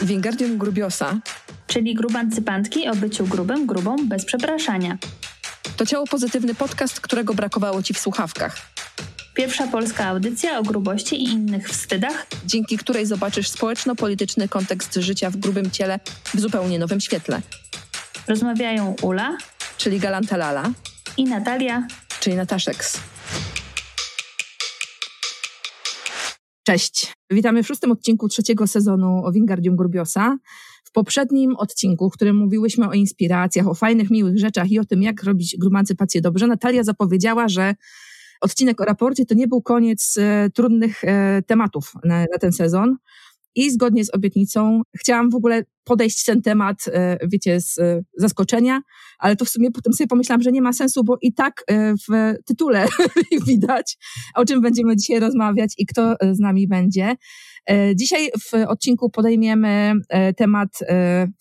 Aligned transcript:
Wingardium 0.00 0.58
Grubiosa, 0.58 1.18
czyli 1.66 1.94
grubancypantki 1.94 2.88
o 2.88 2.94
byciu 2.94 3.26
grubym, 3.26 3.66
grubą 3.66 3.96
bez 4.08 4.24
przepraszania. 4.24 4.98
To 5.76 5.86
ciało 5.86 6.06
pozytywny 6.06 6.54
podcast, 6.54 7.00
którego 7.00 7.34
brakowało 7.34 7.82
ci 7.82 7.94
w 7.94 7.98
słuchawkach. 7.98 8.56
Pierwsza 9.34 9.66
polska 9.66 10.04
audycja 10.04 10.58
o 10.58 10.62
grubości 10.62 11.22
i 11.22 11.24
innych 11.24 11.68
wstydach, 11.68 12.26
dzięki 12.46 12.78
której 12.78 13.06
zobaczysz 13.06 13.48
społeczno-polityczny 13.48 14.48
kontekst 14.48 14.94
życia 14.94 15.30
w 15.30 15.36
grubym 15.36 15.70
ciele 15.70 16.00
w 16.34 16.40
zupełnie 16.40 16.78
nowym 16.78 17.00
świetle. 17.00 17.40
Rozmawiają 18.28 18.94
Ula, 19.02 19.36
czyli 19.76 20.00
Galanta 20.00 20.36
Lala, 20.36 20.70
i 21.16 21.24
Natalia, 21.24 21.86
czyli 22.20 22.36
Nataszeks. 22.36 23.00
Cześć. 26.68 27.14
Witamy 27.30 27.62
w 27.62 27.66
szóstym 27.66 27.92
odcinku 27.92 28.28
trzeciego 28.28 28.66
sezonu 28.66 29.24
o 29.24 29.32
Wingardium 29.32 29.76
Grubiosa. 29.76 30.38
W 30.84 30.92
poprzednim 30.92 31.56
odcinku, 31.56 32.10
w 32.10 32.12
którym 32.12 32.36
mówiłyśmy 32.36 32.88
o 32.88 32.92
inspiracjach, 32.92 33.68
o 33.68 33.74
fajnych, 33.74 34.10
miłych 34.10 34.38
rzeczach 34.38 34.70
i 34.70 34.78
o 34.78 34.84
tym, 34.84 35.02
jak 35.02 35.22
robić 35.22 35.56
grumancypację 35.58 36.20
dobrze, 36.20 36.46
Natalia 36.46 36.84
zapowiedziała, 36.84 37.48
że 37.48 37.74
odcinek 38.40 38.80
o 38.80 38.84
raporcie 38.84 39.26
to 39.26 39.34
nie 39.34 39.48
był 39.48 39.62
koniec 39.62 40.16
e, 40.18 40.50
trudnych 40.54 41.04
e, 41.04 41.42
tematów 41.46 41.92
na, 42.04 42.20
na 42.20 42.38
ten 42.40 42.52
sezon. 42.52 42.96
I 43.58 43.70
zgodnie 43.70 44.04
z 44.04 44.14
obietnicą 44.14 44.82
chciałam 44.98 45.30
w 45.30 45.34
ogóle 45.34 45.64
podejść 45.84 46.24
ten 46.24 46.42
temat, 46.42 46.76
e, 46.92 47.18
wiecie, 47.32 47.60
z 47.60 47.78
e, 47.78 48.02
zaskoczenia, 48.16 48.80
ale 49.18 49.36
to 49.36 49.44
w 49.44 49.48
sumie 49.48 49.70
potem 49.70 49.92
sobie 49.92 50.08
pomyślałam, 50.08 50.42
że 50.42 50.52
nie 50.52 50.62
ma 50.62 50.72
sensu, 50.72 51.04
bo 51.04 51.16
i 51.22 51.32
tak 51.32 51.64
e, 51.66 51.94
w 51.94 52.34
tytule 52.44 52.86
widać, 53.48 53.96
o 54.34 54.44
czym 54.44 54.60
będziemy 54.60 54.96
dzisiaj 54.96 55.20
rozmawiać 55.20 55.74
i 55.78 55.86
kto 55.86 56.16
z 56.32 56.38
nami 56.38 56.68
będzie. 56.68 57.16
Dzisiaj 57.94 58.30
w 58.40 58.54
odcinku 58.68 59.10
podejmiemy 59.10 59.92
temat 60.36 60.68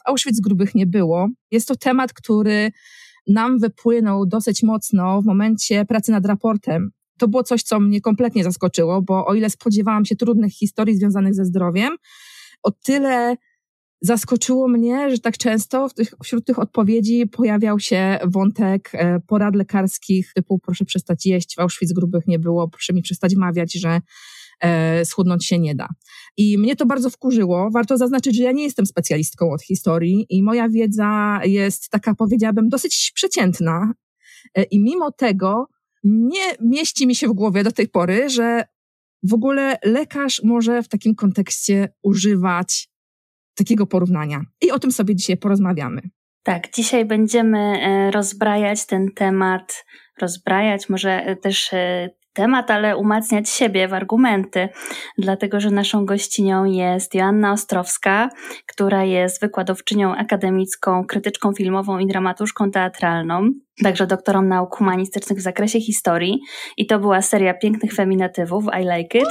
Auschwitz 0.05 0.41
grubych 0.41 0.75
nie 0.75 0.87
było. 0.87 1.29
Jest 1.51 1.67
to 1.67 1.75
temat, 1.75 2.13
który 2.13 2.71
nam 3.27 3.59
wypłynął 3.59 4.25
dosyć 4.25 4.63
mocno 4.63 5.21
w 5.21 5.25
momencie 5.25 5.85
pracy 5.85 6.11
nad 6.11 6.25
raportem 6.25 6.91
to 7.17 7.27
było 7.27 7.43
coś, 7.43 7.63
co 7.63 7.79
mnie 7.79 8.01
kompletnie 8.01 8.43
zaskoczyło, 8.43 9.01
bo 9.01 9.25
o 9.25 9.33
ile 9.33 9.49
spodziewałam 9.49 10.05
się 10.05 10.15
trudnych 10.15 10.53
historii 10.53 10.95
związanych 10.95 11.35
ze 11.35 11.45
zdrowiem, 11.45 11.95
o 12.63 12.71
tyle 12.71 13.35
zaskoczyło 14.01 14.67
mnie, 14.67 15.11
że 15.11 15.19
tak 15.19 15.37
często 15.37 15.87
wśród 16.23 16.45
tych 16.45 16.59
odpowiedzi 16.59 17.27
pojawiał 17.27 17.79
się 17.79 18.19
wątek 18.23 18.89
e, 18.93 19.19
porad 19.19 19.55
lekarskich 19.55 20.33
typu 20.33 20.59
proszę 20.59 20.85
przestać 20.85 21.25
jeść, 21.25 21.55
w 21.55 21.59
Auschwitz 21.59 21.93
grubych 21.93 22.27
nie 22.27 22.39
było, 22.39 22.67
proszę 22.67 22.93
mi 22.93 23.01
przestać 23.01 23.35
mawiać, 23.35 23.73
że 23.73 24.01
e, 24.61 25.05
schudnąć 25.05 25.45
się 25.45 25.59
nie 25.59 25.75
da. 25.75 25.87
I 26.37 26.57
mnie 26.57 26.75
to 26.75 26.85
bardzo 26.85 27.09
wkurzyło. 27.09 27.69
Warto 27.71 27.97
zaznaczyć, 27.97 28.37
że 28.37 28.43
ja 28.43 28.51
nie 28.51 28.63
jestem 28.63 28.85
specjalistką 28.85 29.51
od 29.51 29.61
historii 29.61 30.25
i 30.29 30.43
moja 30.43 30.69
wiedza 30.69 31.39
jest 31.43 31.89
taka, 31.89 32.15
powiedziałabym, 32.15 32.69
dosyć 32.69 33.11
przeciętna. 33.15 33.93
E, 34.55 34.63
I 34.63 34.79
mimo 34.79 35.11
tego 35.11 35.67
nie 36.03 36.55
mieści 36.61 37.07
mi 37.07 37.15
się 37.15 37.27
w 37.27 37.33
głowie 37.33 37.63
do 37.63 37.71
tej 37.71 37.87
pory, 37.87 38.29
że 38.29 38.63
w 39.23 39.33
ogóle 39.33 39.77
lekarz 39.83 40.41
może 40.43 40.83
w 40.83 40.87
takim 40.87 41.15
kontekście 41.15 41.89
używać 42.03 42.89
takiego 43.55 43.87
porównania. 43.87 44.41
I 44.61 44.71
o 44.71 44.79
tym 44.79 44.91
sobie 44.91 45.15
dzisiaj 45.15 45.37
porozmawiamy. 45.37 46.01
Tak, 46.43 46.73
dzisiaj 46.73 47.05
będziemy 47.05 47.59
e, 47.59 48.11
rozbrajać 48.11 48.85
ten 48.85 49.11
temat, 49.15 49.85
rozbrajać, 50.21 50.89
może 50.89 51.11
e, 51.11 51.35
też 51.35 51.73
e, 51.73 52.09
temat, 52.37 52.71
ale 52.71 52.97
umacniać 52.97 53.49
siebie 53.49 53.87
w 53.87 53.93
argumenty, 53.93 54.69
dlatego 55.17 55.59
że 55.59 55.71
naszą 55.71 56.05
gościnią 56.05 56.65
jest 56.65 57.15
Joanna 57.15 57.51
Ostrowska, 57.51 58.29
która 58.67 59.03
jest 59.03 59.41
wykładowczynią 59.41 60.15
akademicką, 60.15 61.05
krytyczką 61.05 61.53
filmową 61.53 61.99
i 61.99 62.07
dramatuszką 62.07 62.71
teatralną, 62.71 63.49
także 63.83 64.07
doktorą 64.07 64.41
nauk 64.41 64.75
humanistycznych 64.75 65.39
w 65.39 65.41
zakresie 65.41 65.79
historii. 65.79 66.39
I 66.77 66.85
to 66.85 66.99
była 66.99 67.21
seria 67.21 67.53
pięknych 67.53 67.93
feminatywów 67.93 68.65
I 68.81 68.83
Like 68.83 69.19
It. 69.19 69.27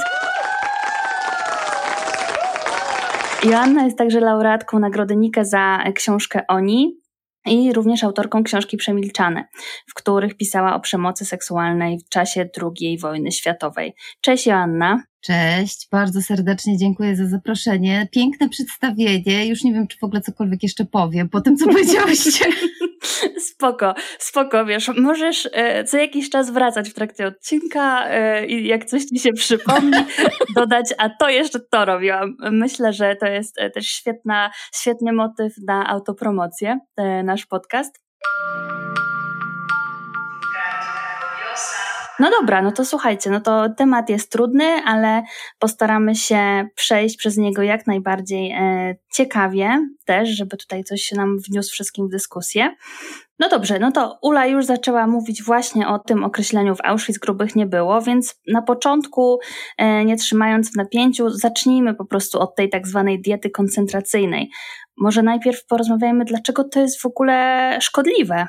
Joanna 3.43 3.83
jest 3.83 3.97
także 3.97 4.19
laureatką 4.19 4.79
Nagrody 4.79 5.15
Nike 5.15 5.45
za 5.45 5.83
książkę 5.95 6.41
Oni, 6.47 7.06
i 7.47 7.73
również 7.73 8.03
autorką 8.03 8.43
książki 8.43 8.77
Przemilczane, 8.77 9.47
w 9.87 9.93
których 9.93 10.37
pisała 10.37 10.75
o 10.75 10.79
przemocy 10.79 11.25
seksualnej 11.25 11.99
w 11.99 12.09
czasie 12.09 12.49
II 12.61 12.97
wojny 12.97 13.31
światowej. 13.31 13.93
Cześć 14.21 14.47
Joanna. 14.47 15.03
Cześć, 15.27 15.87
bardzo 15.91 16.21
serdecznie 16.21 16.77
dziękuję 16.77 17.15
za 17.15 17.27
zaproszenie. 17.27 18.07
Piękne 18.11 18.49
przedstawienie. 18.49 19.47
Już 19.47 19.63
nie 19.63 19.73
wiem, 19.73 19.87
czy 19.87 19.97
w 19.97 20.03
ogóle 20.03 20.21
cokolwiek 20.21 20.63
jeszcze 20.63 20.85
powiem 20.85 21.29
po 21.29 21.41
tym, 21.41 21.57
co 21.57 21.65
powiedziałyście. 21.65 22.45
spoko, 23.51 23.93
spoko, 24.19 24.65
wiesz, 24.65 24.91
możesz 24.97 25.49
e, 25.53 25.83
co 25.83 25.97
jakiś 25.97 26.29
czas 26.29 26.51
wracać 26.51 26.89
w 26.89 26.93
trakcie 26.93 27.27
odcinka 27.27 28.09
e, 28.09 28.45
i 28.45 28.67
jak 28.67 28.85
coś 28.85 29.05
ci 29.05 29.19
się 29.19 29.33
przypomni, 29.33 30.05
dodać, 30.55 30.93
a 30.97 31.09
to 31.09 31.29
jeszcze 31.29 31.59
to 31.59 31.85
robiłam. 31.85 32.35
Myślę, 32.51 32.93
że 32.93 33.15
to 33.15 33.25
jest 33.25 33.59
e, 33.59 33.69
też 33.69 33.87
świetna, 33.87 34.51
świetny 34.75 35.13
motyw 35.13 35.53
na 35.67 35.87
autopromocję, 35.87 36.79
nasz 37.23 37.45
podcast. 37.45 37.99
No 42.19 42.29
dobra, 42.39 42.61
no 42.61 42.71
to 42.71 42.85
słuchajcie, 42.85 43.29
no 43.29 43.41
to 43.41 43.69
temat 43.69 44.09
jest 44.09 44.31
trudny, 44.31 44.65
ale 44.85 45.23
postaramy 45.59 46.15
się 46.15 46.67
przejść 46.75 47.17
przez 47.17 47.37
niego 47.37 47.61
jak 47.61 47.87
najbardziej 47.87 48.51
e, 48.51 48.95
ciekawie 49.13 49.87
też, 50.05 50.29
żeby 50.29 50.57
tutaj 50.57 50.83
coś 50.83 51.11
nam 51.11 51.37
wniósł 51.49 51.71
wszystkim 51.71 52.07
w 52.07 52.11
dyskusję. 52.11 52.75
No 53.39 53.49
dobrze, 53.49 53.79
no 53.79 53.91
to 53.91 54.19
Ula 54.21 54.45
już 54.45 54.65
zaczęła 54.65 55.07
mówić 55.07 55.43
właśnie 55.43 55.87
o 55.87 55.99
tym 55.99 56.23
określeniu 56.23 56.75
w 56.75 56.81
Auschwitz 56.83 57.19
grubych 57.19 57.55
nie 57.55 57.65
było, 57.65 58.01
więc 58.01 58.41
na 58.47 58.61
początku, 58.61 59.39
e, 59.77 60.05
nie 60.05 60.17
trzymając 60.17 60.71
w 60.71 60.75
napięciu, 60.75 61.29
zacznijmy 61.29 61.93
po 61.93 62.05
prostu 62.05 62.39
od 62.39 62.55
tej 62.55 62.69
tak 62.69 62.87
zwanej 62.87 63.21
diety 63.21 63.49
koncentracyjnej. 63.49 64.49
Może 64.97 65.23
najpierw 65.23 65.65
porozmawiajmy, 65.65 66.25
dlaczego 66.25 66.63
to 66.63 66.79
jest 66.79 67.01
w 67.01 67.05
ogóle 67.05 67.77
szkodliwe, 67.81 68.47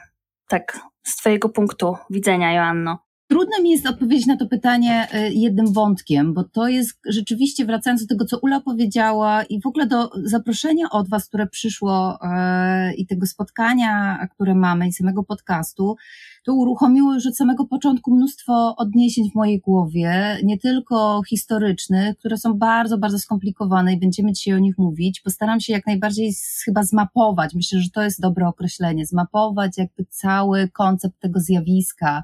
tak 0.49 0.81
z 1.03 1.17
Twojego 1.17 1.49
punktu 1.49 1.97
widzenia, 2.11 2.53
Joanno. 2.53 3.08
Trudno 3.31 3.63
mi 3.63 3.71
jest 3.71 3.87
odpowiedzieć 3.87 4.27
na 4.27 4.37
to 4.37 4.47
pytanie 4.47 5.09
e, 5.13 5.33
jednym 5.33 5.73
wątkiem, 5.73 6.35
bo 6.35 6.45
to 6.45 6.69
jest 6.69 6.99
rzeczywiście, 7.09 7.65
wracając 7.65 8.03
do 8.03 8.09
tego, 8.09 8.25
co 8.25 8.39
Ula 8.39 8.61
powiedziała 8.61 9.43
i 9.43 9.61
w 9.61 9.67
ogóle 9.67 9.87
do 9.87 10.11
zaproszenia 10.25 10.91
od 10.91 11.09
Was, 11.09 11.29
które 11.29 11.47
przyszło 11.47 12.19
e, 12.23 12.95
i 12.95 13.07
tego 13.07 13.27
spotkania, 13.27 14.27
które 14.35 14.55
mamy 14.55 14.89
i 14.89 14.93
samego 14.93 15.25
podcastu, 15.25 15.97
to 16.45 16.55
uruchomiło 16.55 17.15
już 17.15 17.27
od 17.27 17.37
samego 17.37 17.67
początku 17.67 18.17
mnóstwo 18.17 18.75
odniesień 18.77 19.31
w 19.31 19.35
mojej 19.35 19.61
głowie, 19.61 20.39
nie 20.45 20.59
tylko 20.59 21.23
historycznych, 21.29 22.19
które 22.19 22.39
są 22.39 22.55
bardzo, 22.55 22.99
bardzo 22.99 23.19
skomplikowane 23.19 23.93
i 23.93 24.01
będziemy 24.01 24.33
dzisiaj 24.33 24.55
o 24.55 24.59
nich 24.59 24.79
mówić. 24.79 25.21
Postaram 25.21 25.61
się 25.61 25.73
jak 25.73 25.87
najbardziej 25.87 26.33
chyba 26.65 26.83
zmapować, 26.83 27.55
myślę, 27.55 27.81
że 27.81 27.91
to 27.91 28.03
jest 28.03 28.21
dobre 28.21 28.49
określenie, 28.49 29.07
zmapować 29.07 29.79
jakby 29.79 30.05
cały 30.05 30.69
koncept 30.69 31.21
tego 31.21 31.41
zjawiska, 31.41 32.23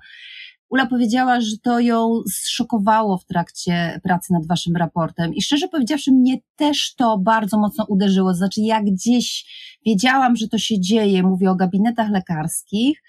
Ula 0.74 0.86
powiedziała, 0.86 1.40
że 1.40 1.58
to 1.62 1.80
ją 1.80 2.22
zszokowało 2.30 3.18
w 3.18 3.24
trakcie 3.24 4.00
pracy 4.02 4.32
nad 4.32 4.46
waszym 4.46 4.76
raportem 4.76 5.34
i 5.34 5.42
szczerze 5.42 5.68
powiedziawszy 5.68 6.12
mnie 6.12 6.36
też 6.56 6.94
to 6.94 7.18
bardzo 7.18 7.58
mocno 7.58 7.84
uderzyło, 7.88 8.34
znaczy 8.34 8.60
ja 8.60 8.82
gdzieś 8.82 9.46
wiedziałam, 9.86 10.36
że 10.36 10.48
to 10.48 10.58
się 10.58 10.80
dzieje, 10.80 11.22
mówię 11.22 11.50
o 11.50 11.54
gabinetach 11.54 12.10
lekarskich, 12.10 13.02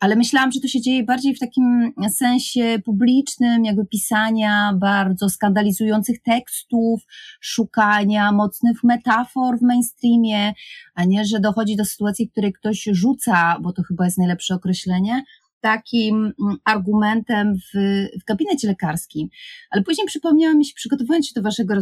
ale 0.00 0.16
myślałam, 0.16 0.52
że 0.52 0.60
to 0.60 0.68
się 0.68 0.80
dzieje 0.80 1.04
bardziej 1.04 1.34
w 1.34 1.38
takim 1.38 1.92
sensie 2.10 2.78
publicznym, 2.84 3.64
jakby 3.64 3.86
pisania 3.86 4.72
bardzo 4.76 5.28
skandalizujących 5.28 6.22
tekstów, 6.22 7.00
szukania 7.40 8.32
mocnych 8.32 8.84
metafor 8.84 9.58
w 9.58 9.62
mainstreamie, 9.62 10.52
a 10.94 11.04
nie, 11.04 11.24
że 11.24 11.40
dochodzi 11.40 11.76
do 11.76 11.84
sytuacji, 11.84 12.26
w 12.26 12.30
której 12.32 12.52
ktoś 12.52 12.88
rzuca, 12.92 13.56
bo 13.60 13.72
to 13.72 13.82
chyba 13.82 14.04
jest 14.04 14.18
najlepsze 14.18 14.54
określenie, 14.54 15.22
takim 15.62 16.16
mm, 16.16 16.56
argumentem 16.64 17.54
w, 17.54 17.78
w 18.20 18.24
gabinecie 18.24 18.68
lekarskim. 18.68 19.28
Ale 19.70 19.82
później 19.82 20.06
przypomniała 20.06 20.54
mi 20.54 20.64
się, 20.64 20.72
przygotowując 20.74 21.26
się 21.26 21.32
do 21.36 21.42
waszego 21.42 21.74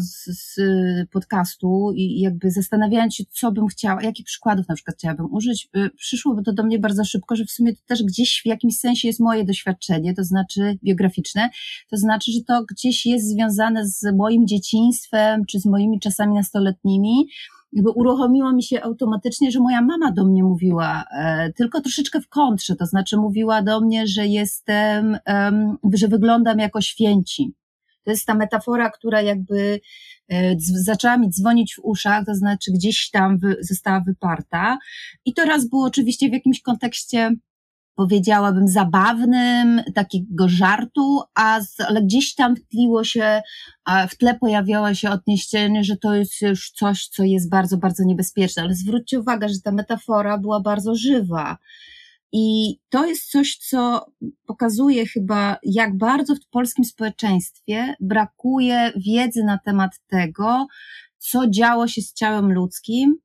podcastu 1.13 1.93
i 1.95 2.21
jakby 2.21 2.51
zastanawiając 2.51 3.15
się, 3.15 3.25
co 3.31 3.53
bym 3.53 3.67
chciała, 3.67 4.03
jakich 4.03 4.27
przykładów 4.27 4.69
na 4.69 4.75
przykład 4.75 4.97
chciałabym 4.97 5.35
użyć, 5.35 5.69
y, 5.77 5.91
przyszło 5.97 6.43
to 6.43 6.53
do 6.53 6.63
mnie 6.63 6.79
bardzo 6.79 7.05
szybko, 7.05 7.37
że 7.37 7.45
w 7.45 7.51
sumie 7.51 7.73
to 7.73 7.83
też 7.87 8.03
gdzieś 8.03 8.41
w 8.43 8.47
jakimś 8.47 8.77
sensie 8.77 9.09
jest 9.09 9.21
moje 9.21 9.45
doświadczenie, 9.45 10.15
to 10.15 10.25
znaczy 10.25 10.79
biograficzne, 10.85 11.51
to 11.91 11.97
znaczy, 11.97 12.33
że 12.33 12.41
to 12.47 12.65
gdzieś 12.65 13.07
jest 13.07 13.29
związane 13.29 13.87
z 13.87 14.17
moim 14.17 14.47
dzieciństwem, 14.47 15.45
czy 15.47 15.61
z 15.61 15.67
moimi 15.67 16.01
czasami 16.01 16.35
nastoletnimi, 16.35 17.29
jakby 17.73 17.91
uruchomiło 17.91 18.53
mi 18.53 18.63
się 18.63 18.83
automatycznie, 18.83 19.51
że 19.51 19.61
moja 19.61 19.83
mama 19.83 20.13
do 20.13 20.25
mnie 20.25 20.45
mówiła, 20.45 21.05
e, 21.19 21.53
tylko 21.53 21.81
troszeczkę 21.81 22.21
w 22.21 22.29
kontrze, 22.29 22.77
to 22.77 22.87
znaczy 22.87 23.17
mówiła 23.17 23.63
do 23.63 23.81
mnie, 23.81 24.07
że 24.07 24.27
jestem, 24.27 25.19
że 25.93 26.09
wyglądam 26.09 26.59
jako 26.59 26.81
święci. 26.81 27.55
To 28.05 28.11
jest 28.11 28.27
ta 28.27 28.35
metafora, 28.35 28.91
która 28.91 29.23
jakby 29.23 29.81
e, 30.29 30.55
zaczęła 30.59 31.17
mi 31.17 31.31
dzwonić 31.31 31.75
w 31.75 31.81
uszach, 31.83 32.25
to 32.27 32.35
znaczy 32.35 32.73
gdzieś 32.73 33.11
tam 33.11 33.39
została 33.61 34.01
wyparta. 34.01 34.79
I 35.25 35.35
to 35.35 35.45
raz 35.45 35.69
było 35.69 35.87
oczywiście 35.87 36.29
w 36.29 36.33
jakimś 36.33 36.63
kontekście 36.63 37.31
powiedziałabym, 38.01 38.69
zabawnym, 38.69 39.83
takiego 39.95 40.49
żartu, 40.49 41.21
a 41.35 41.61
z, 41.61 41.81
ale 41.81 42.03
gdzieś 42.03 42.35
tam 42.35 42.55
tliło 42.57 43.05
się, 43.05 43.43
w 44.11 44.17
tle 44.17 44.39
pojawiało 44.39 44.95
się 44.95 45.11
odniesienie, 45.11 45.85
że 45.85 45.97
to 45.97 46.15
jest 46.15 46.41
już 46.43 46.71
coś, 46.71 47.09
co 47.09 47.25
jest 47.25 47.51
bardzo, 47.51 47.77
bardzo 47.77 48.05
niebezpieczne. 48.05 48.63
Ale 48.63 48.75
zwróćcie 48.75 49.21
uwagę, 49.21 49.49
że 49.49 49.61
ta 49.65 49.73
metafora 49.73 50.39
była 50.39 50.61
bardzo 50.61 50.95
żywa. 50.95 51.57
I 52.33 52.77
to 52.89 53.07
jest 53.07 53.31
coś, 53.31 53.57
co 53.57 54.07
pokazuje 54.47 55.07
chyba, 55.07 55.57
jak 55.63 55.97
bardzo 55.97 56.35
w 56.35 56.47
polskim 56.51 56.85
społeczeństwie 56.85 57.95
brakuje 58.01 58.93
wiedzy 58.97 59.45
na 59.45 59.59
temat 59.65 59.91
tego, 60.07 60.67
co 61.19 61.51
działo 61.51 61.89
się 61.89 62.03
z 62.03 62.13
ciałem 62.13 62.53
ludzkim, 62.53 63.17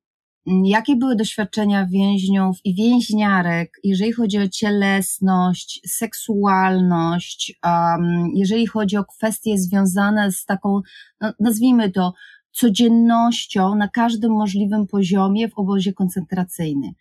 jakie 0.46 0.96
były 0.96 1.16
doświadczenia 1.16 1.86
więźniów 1.86 2.56
i 2.64 2.74
więźniarek, 2.74 3.80
jeżeli 3.84 4.12
chodzi 4.12 4.38
o 4.38 4.48
cielesność, 4.48 5.80
seksualność, 5.86 7.58
um, 7.64 8.30
jeżeli 8.34 8.66
chodzi 8.66 8.96
o 8.96 9.04
kwestie 9.04 9.58
związane 9.58 10.32
z 10.32 10.44
taką, 10.44 10.80
no, 11.20 11.32
nazwijmy 11.40 11.90
to, 11.90 12.12
codziennością 12.52 13.74
na 13.74 13.88
każdym 13.88 14.32
możliwym 14.32 14.86
poziomie 14.86 15.48
w 15.48 15.58
obozie 15.58 15.92
koncentracyjnym. 15.92 16.92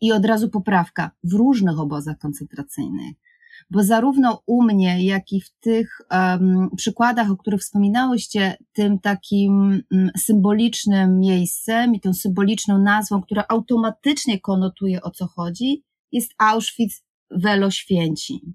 I 0.00 0.12
od 0.12 0.24
razu 0.24 0.50
poprawka 0.50 1.10
w 1.24 1.32
różnych 1.32 1.80
obozach 1.80 2.18
koncentracyjnych. 2.18 3.16
Bo 3.70 3.82
zarówno 3.82 4.42
u 4.46 4.62
mnie, 4.62 5.04
jak 5.04 5.32
i 5.32 5.40
w 5.40 5.50
tych 5.50 6.00
um, 6.10 6.68
przykładach, 6.76 7.30
o 7.30 7.36
których 7.36 7.60
wspominałyście, 7.60 8.56
tym 8.72 8.98
takim 8.98 9.82
um, 9.90 10.10
symbolicznym 10.18 11.18
miejscem 11.18 11.94
i 11.94 12.00
tą 12.00 12.14
symboliczną 12.14 12.78
nazwą, 12.78 13.22
która 13.22 13.44
automatycznie 13.48 14.40
konotuje 14.40 15.02
o 15.02 15.10
co 15.10 15.26
chodzi, 15.26 15.82
jest 16.12 16.32
Auschwitz 16.38 17.02
Święcin. 17.70 18.54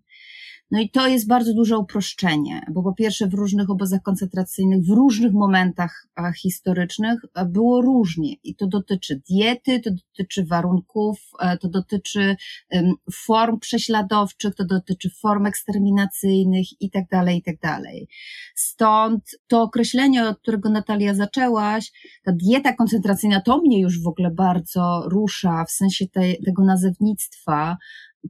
No 0.71 0.80
i 0.80 0.89
to 0.89 1.07
jest 1.07 1.27
bardzo 1.27 1.54
duże 1.54 1.77
uproszczenie, 1.77 2.62
bo 2.71 2.83
po 2.83 2.94
pierwsze 2.94 3.27
w 3.27 3.33
różnych 3.33 3.69
obozach 3.69 4.01
koncentracyjnych, 4.01 4.86
w 4.86 4.89
różnych 4.89 5.33
momentach 5.33 6.06
historycznych 6.42 7.21
było 7.45 7.81
różnie 7.81 8.33
i 8.44 8.56
to 8.56 8.68
dotyczy 8.68 9.21
diety, 9.30 9.80
to 9.80 9.89
dotyczy 9.92 10.45
warunków, 10.45 11.19
to 11.62 11.69
dotyczy 11.69 12.36
form 13.13 13.60
prześladowczych, 13.60 14.56
to 14.56 14.66
dotyczy 14.66 15.10
form 15.21 15.45
eksterminacyjnych 15.45 16.81
i 16.81 16.89
tak 16.89 17.04
dalej, 17.12 17.38
i 17.38 17.44
tak 17.44 17.60
dalej. 17.60 18.07
Stąd 18.56 19.24
to 19.48 19.62
określenie, 19.62 20.27
od 20.27 20.39
którego 20.39 20.69
Natalia 20.69 21.13
zaczęłaś, 21.13 21.92
ta 22.24 22.31
dieta 22.31 22.74
koncentracyjna, 22.74 23.42
to 23.42 23.57
mnie 23.57 23.81
już 23.81 24.04
w 24.04 24.07
ogóle 24.07 24.31
bardzo 24.31 25.04
rusza 25.06 25.65
w 25.65 25.72
sensie 25.72 26.07
te, 26.07 26.22
tego 26.45 26.63
nazewnictwa, 26.63 27.77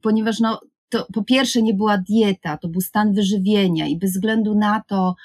ponieważ 0.01 0.39
no, 0.39 0.59
to 0.89 1.07
po 1.13 1.23
pierwsze 1.23 1.61
nie 1.61 1.73
była 1.73 1.97
dieta, 1.97 2.57
to 2.57 2.67
był 2.67 2.81
stan 2.81 3.13
wyżywienia 3.13 3.87
i 3.87 3.97
bez 3.97 4.11
względu 4.11 4.55
na 4.55 4.83
to, 4.87 5.15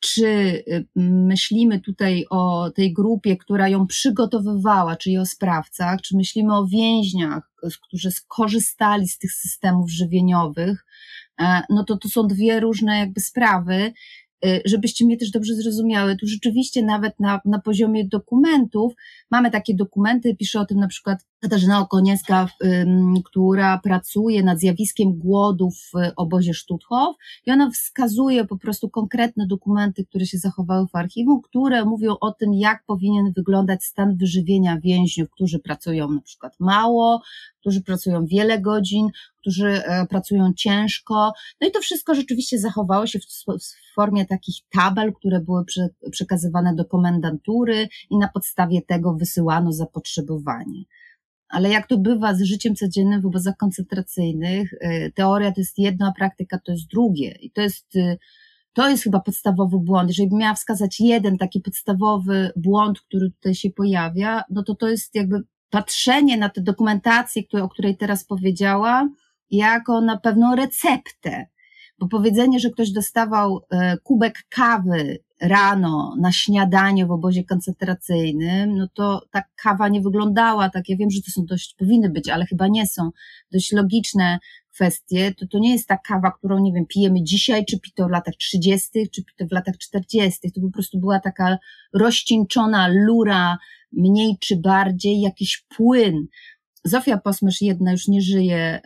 czy 0.00 0.26
y, 0.26 0.86
myślimy 0.96 1.80
tutaj 1.80 2.24
o 2.30 2.70
tej 2.70 2.92
grupie, 2.92 3.36
która 3.36 3.68
ją 3.68 3.86
przygotowywała, 3.86 4.96
czyli 4.96 5.18
o 5.18 5.26
sprawcach, 5.26 6.00
czy 6.00 6.16
myślimy 6.16 6.56
o 6.56 6.66
więźniach, 6.66 7.50
którzy 7.82 8.10
skorzystali 8.10 9.08
z 9.08 9.18
tych 9.18 9.32
systemów 9.32 9.90
żywieniowych, 9.90 10.86
e, 11.40 11.62
no 11.70 11.84
to 11.84 11.96
to 11.96 12.08
są 12.08 12.26
dwie 12.26 12.60
różne 12.60 12.98
jakby 12.98 13.20
sprawy 13.20 13.92
Y, 14.46 14.62
żebyście 14.64 15.04
mnie 15.04 15.16
też 15.16 15.30
dobrze 15.30 15.54
zrozumiały, 15.54 16.16
tu 16.16 16.26
rzeczywiście 16.26 16.82
nawet 16.82 17.20
na, 17.20 17.40
na 17.44 17.60
poziomie 17.60 18.08
dokumentów 18.08 18.92
mamy 19.30 19.50
takie 19.50 19.74
dokumenty, 19.74 20.36
pisze 20.36 20.60
o 20.60 20.66
tym 20.66 20.78
na 20.78 20.88
przykład 20.88 21.26
Katarzyna 21.42 21.80
Okoniecka, 21.80 22.48
która 23.24 23.78
pracuje 23.78 24.42
nad 24.42 24.58
zjawiskiem 24.58 25.18
głodu 25.18 25.70
w 25.70 25.92
obozie 26.16 26.54
Stutthof 26.54 27.16
i 27.46 27.50
ona 27.50 27.70
wskazuje 27.70 28.44
po 28.44 28.56
prostu 28.58 28.90
konkretne 28.90 29.46
dokumenty, 29.46 30.04
które 30.04 30.26
się 30.26 30.38
zachowały 30.38 30.86
w 30.86 30.96
archiwum, 30.96 31.40
które 31.42 31.84
mówią 31.84 32.16
o 32.20 32.32
tym, 32.32 32.54
jak 32.54 32.84
powinien 32.86 33.32
wyglądać 33.36 33.84
stan 33.84 34.16
wyżywienia 34.16 34.80
więźniów, 34.80 35.30
którzy 35.30 35.58
pracują 35.58 36.10
na 36.10 36.20
przykład 36.20 36.52
mało, 36.60 37.22
którzy 37.60 37.82
pracują 37.82 38.26
wiele 38.26 38.60
godzin, 38.60 39.08
którzy 39.40 39.68
e, 39.68 40.06
pracują 40.06 40.52
ciężko. 40.56 41.32
No 41.60 41.68
i 41.68 41.70
to 41.70 41.80
wszystko 41.80 42.14
rzeczywiście 42.14 42.58
zachowało 42.58 43.06
się 43.06 43.18
w, 43.18 43.94
formie 43.94 44.26
takich 44.26 44.54
tabel, 44.70 45.12
które 45.12 45.40
były 45.40 45.64
prze, 45.64 45.88
przekazywane 46.10 46.74
do 46.74 46.84
komendantury 46.84 47.88
i 48.10 48.18
na 48.18 48.28
podstawie 48.28 48.82
tego 48.82 49.14
wysyłano 49.14 49.72
zapotrzebowanie. 49.72 50.84
Ale 51.52 51.70
jak 51.70 51.86
to 51.86 51.98
bywa 51.98 52.34
z 52.34 52.42
życiem 52.42 52.74
codziennym 52.74 53.20
w 53.20 53.26
obozach 53.26 53.56
koncentracyjnych, 53.56 54.74
e, 54.80 55.10
teoria 55.10 55.52
to 55.52 55.60
jest 55.60 55.78
jedno, 55.78 56.06
a 56.06 56.12
praktyka 56.12 56.58
to 56.58 56.72
jest 56.72 56.86
drugie. 56.86 57.38
I 57.40 57.50
to 57.50 57.60
jest, 57.60 57.96
e, 57.96 58.16
to 58.72 58.88
jest 58.88 59.04
chyba 59.04 59.20
podstawowy 59.20 59.78
błąd. 59.78 60.10
Jeżeli 60.10 60.28
bym 60.28 60.38
miała 60.38 60.54
wskazać 60.54 61.00
jeden 61.00 61.38
taki 61.38 61.60
podstawowy 61.60 62.50
błąd, 62.56 63.00
który 63.00 63.30
tutaj 63.30 63.54
się 63.54 63.70
pojawia, 63.70 64.42
no 64.50 64.62
to 64.62 64.74
to 64.74 64.88
jest 64.88 65.14
jakby 65.14 65.42
patrzenie 65.70 66.36
na 66.36 66.48
tę 66.48 66.60
dokumentację, 66.60 67.42
o 67.62 67.68
której 67.68 67.96
teraz 67.96 68.24
powiedziałam, 68.24 69.14
jako 69.50 70.00
na 70.00 70.16
pewną 70.16 70.56
receptę. 70.56 71.46
Bo 72.02 72.08
powiedzenie, 72.08 72.60
że 72.60 72.70
ktoś 72.70 72.90
dostawał 72.90 73.60
e, 73.70 73.96
kubek 73.96 74.38
kawy 74.48 75.18
rano 75.40 76.14
na 76.20 76.32
śniadanie 76.32 77.06
w 77.06 77.10
obozie 77.10 77.44
koncentracyjnym, 77.44 78.76
no 78.76 78.88
to 78.94 79.22
ta 79.30 79.42
kawa 79.62 79.88
nie 79.88 80.00
wyglądała 80.00 80.70
tak. 80.70 80.88
Ja 80.88 80.96
wiem, 80.96 81.10
że 81.10 81.22
to 81.22 81.30
są 81.30 81.44
dość, 81.44 81.74
powinny 81.78 82.10
być, 82.10 82.28
ale 82.28 82.46
chyba 82.46 82.68
nie 82.68 82.86
są 82.86 83.10
dość 83.52 83.72
logiczne 83.72 84.38
kwestie. 84.74 85.34
To, 85.38 85.46
to 85.46 85.58
nie 85.58 85.72
jest 85.72 85.88
ta 85.88 85.96
kawa, 85.96 86.30
którą, 86.30 86.58
nie 86.58 86.72
wiem, 86.72 86.86
pijemy 86.86 87.22
dzisiaj, 87.22 87.64
czy 87.64 87.80
pito 87.80 88.06
w 88.06 88.10
latach 88.10 88.34
30., 88.34 88.88
czy 89.10 89.24
pito 89.24 89.46
w 89.46 89.52
latach 89.52 89.78
40. 89.78 90.52
To 90.52 90.60
po 90.60 90.70
prostu 90.70 91.00
była 91.00 91.20
taka 91.20 91.58
rozcieńczona 91.92 92.88
lura, 92.88 93.58
mniej 93.92 94.36
czy 94.40 94.56
bardziej, 94.56 95.20
jakiś 95.20 95.64
płyn, 95.76 96.26
Zofia 96.84 97.18
Posmysz, 97.18 97.60
jedna 97.60 97.92
już 97.92 98.08
nie 98.08 98.22
żyje, 98.22 98.80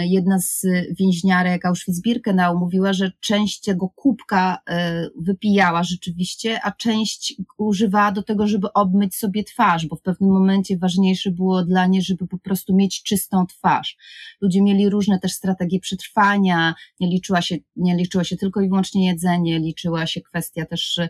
jedna 0.00 0.38
z 0.38 0.66
więźniarek 0.98 1.64
Auschwitz-Birkenau 1.64 2.58
mówiła, 2.58 2.92
że 2.92 3.12
część 3.20 3.60
tego 3.60 3.88
kubka 3.88 4.58
e, 4.68 5.06
wypijała 5.20 5.82
rzeczywiście, 5.82 6.60
a 6.62 6.72
część 6.72 7.34
używała 7.58 8.12
do 8.12 8.22
tego, 8.22 8.46
żeby 8.46 8.72
obmyć 8.72 9.16
sobie 9.16 9.44
twarz, 9.44 9.86
bo 9.86 9.96
w 9.96 10.02
pewnym 10.02 10.30
momencie 10.30 10.78
ważniejsze 10.78 11.30
było 11.30 11.64
dla 11.64 11.86
niej, 11.86 12.02
żeby 12.02 12.26
po 12.26 12.38
prostu 12.38 12.76
mieć 12.76 13.02
czystą 13.02 13.46
twarz. 13.46 13.96
Ludzie 14.40 14.62
mieli 14.62 14.90
różne 14.90 15.18
też 15.18 15.32
strategie 15.32 15.80
przetrwania, 15.80 16.74
nie 17.00 17.08
liczyła 17.08 17.42
się, 17.42 17.56
nie 17.76 17.96
liczyło 17.96 18.24
się 18.24 18.36
tylko 18.36 18.60
i 18.60 18.68
wyłącznie 18.68 19.06
jedzenie, 19.06 19.58
liczyła 19.58 20.06
się 20.06 20.20
kwestia 20.20 20.66
też 20.66 21.00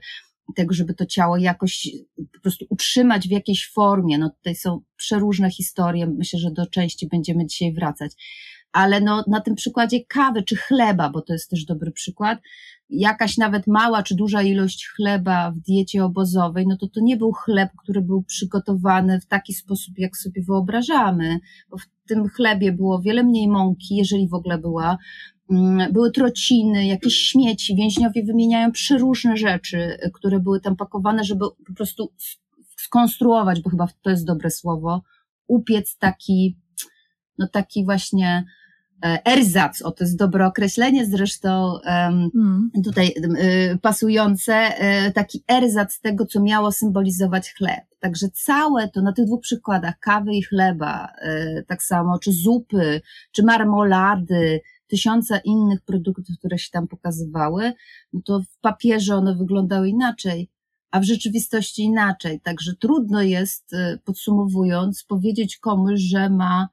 tego, 0.54 0.74
żeby 0.74 0.94
to 0.94 1.06
ciało 1.06 1.36
jakoś 1.36 1.88
po 2.32 2.40
prostu 2.40 2.66
utrzymać 2.70 3.28
w 3.28 3.30
jakiejś 3.30 3.70
formie. 3.70 4.18
No 4.18 4.30
tutaj 4.30 4.54
są 4.54 4.80
przeróżne 4.96 5.50
historie, 5.50 6.06
myślę, 6.06 6.38
że 6.38 6.50
do 6.50 6.66
części 6.66 7.08
będziemy 7.08 7.46
dzisiaj 7.46 7.72
wracać. 7.72 8.12
Ale 8.72 9.00
no, 9.00 9.24
na 9.26 9.40
tym 9.40 9.54
przykładzie 9.54 10.04
kawy 10.04 10.42
czy 10.42 10.56
chleba, 10.56 11.10
bo 11.10 11.22
to 11.22 11.32
jest 11.32 11.50
też 11.50 11.64
dobry 11.64 11.92
przykład, 11.92 12.38
jakaś 12.90 13.36
nawet 13.36 13.66
mała 13.66 14.02
czy 14.02 14.14
duża 14.14 14.42
ilość 14.42 14.88
chleba 14.88 15.50
w 15.50 15.58
diecie 15.58 16.04
obozowej, 16.04 16.66
no 16.66 16.76
to 16.76 16.88
to 16.88 17.00
nie 17.00 17.16
był 17.16 17.32
chleb, 17.32 17.70
który 17.82 18.02
był 18.02 18.22
przygotowany 18.22 19.20
w 19.20 19.26
taki 19.26 19.54
sposób, 19.54 19.98
jak 19.98 20.16
sobie 20.16 20.42
wyobrażamy, 20.42 21.38
bo 21.70 21.78
w 21.78 21.86
tym 22.08 22.28
chlebie 22.28 22.72
było 22.72 23.00
wiele 23.00 23.22
mniej 23.22 23.48
mąki, 23.48 23.96
jeżeli 23.96 24.28
w 24.28 24.34
ogóle 24.34 24.58
była, 24.58 24.98
były 25.92 26.10
trociny, 26.10 26.86
jakieś 26.86 27.14
śmieci. 27.14 27.76
Więźniowie 27.76 28.24
wymieniają 28.24 28.72
przeróżne 28.72 29.36
rzeczy, 29.36 29.98
które 30.14 30.40
były 30.40 30.60
tam 30.60 30.76
pakowane, 30.76 31.24
żeby 31.24 31.44
po 31.66 31.74
prostu 31.76 32.12
skonstruować, 32.76 33.60
bo 33.60 33.70
chyba 33.70 33.88
to 34.02 34.10
jest 34.10 34.24
dobre 34.24 34.50
słowo, 34.50 35.02
upiec 35.46 35.96
taki, 35.98 36.56
no 37.38 37.48
taki 37.48 37.84
właśnie 37.84 38.44
e, 39.04 39.18
erzac, 39.24 39.82
o 39.82 39.90
to 39.90 40.04
jest 40.04 40.18
dobre 40.18 40.46
określenie 40.46 41.06
zresztą 41.06 41.78
um, 41.86 42.70
tutaj 42.84 43.14
um, 43.22 43.78
pasujące, 43.78 44.54
e, 44.54 45.12
taki 45.12 45.44
erzac 45.48 46.00
tego, 46.00 46.26
co 46.26 46.40
miało 46.40 46.72
symbolizować 46.72 47.52
chleb. 47.52 47.84
Także 48.00 48.28
całe 48.28 48.88
to 48.88 49.02
na 49.02 49.12
tych 49.12 49.26
dwóch 49.26 49.40
przykładach, 49.40 49.98
kawy 49.98 50.34
i 50.34 50.42
chleba, 50.42 51.12
tak 51.66 51.82
samo, 51.82 52.18
czy 52.18 52.32
zupy, 52.32 53.00
czy 53.32 53.42
marmolady, 53.42 54.60
tysiąca 54.86 55.38
innych 55.38 55.80
produktów, 55.82 56.38
które 56.38 56.58
się 56.58 56.70
tam 56.72 56.88
pokazywały, 56.88 57.72
no 58.12 58.20
to 58.24 58.40
w 58.40 58.60
papierze 58.60 59.16
one 59.16 59.34
wyglądały 59.34 59.88
inaczej, 59.88 60.50
a 60.90 61.00
w 61.00 61.04
rzeczywistości 61.04 61.82
inaczej. 61.82 62.40
Także 62.40 62.74
trudno 62.80 63.22
jest, 63.22 63.74
e, 63.74 63.98
podsumowując, 64.04 65.04
powiedzieć 65.04 65.58
komuś, 65.58 66.00
że 66.00 66.30
ma 66.30 66.68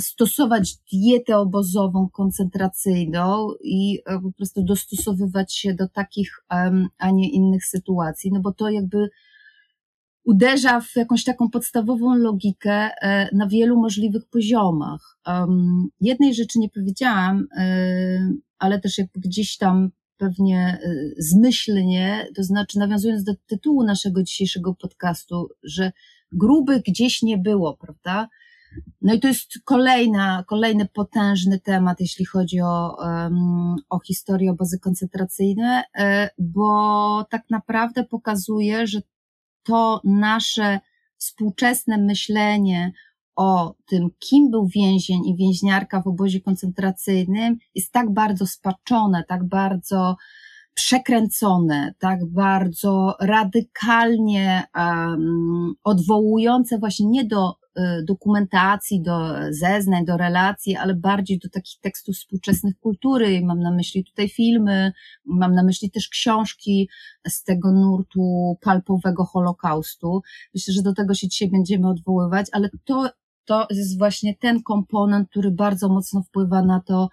stosować 0.00 0.76
dietę 0.92 1.38
obozową, 1.38 2.08
koncentracyjną 2.08 3.48
i 3.64 3.98
e, 4.06 4.20
po 4.20 4.32
prostu 4.32 4.62
dostosowywać 4.62 5.54
się 5.54 5.74
do 5.74 5.88
takich, 5.88 6.44
a 6.98 7.10
nie 7.10 7.30
innych 7.30 7.64
sytuacji, 7.64 8.30
no 8.32 8.40
bo 8.40 8.52
to 8.52 8.70
jakby 8.70 9.10
uderza 10.30 10.80
w 10.80 10.96
jakąś 10.96 11.24
taką 11.24 11.50
podstawową 11.50 12.14
logikę 12.14 12.72
e, 12.72 13.28
na 13.36 13.46
wielu 13.46 13.80
możliwych 13.80 14.26
poziomach. 14.26 15.18
Jednej 16.00 16.34
rzeczy 16.34 16.58
nie 16.58 16.68
powiedziałam, 16.68 17.46
e, 17.56 18.32
ale 18.58 18.80
też 18.80 18.98
jakby 18.98 19.20
gdzieś 19.20 19.56
tam 19.56 19.90
pewnie 20.16 20.78
zmyślnie, 21.18 22.26
to 22.36 22.42
znaczy 22.42 22.78
nawiązując 22.78 23.24
do 23.24 23.32
tytułu 23.46 23.84
naszego 23.84 24.22
dzisiejszego 24.22 24.74
podcastu, 24.74 25.48
że 25.62 25.92
grubych 26.32 26.82
gdzieś 26.82 27.22
nie 27.22 27.38
było, 27.38 27.76
prawda? 27.76 28.28
No 29.02 29.14
i 29.14 29.20
to 29.20 29.28
jest 29.28 29.52
kolejna, 29.64 30.44
kolejny 30.46 30.86
potężny 30.86 31.60
temat, 31.60 32.00
jeśli 32.00 32.24
chodzi 32.24 32.60
o, 32.60 32.96
o 33.90 34.00
historię 34.00 34.50
obozy 34.50 34.78
koncentracyjne, 34.78 35.84
e, 35.98 36.30
bo 36.38 37.24
tak 37.30 37.42
naprawdę 37.50 38.04
pokazuje, 38.04 38.86
że 38.86 39.00
to 39.62 40.00
nasze 40.04 40.80
współczesne 41.16 41.98
myślenie 41.98 42.92
o 43.36 43.74
tym, 43.86 44.08
kim 44.18 44.50
był 44.50 44.66
więzień 44.66 45.26
i 45.26 45.36
więźniarka 45.36 46.02
w 46.02 46.06
obozie 46.06 46.40
koncentracyjnym, 46.40 47.56
jest 47.74 47.92
tak 47.92 48.10
bardzo 48.10 48.46
spaczone, 48.46 49.24
tak 49.28 49.44
bardzo 49.44 50.16
przekręcone, 50.74 51.94
tak 51.98 52.26
bardzo 52.26 53.16
radykalnie 53.20 54.62
um, 54.74 55.74
odwołujące 55.84 56.78
właśnie 56.78 57.06
nie 57.06 57.24
do 57.24 57.59
dokumentacji, 58.08 59.02
do 59.02 59.34
zeznań, 59.50 60.04
do 60.04 60.16
relacji, 60.16 60.76
ale 60.76 60.94
bardziej 60.94 61.38
do 61.38 61.48
takich 61.48 61.80
tekstów 61.80 62.16
współczesnych 62.16 62.78
kultury. 62.78 63.40
Mam 63.44 63.60
na 63.60 63.70
myśli 63.70 64.04
tutaj 64.04 64.28
filmy, 64.28 64.92
mam 65.24 65.54
na 65.54 65.62
myśli 65.62 65.90
też 65.90 66.08
książki 66.08 66.88
z 67.28 67.44
tego 67.44 67.72
nurtu 67.72 68.56
palpowego 68.60 69.24
Holokaustu. 69.24 70.22
Myślę, 70.54 70.74
że 70.74 70.82
do 70.82 70.94
tego 70.94 71.14
się 71.14 71.28
dzisiaj 71.28 71.50
będziemy 71.50 71.88
odwoływać, 71.88 72.46
ale 72.52 72.70
to, 72.84 73.10
to 73.44 73.66
jest 73.70 73.98
właśnie 73.98 74.34
ten 74.36 74.62
komponent, 74.62 75.28
który 75.30 75.50
bardzo 75.50 75.88
mocno 75.88 76.22
wpływa 76.22 76.62
na 76.62 76.80
to, 76.80 77.08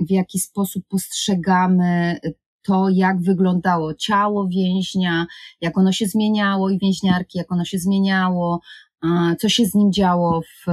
w 0.00 0.10
jaki 0.10 0.40
sposób 0.40 0.84
postrzegamy 0.88 2.18
to, 2.62 2.88
jak 2.88 3.22
wyglądało 3.22 3.94
ciało 3.94 4.48
więźnia, 4.48 5.26
jak 5.60 5.78
ono 5.78 5.92
się 5.92 6.06
zmieniało 6.06 6.70
i 6.70 6.78
więźniarki, 6.78 7.38
jak 7.38 7.52
ono 7.52 7.64
się 7.64 7.78
zmieniało, 7.78 8.60
co 9.38 9.48
się 9.48 9.64
z 9.64 9.74
nim 9.74 9.92
działo, 9.92 10.40
w, 10.40 10.66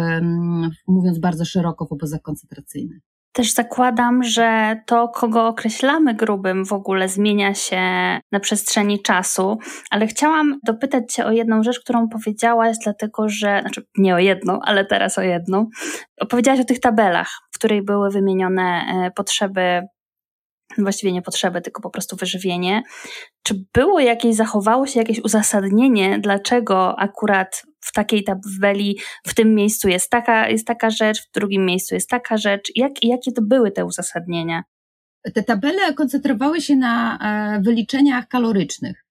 mówiąc 0.88 1.20
bardzo 1.20 1.46
szeroko, 1.46 1.86
w 1.86 1.92
obozach 1.92 2.22
koncentracyjnych. 2.22 3.02
Też 3.36 3.54
zakładam, 3.54 4.24
że 4.24 4.80
to, 4.86 5.08
kogo 5.08 5.48
określamy 5.48 6.14
grubym, 6.14 6.66
w 6.66 6.74
ogóle 6.74 7.10
zmienia 7.10 7.54
się 7.54 7.82
na 8.32 8.40
przestrzeni 8.40 9.02
czasu, 9.02 9.58
ale 9.92 10.08
chciałam 10.08 10.60
dopytać 10.64 11.14
Cię 11.14 11.26
o 11.26 11.32
jedną 11.32 11.64
rzecz, 11.64 11.80
którą 11.80 12.10
powiedziałaś, 12.10 12.78
dlatego 12.84 13.30
że, 13.30 13.62
znaczy 13.62 13.88
nie 13.98 14.16
o 14.16 14.20
jedną, 14.20 14.60
ale 14.62 14.86
teraz 14.86 15.18
o 15.18 15.22
jedną. 15.22 15.68
Opowiedziałaś 16.22 16.60
o 16.60 16.66
tych 16.66 16.80
tabelach, 16.80 17.30
w 17.52 17.58
których 17.58 17.86
były 17.86 18.12
wymienione 18.12 18.64
e, 18.64 19.12
potrzeby 19.12 19.82
właściwie 20.78 21.14
nie 21.14 21.22
potrzeby, 21.22 21.62
tylko 21.62 21.82
po 21.82 21.90
prostu 21.90 22.16
wyżywienie. 22.16 22.84
Czy 23.44 23.66
było 23.74 24.00
jakieś, 24.00 24.36
zachowało 24.36 24.88
się 24.88 25.00
jakieś 25.00 25.20
uzasadnienie, 25.20 26.20
dlaczego 26.20 27.00
akurat 27.00 27.64
w 27.86 27.92
takiej 27.92 28.24
tabeli 28.24 29.00
w 29.28 29.34
tym 29.34 29.56
miejscu 29.56 29.90
jest 29.90 30.10
taka, 30.10 30.50
jest 30.50 30.68
taka 30.68 30.90
rzecz, 30.90 31.28
w 31.28 31.32
drugim 31.32 31.66
miejscu 31.66 31.96
jest 31.96 32.10
taka 32.10 32.38
rzecz? 32.38 32.72
Jak, 32.76 33.04
jakie 33.04 33.32
to 33.32 33.42
były 33.42 33.72
te 33.72 33.86
uzasadnienia? 33.86 34.64
Te 35.34 35.44
tabele 35.44 35.94
koncentrowały 35.94 36.62
się 36.62 36.76
na 36.76 37.18
e, 37.58 37.62
wyliczeniach 37.62 38.28
kalorycznych. 38.28 39.06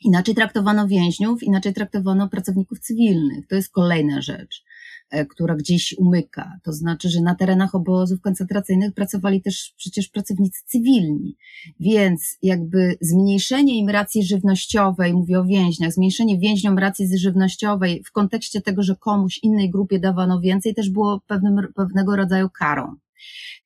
Inaczej 0.00 0.34
traktowano 0.34 0.88
więźniów, 0.88 1.42
inaczej 1.42 1.74
traktowano 1.74 2.28
pracowników 2.28 2.80
cywilnych. 2.80 3.46
To 3.46 3.54
jest 3.54 3.72
kolejna 3.72 4.22
rzecz. 4.22 4.64
E, 5.10 5.26
która 5.26 5.54
gdzieś 5.54 5.94
umyka. 5.98 6.52
To 6.62 6.72
znaczy, 6.72 7.08
że 7.08 7.20
na 7.20 7.34
terenach 7.34 7.74
obozów 7.74 8.20
koncentracyjnych 8.20 8.94
pracowali 8.94 9.42
też 9.42 9.74
przecież 9.76 10.08
pracownicy 10.08 10.62
cywilni, 10.64 11.36
więc 11.80 12.38
jakby 12.42 12.96
zmniejszenie 13.00 13.78
im 13.78 13.88
racji 13.88 14.24
żywnościowej, 14.24 15.14
mówię 15.14 15.40
o 15.40 15.44
więźniach, 15.44 15.92
zmniejszenie 15.92 16.38
więźniom 16.38 16.78
racji 16.78 17.18
żywnościowej 17.18 18.02
w 18.04 18.12
kontekście 18.12 18.60
tego, 18.60 18.82
że 18.82 18.96
komuś 18.96 19.38
innej 19.42 19.70
grupie 19.70 19.98
dawano 19.98 20.40
więcej, 20.40 20.74
też 20.74 20.90
było 20.90 21.20
pewnym, 21.26 21.72
pewnego 21.74 22.16
rodzaju 22.16 22.50
karą 22.50 22.96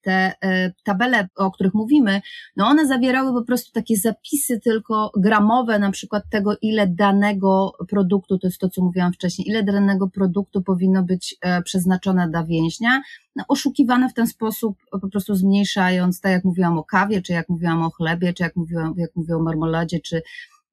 te 0.02 0.32
e, 0.42 0.72
tabele, 0.84 1.28
o 1.36 1.50
których 1.50 1.74
mówimy, 1.74 2.20
no 2.56 2.66
one 2.66 2.86
zawierały 2.86 3.32
po 3.32 3.46
prostu 3.46 3.72
takie 3.72 3.96
zapisy 3.96 4.60
tylko 4.60 5.10
gramowe, 5.16 5.78
na 5.78 5.90
przykład 5.90 6.22
tego, 6.30 6.56
ile 6.62 6.86
danego 6.86 7.72
produktu, 7.88 8.38
to 8.38 8.46
jest 8.46 8.58
to, 8.58 8.68
co 8.68 8.82
mówiłam 8.82 9.12
wcześniej, 9.12 9.48
ile 9.48 9.62
danego 9.62 10.08
produktu 10.08 10.62
powinno 10.62 11.02
być 11.02 11.36
e, 11.40 11.62
przeznaczone 11.62 12.28
dla 12.28 12.44
więźnia, 12.44 13.02
no, 13.36 13.44
oszukiwane 13.48 14.08
w 14.08 14.14
ten 14.14 14.26
sposób, 14.26 14.76
po 14.90 15.08
prostu 15.08 15.34
zmniejszając, 15.34 16.20
tak 16.20 16.32
jak 16.32 16.44
mówiłam 16.44 16.78
o 16.78 16.84
kawie, 16.84 17.22
czy 17.22 17.32
jak 17.32 17.48
mówiłam 17.48 17.82
o 17.82 17.90
chlebie, 17.90 18.32
czy 18.32 18.42
jak 18.42 18.56
mówiłam, 18.56 18.94
jak 18.96 19.16
mówiłam 19.16 19.40
o 19.40 19.44
marmoladzie, 19.44 20.00
czy 20.00 20.22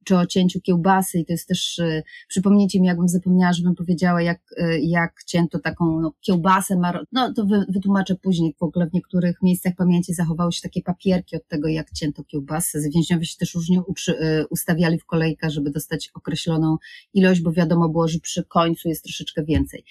czy 0.07 0.17
o 0.17 0.25
cięciu 0.25 0.61
kiełbasy 0.61 1.19
i 1.19 1.25
to 1.25 1.33
jest 1.33 1.47
też, 1.47 1.79
e, 1.79 2.03
przypomnijcie 2.27 2.81
mi, 2.81 2.87
jakbym 2.87 3.07
zapomniała, 3.07 3.53
żebym 3.53 3.75
powiedziała, 3.75 4.21
jak, 4.21 4.41
e, 4.57 4.79
jak 4.79 5.23
cięto 5.25 5.59
taką 5.59 6.01
no, 6.01 6.13
kiełbasę, 6.21 6.79
no 7.11 7.33
to 7.33 7.45
wy, 7.45 7.65
wytłumaczę 7.69 8.15
później, 8.15 8.55
w 8.59 8.63
ogóle 8.63 8.89
w 8.89 8.93
niektórych 8.93 9.41
miejscach 9.41 9.73
pamięci 9.77 10.13
zachowały 10.13 10.51
się 10.51 10.61
takie 10.61 10.81
papierki 10.81 11.35
od 11.35 11.47
tego, 11.47 11.67
jak 11.67 11.91
cięto 11.91 12.23
kiełbasę, 12.23 12.79
więźniowie 12.95 13.25
się 13.25 13.37
też 13.37 13.55
różnie 13.55 13.81
e, 14.07 14.47
ustawiali 14.47 14.99
w 14.99 15.05
kolejkach, 15.05 15.49
żeby 15.49 15.71
dostać 15.71 16.11
określoną 16.13 16.77
ilość, 17.13 17.41
bo 17.41 17.51
wiadomo 17.51 17.89
było, 17.89 18.07
że 18.07 18.19
przy 18.19 18.43
końcu 18.43 18.89
jest 18.89 19.03
troszeczkę 19.03 19.43
więcej 19.43 19.83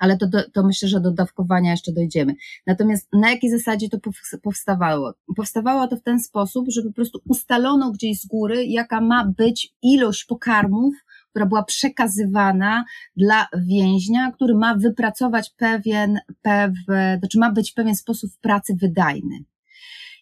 ale 0.00 0.16
to, 0.16 0.26
to 0.52 0.62
myślę, 0.62 0.88
że 0.88 1.00
do 1.00 1.10
dawkowania 1.10 1.70
jeszcze 1.70 1.92
dojdziemy. 1.92 2.34
Natomiast 2.66 3.08
na 3.12 3.30
jakiej 3.30 3.50
zasadzie 3.50 3.88
to 3.88 3.98
powstawało? 4.42 5.14
Powstawało 5.36 5.88
to 5.88 5.96
w 5.96 6.02
ten 6.02 6.20
sposób, 6.20 6.66
że 6.68 6.82
po 6.82 6.92
prostu 6.92 7.20
ustalono 7.28 7.90
gdzieś 7.90 8.20
z 8.20 8.26
góry, 8.26 8.64
jaka 8.64 9.00
ma 9.00 9.32
być 9.36 9.74
ilość 9.82 10.24
pokarmów, 10.24 10.94
która 11.30 11.46
była 11.46 11.62
przekazywana 11.62 12.84
dla 13.16 13.46
więźnia, 13.66 14.32
który 14.32 14.54
ma 14.54 14.74
wypracować 14.74 15.50
pewien, 15.56 16.18
pewien, 16.42 17.18
znaczy 17.18 17.38
ma 17.38 17.52
być 17.52 17.72
pewien 17.72 17.94
sposób 17.94 18.30
pracy 18.40 18.74
wydajny. 18.80 19.44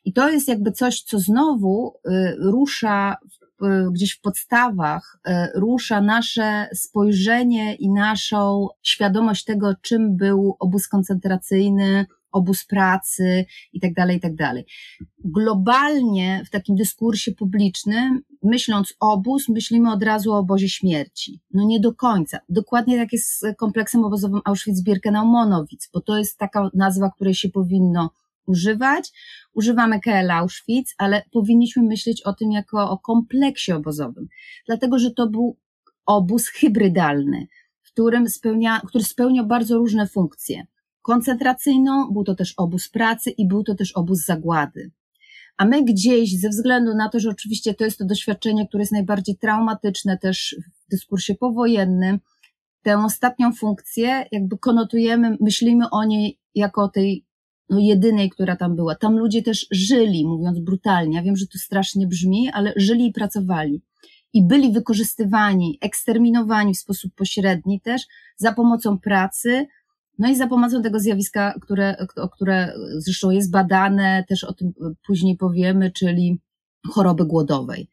I 0.05 0.13
to 0.13 0.31
jest 0.31 0.49
jakby 0.49 0.73
coś, 0.73 1.03
co 1.03 1.19
znowu 1.19 1.95
y, 1.95 2.37
rusza 2.39 3.17
gdzieś 3.93 4.13
w 4.13 4.21
podstawach, 4.21 5.19
y, 5.29 5.33
rusza 5.55 6.01
nasze 6.01 6.69
spojrzenie 6.75 7.75
i 7.75 7.91
naszą 7.91 8.69
świadomość 8.83 9.45
tego, 9.45 9.75
czym 9.83 10.17
był 10.17 10.57
obóz 10.59 10.89
koncentracyjny, 10.89 12.07
obóz 12.33 12.65
pracy 12.65 13.47
i 13.73 13.81
tak 13.81 13.95
dalej, 13.95 14.17
i 14.17 14.21
tak. 14.21 14.33
Globalnie 15.25 16.43
w 16.47 16.51
takim 16.51 16.77
dyskursie 16.77 17.33
publicznym, 17.33 18.23
myśląc 18.43 18.95
obóz, 19.01 19.49
myślimy 19.49 19.93
od 19.93 20.03
razu 20.03 20.33
o 20.33 20.39
obozie 20.39 20.69
śmierci. 20.69 21.41
No 21.55 21.65
nie 21.65 21.81
do 21.81 21.95
końca. 21.95 22.39
Dokładnie 22.49 22.99
tak 22.99 23.13
jest 23.13 23.39
z 23.39 23.57
kompleksem 23.57 24.05
obozowym 24.05 24.41
Auschwitz-Birkenau-Monowitz, 24.41 25.91
bo 25.93 26.01
to 26.01 26.19
jest 26.19 26.39
taka 26.39 26.71
nazwa, 26.75 27.11
której 27.11 27.35
się 27.35 27.49
powinno 27.49 28.11
używać. 28.49 29.13
Używamy 29.55 30.01
KL 30.01 30.31
Auschwitz, 30.31 30.95
ale 30.99 31.23
powinniśmy 31.33 31.83
myśleć 31.83 32.23
o 32.23 32.33
tym 32.33 32.53
jako 32.53 32.91
o 32.91 32.99
kompleksie 32.99 33.73
obozowym, 33.73 34.29
dlatego 34.67 34.99
że 34.99 35.11
to 35.11 35.29
był 35.29 35.57
obóz 36.07 36.49
hybrydalny, 36.49 37.47
w 37.83 37.93
którym 37.93 38.29
spełnia, 38.29 38.81
który 38.87 39.05
spełniał 39.05 39.47
bardzo 39.47 39.79
różne 39.79 40.07
funkcje. 40.07 40.67
Koncentracyjną, 41.03 42.13
był 42.13 42.25
to 42.25 42.35
też 42.35 42.55
obóz 42.57 42.89
pracy 42.89 43.31
i 43.31 43.49
był 43.49 43.65
to 43.65 43.75
też 43.75 43.93
obóz 43.93 44.25
zagłady. 44.25 44.91
A 45.57 45.65
my 45.65 45.85
gdzieś, 45.85 46.41
ze 46.41 46.49
względu 46.49 46.95
na 46.95 47.09
to, 47.09 47.21
że 47.21 47.31
oczywiście 47.31 47.75
to 47.75 47.85
jest 47.85 47.99
to 47.99 48.05
doświadczenie, 48.05 48.69
które 48.69 48.83
jest 48.83 48.93
najbardziej 48.93 49.37
traumatyczne 49.37 50.19
też 50.19 50.57
w 50.87 50.91
dyskursie 50.91 51.35
powojennym, 51.35 52.19
tę 52.83 53.05
ostatnią 53.05 53.53
funkcję 53.53 54.27
jakby 54.33 54.59
konotujemy, 54.59 55.37
myślimy 55.41 55.91
o 55.91 56.05
niej 56.05 56.39
jako 56.55 56.83
o 56.83 56.89
tej 56.89 57.25
no 57.71 57.79
jedynej, 57.79 58.31
która 58.31 58.57
tam 58.57 58.77
była. 58.77 58.95
Tam 58.95 59.19
ludzie 59.19 59.43
też 59.43 59.67
żyli, 59.71 60.27
mówiąc 60.27 60.59
brutalnie. 60.59 61.17
Ja 61.17 61.23
wiem, 61.23 61.37
że 61.37 61.47
to 61.47 61.59
strasznie 61.59 62.07
brzmi, 62.07 62.51
ale 62.53 62.73
żyli 62.77 63.07
i 63.07 63.13
pracowali. 63.13 63.83
I 64.33 64.47
byli 64.47 64.73
wykorzystywani, 64.73 65.79
eksterminowani 65.81 66.75
w 66.75 66.79
sposób 66.79 67.15
pośredni 67.15 67.81
też 67.81 68.03
za 68.37 68.53
pomocą 68.53 68.99
pracy, 68.99 69.67
no 70.19 70.29
i 70.29 70.37
za 70.37 70.47
pomocą 70.47 70.83
tego 70.83 71.01
zjawiska, 71.01 71.55
które, 71.61 72.07
które 72.33 72.73
zresztą 72.97 73.31
jest 73.31 73.51
badane, 73.51 74.25
też 74.29 74.45
o 74.45 74.53
tym 74.53 74.73
później 75.07 75.37
powiemy, 75.37 75.91
czyli 75.91 76.41
choroby 76.91 77.25
głodowej. 77.25 77.89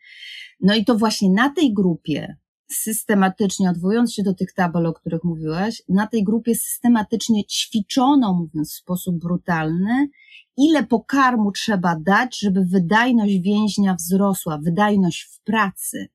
No 0.60 0.76
i 0.76 0.86
to 0.86 0.96
właśnie 0.96 1.30
na 1.30 1.50
tej 1.50 1.74
grupie 1.74 2.38
systematycznie, 2.72 3.70
odwołując 3.70 4.14
się 4.14 4.24
do 4.24 4.34
tych 4.34 4.54
tabel, 4.54 4.86
o 4.86 4.94
których 4.94 5.24
mówiłaś, 5.24 5.84
na 5.90 6.08
tej 6.08 6.24
grupie 6.24 6.56
systematycznie 6.56 7.46
ćwiczono, 7.46 8.34
mówiąc 8.34 8.74
w 8.74 8.78
sposób 8.78 9.20
brutalny, 9.20 10.10
ile 10.58 10.84
pokarmu 10.84 11.52
trzeba 11.52 11.96
dać, 12.00 12.40
żeby 12.40 12.66
wydajność 12.66 13.40
więźnia 13.40 13.96
wzrosła, 13.96 14.58
wydajność 14.58 15.22
w 15.22 15.40
pracy. 15.40 16.08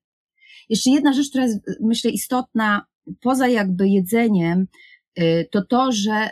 Jeszcze 0.69 0.89
jedna 0.89 1.13
rzecz, 1.13 1.29
która 1.29 1.43
jest, 1.43 1.59
myślę, 1.81 2.11
istotna, 2.11 2.85
poza 3.21 3.47
jakby 3.47 3.89
jedzeniem, 3.89 4.67
y, 5.19 5.47
to 5.51 5.65
to, 5.65 5.91
że 5.91 6.29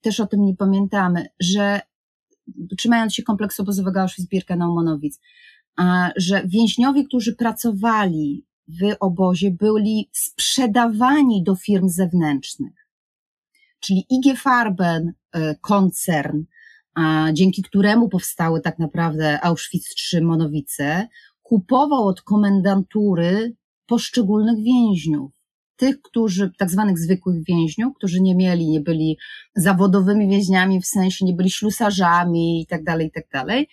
też 0.00 0.20
o 0.20 0.26
tym 0.26 0.44
nie 0.44 0.56
pamiętamy, 0.56 1.26
że 1.40 1.80
trzymając 2.78 3.14
się 3.14 3.22
kompleksu 3.22 3.62
obozowego 3.62 4.00
Auschwitz-Birkenau-Monowic, 4.00 5.20
że 6.16 6.42
więźniowie, 6.46 7.04
którzy 7.04 7.36
pracowali 7.36 8.46
w 8.70 8.96
obozie, 9.00 9.50
byli 9.50 10.08
sprzedawani 10.12 11.42
do 11.42 11.54
firm 11.56 11.88
zewnętrznych. 11.88 12.86
Czyli 13.80 14.06
IG 14.10 14.38
Farben, 14.38 15.08
y, 15.36 15.56
koncern, 15.60 16.44
dzięki 17.32 17.62
któremu 17.62 18.08
powstały 18.08 18.60
tak 18.60 18.78
naprawdę 18.78 19.44
Auschwitz 19.44 20.12
III 20.12 20.22
Monowice, 20.22 21.08
kupował 21.42 22.06
od 22.06 22.22
komendantury 22.22 23.56
poszczególnych 23.86 24.64
więźniów. 24.64 25.39
Tych, 25.80 26.02
którzy, 26.02 26.50
tak 26.58 26.70
zwanych 26.70 26.98
zwykłych 26.98 27.44
więźniów, 27.44 27.94
którzy 27.96 28.20
nie 28.20 28.34
mieli, 28.34 28.68
nie 28.68 28.80
byli 28.80 29.18
zawodowymi 29.56 30.28
więźniami, 30.28 30.80
w 30.80 30.86
sensie 30.86 31.24
nie 31.24 31.34
byli 31.34 31.50
ślusarzami 31.50 32.62
i 32.62 32.66
tak 32.66 32.84
dalej, 32.84 33.06
i 33.06 33.10
tak 33.10 33.24
dalej. 33.32 33.68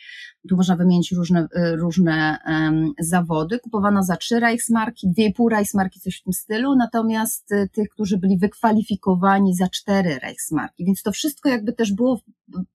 Tu 0.50 0.56
można 0.56 0.76
wymienić 0.76 1.12
różne, 1.12 1.48
e, 1.56 1.76
różne 1.76 2.38
um, 2.48 2.94
zawody. 3.00 3.60
Kupowano 3.60 4.04
za 4.04 4.18
trzy 4.18 4.40
Reichsmarki, 4.40 5.08
dwie 5.10 5.26
i 5.26 5.34
pół 5.34 5.50
Reichsmarki, 5.50 6.00
coś 6.00 6.20
w 6.20 6.24
tym 6.24 6.34
stylu, 6.34 6.76
natomiast 6.76 7.52
e, 7.52 7.68
tych, 7.68 7.90
którzy 7.90 8.18
byli 8.18 8.38
wykwalifikowani 8.38 9.56
za 9.56 9.68
cztery 9.68 10.20
Reichsmarki. 10.24 10.86
Więc 10.86 11.04
to 11.04 11.12
wszystko 11.12 11.50
jakby 11.50 11.74
też 11.74 11.94
było 11.94 12.22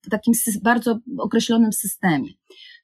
w 0.07 0.11
takim 0.11 0.35
bardzo 0.63 0.99
określonym 1.19 1.73
systemie. 1.73 2.31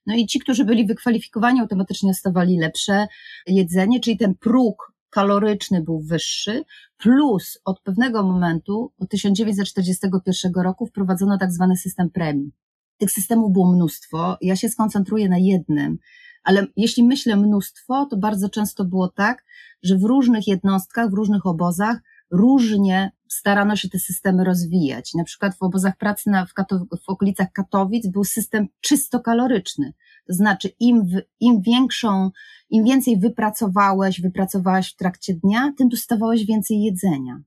No 0.05 0.15
i 0.15 0.25
ci, 0.25 0.39
którzy 0.39 0.65
byli 0.65 0.85
wykwalifikowani, 0.85 1.59
automatycznie 1.59 2.09
dostawali 2.09 2.57
lepsze 2.57 3.07
jedzenie, 3.47 3.99
czyli 3.99 4.17
ten 4.17 4.35
próg 4.35 4.98
kaloryczny 5.09 5.83
był 5.83 5.99
wyższy, 5.99 6.63
plus 6.97 7.59
od 7.65 7.81
pewnego 7.81 8.23
momentu, 8.23 8.93
od 8.99 9.09
1941 9.09 10.53
roku 10.63 10.85
wprowadzono 10.85 11.37
tak 11.37 11.51
zwany 11.51 11.77
system 11.77 12.09
premii. 12.09 12.51
Tych 12.97 13.11
systemów 13.11 13.53
było 13.53 13.73
mnóstwo, 13.73 14.37
ja 14.41 14.55
się 14.55 14.69
skoncentruję 14.69 15.29
na 15.29 15.37
jednym, 15.37 15.97
ale 16.43 16.67
jeśli 16.75 17.03
myślę 17.03 17.35
mnóstwo, 17.35 18.05
to 18.05 18.17
bardzo 18.17 18.49
często 18.49 18.85
było 18.85 19.07
tak, 19.07 19.45
że 19.83 19.97
w 19.97 20.03
różnych 20.03 20.47
jednostkach, 20.47 21.09
w 21.09 21.13
różnych 21.13 21.45
obozach 21.45 22.01
różnie 22.31 23.11
starano 23.29 23.75
się 23.75 23.89
te 23.89 23.99
systemy 23.99 24.43
rozwijać. 24.43 25.13
Na 25.13 25.23
przykład 25.23 25.55
w 25.55 25.63
obozach 25.63 25.97
pracy 25.97 26.29
na, 26.29 26.45
w, 26.45 26.53
Kato, 26.53 26.79
w 27.05 27.09
okolicach 27.09 27.51
Katowic 27.53 28.07
był 28.07 28.23
system 28.23 28.67
czysto 28.81 29.19
kaloryczny. 29.19 29.93
To 30.29 30.33
znaczy, 30.33 30.69
im, 30.79 31.03
im 31.39 31.61
większą, 31.61 32.31
im 32.69 32.83
więcej 32.85 33.19
wypracowałeś, 33.19 34.21
wypracowałaś 34.21 34.93
w 34.93 34.95
trakcie 34.95 35.33
dnia, 35.33 35.73
tym 35.77 35.89
dostawałeś 35.89 36.45
więcej 36.45 36.81
jedzenia. 36.81 37.41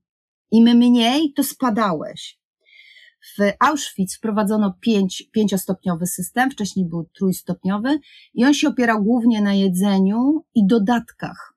Im 0.51 0.77
mniej, 0.77 1.33
to 1.33 1.43
spadałeś. 1.43 2.39
W 3.37 3.51
Auschwitz 3.59 4.17
wprowadzono 4.17 4.73
pięć, 4.81 5.29
pięciostopniowy 5.31 6.07
system, 6.07 6.51
wcześniej 6.51 6.85
był 6.85 7.09
trójstopniowy 7.17 7.99
i 8.33 8.45
on 8.45 8.53
się 8.53 8.67
opierał 8.67 9.03
głównie 9.03 9.41
na 9.41 9.53
jedzeniu 9.53 10.45
i 10.55 10.67
dodatkach. 10.67 11.52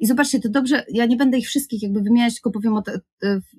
I 0.00 0.06
zobaczcie, 0.06 0.40
to 0.40 0.48
dobrze, 0.48 0.84
ja 0.92 1.06
nie 1.06 1.16
będę 1.16 1.38
ich 1.38 1.46
wszystkich 1.46 1.82
jakby 1.82 2.00
wymieniać, 2.00 2.34
tylko 2.34 2.50
powiem 2.50 2.74
o 2.74 2.82
te, 2.82 3.00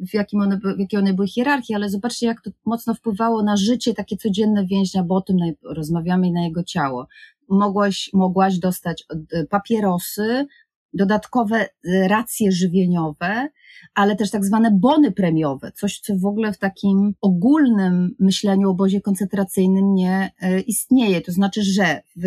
w, 0.09 0.13
jakim 0.13 0.41
one, 0.41 0.59
w 0.77 0.79
jakiej 0.79 0.99
one 0.99 1.13
były 1.13 1.27
hierarchii, 1.27 1.75
ale 1.75 1.89
zobaczcie, 1.89 2.25
jak 2.25 2.41
to 2.41 2.51
mocno 2.65 2.93
wpływało 2.93 3.43
na 3.43 3.57
życie 3.57 3.93
takie 3.93 4.17
codzienne 4.17 4.65
więźnia, 4.65 5.03
bo 5.03 5.15
o 5.15 5.21
tym 5.21 5.37
rozmawiamy 5.63 6.27
i 6.27 6.31
na 6.31 6.43
jego 6.43 6.63
ciało. 6.63 7.07
Mogłaś, 7.49 8.09
mogłaś 8.13 8.59
dostać 8.59 9.05
e, 9.31 9.45
papierosy, 9.45 10.47
dodatkowe 10.93 11.57
e, 11.59 12.07
racje 12.07 12.51
żywieniowe, 12.51 13.49
ale 13.93 14.15
też 14.15 14.31
tak 14.31 14.45
zwane 14.45 14.71
bony 14.71 15.11
premiowe, 15.11 15.71
coś, 15.71 15.99
co 15.99 16.17
w 16.17 16.25
ogóle 16.25 16.53
w 16.53 16.57
takim 16.57 17.13
ogólnym 17.21 18.15
myśleniu 18.19 18.67
o 18.67 18.71
obozie 18.71 19.01
koncentracyjnym 19.01 19.93
nie 19.93 20.31
e, 20.41 20.59
istnieje. 20.59 21.21
To 21.21 21.31
znaczy, 21.31 21.63
że 21.63 22.01
w 22.15 22.25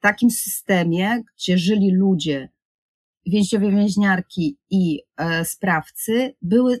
takim 0.00 0.30
systemie, 0.30 1.22
gdzie 1.36 1.58
żyli 1.58 1.92
ludzie 1.92 2.48
więźniowie, 3.26 3.70
więźniarki 3.70 4.58
i 4.70 5.00
e, 5.16 5.44
sprawcy 5.44 6.34
były 6.42 6.80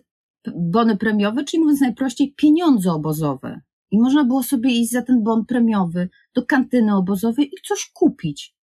bony 0.56 0.96
premiowe, 0.96 1.44
czyli 1.44 1.60
mówiąc 1.60 1.80
najprościej, 1.80 2.34
pieniądze 2.36 2.92
obozowe. 2.92 3.60
I 3.90 3.98
można 3.98 4.24
było 4.24 4.42
sobie 4.42 4.70
iść 4.70 4.90
za 4.90 5.02
ten 5.02 5.22
bon 5.22 5.46
premiowy 5.46 6.08
do 6.34 6.46
kantyny 6.46 6.96
obozowej 6.96 7.46
i 7.46 7.68
coś 7.68 7.90
kupić. 7.94 8.54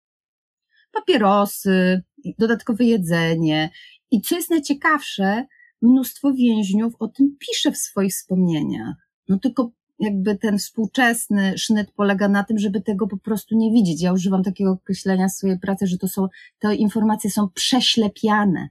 Papierosy, 0.93 2.03
dodatkowe 2.39 2.85
jedzenie. 2.85 3.71
I 4.11 4.21
co 4.21 4.37
jest 4.37 4.51
najciekawsze, 4.51 5.47
mnóstwo 5.83 6.33
więźniów 6.33 6.95
o 6.99 7.09
tym 7.09 7.37
pisze 7.39 7.73
w 7.73 7.77
swoich 7.77 8.13
wspomnieniach. 8.13 8.97
No 9.29 9.39
tylko 9.39 9.71
jakby 10.01 10.37
ten 10.37 10.59
współczesny 10.59 11.59
sznyt 11.59 11.91
polega 11.97 12.29
na 12.29 12.45
tym, 12.45 12.59
żeby 12.59 12.81
tego 12.81 13.07
po 13.07 13.17
prostu 13.17 13.57
nie 13.57 13.73
widzieć. 13.73 14.03
Ja 14.03 14.13
używam 14.13 14.43
takiego 14.43 14.71
określenia 14.71 15.29
w 15.29 15.33
swojej 15.33 15.59
pracy, 15.59 15.87
że 15.87 15.99
to 15.99 16.09
są, 16.09 16.29
te 16.59 16.75
informacje 16.75 17.31
są 17.31 17.49
prześlepiane. 17.49 18.69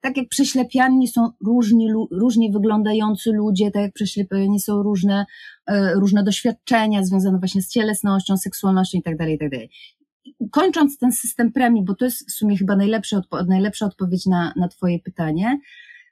Tak 0.00 0.16
jak 0.16 0.28
prześlepiani 0.28 1.08
są 1.08 1.30
różni, 1.46 1.92
różnie 2.10 2.52
wyglądający 2.52 3.32
ludzie, 3.32 3.70
tak 3.70 3.82
jak 3.82 3.92
prześlepiani 3.92 4.60
są 4.60 4.82
różne, 4.82 5.26
e, 5.66 5.94
różne 5.94 6.24
doświadczenia 6.24 7.04
związane 7.04 7.38
właśnie 7.38 7.62
z 7.62 7.68
cielesnością, 7.68 8.36
seksualnością 8.36 8.98
itd., 8.98 9.16
tak 9.18 9.28
itd. 9.28 9.58
Tak 9.58 9.68
Kończąc 10.50 10.98
ten 10.98 11.12
system 11.12 11.52
premii, 11.52 11.84
bo 11.84 11.94
to 11.94 12.04
jest 12.04 12.30
w 12.30 12.32
sumie 12.32 12.56
chyba 12.56 12.76
najlepsza, 12.76 13.20
najlepsza 13.48 13.86
odpowiedź 13.86 14.26
na, 14.26 14.52
na 14.56 14.68
Twoje 14.68 14.98
pytanie, 14.98 15.58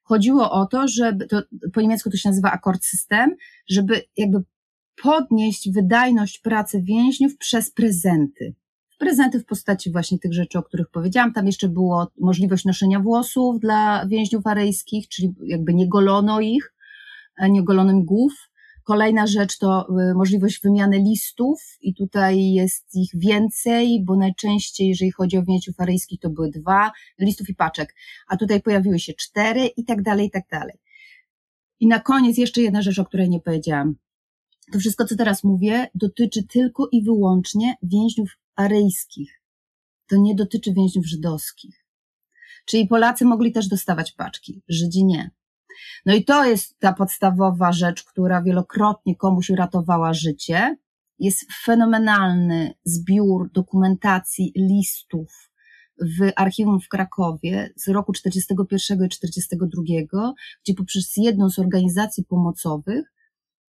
chodziło 0.07 0.51
o 0.51 0.67
to, 0.67 0.89
żeby, 0.89 1.27
to, 1.27 1.43
po 1.73 1.81
niemiecku 1.81 2.11
to 2.11 2.17
się 2.17 2.29
nazywa 2.29 2.51
akord 2.53 2.85
system, 2.85 3.37
żeby 3.69 4.03
jakby 4.17 4.43
podnieść 5.03 5.73
wydajność 5.73 6.39
pracy 6.39 6.83
więźniów 6.83 7.37
przez 7.37 7.71
prezenty. 7.71 8.55
Prezenty 8.99 9.41
w 9.41 9.45
postaci 9.45 9.93
właśnie 9.93 10.19
tych 10.19 10.35
rzeczy, 10.35 10.59
o 10.59 10.63
których 10.63 10.91
powiedziałam. 10.91 11.33
Tam 11.33 11.47
jeszcze 11.47 11.69
było 11.69 12.13
możliwość 12.21 12.65
noszenia 12.65 13.01
włosów 13.01 13.61
dla 13.61 14.07
więźniów 14.07 14.47
aryjskich, 14.47 15.09
czyli 15.09 15.35
jakby 15.47 15.75
nie 15.75 15.89
golono 15.89 16.41
ich, 16.41 16.75
nie 17.51 17.65
golono 17.65 17.93
im 17.93 18.05
głów. 18.05 18.33
Kolejna 18.87 19.27
rzecz 19.27 19.59
to 19.59 19.87
y, 20.11 20.15
możliwość 20.15 20.61
wymiany 20.63 20.99
listów 20.99 21.61
i 21.81 21.95
tutaj 21.95 22.53
jest 22.53 22.95
ich 22.95 23.11
więcej, 23.15 24.05
bo 24.05 24.17
najczęściej, 24.17 24.89
jeżeli 24.89 25.11
chodzi 25.11 25.39
o 25.39 25.43
więźniów 25.43 25.81
aryjskich, 25.81 26.21
to 26.21 26.31
były 26.31 26.51
dwa 26.51 26.93
listów 27.19 27.49
i 27.49 27.55
paczek, 27.55 27.95
a 28.29 28.37
tutaj 28.37 28.63
pojawiły 28.63 28.99
się 28.99 29.13
cztery 29.15 29.67
i 29.67 29.85
tak 29.85 30.03
dalej, 30.03 30.27
i 30.27 30.31
tak 30.31 30.45
dalej. 30.51 30.77
I 31.81 31.87
na 31.87 32.01
koniec 32.01 32.39
jeszcze 32.39 32.61
jedna 32.61 32.83
rzecz, 32.83 32.99
o 32.99 33.05
której 33.05 33.31
nie 33.31 33.41
powiedziałam. 33.41 33.95
To 34.73 34.79
wszystko, 34.79 35.05
co 35.05 35.17
teraz 35.17 35.45
mówię, 35.45 35.87
dotyczy 35.95 36.43
tylko 36.43 36.89
i 36.93 37.03
wyłącznie 37.03 37.75
więźniów 37.83 38.31
aryjskich. 38.57 39.43
To 40.09 40.17
nie 40.17 40.35
dotyczy 40.35 40.73
więźniów 40.73 41.07
żydowskich. 41.07 41.87
Czyli 42.67 42.87
Polacy 42.87 43.25
mogli 43.25 43.53
też 43.53 43.69
dostawać 43.69 44.13
paczki, 44.13 44.63
Żydzi 44.69 45.05
nie. 45.05 45.31
No 46.07 46.15
i 46.15 46.25
to 46.25 46.45
jest 46.45 46.79
ta 46.79 46.93
podstawowa 46.93 47.73
rzecz, 47.73 48.05
która 48.05 48.43
wielokrotnie 48.43 49.17
komuś 49.17 49.51
uratowała 49.51 50.15
życie. 50.15 50.77
Jest 51.19 51.53
fenomenalny 51.65 52.75
zbiór 52.85 53.51
dokumentacji, 53.53 54.53
listów 54.57 55.51
w 56.01 56.33
archiwum 56.37 56.81
w 56.81 56.89
Krakowie 56.89 57.73
z 57.77 57.89
roku 57.89 58.13
41 58.13 59.05
i 59.05 59.09
42, 59.09 59.83
gdzie 60.65 60.75
poprzez 60.75 61.17
jedną 61.17 61.51
z 61.51 61.59
organizacji 61.59 62.25
pomocowych 62.25 63.13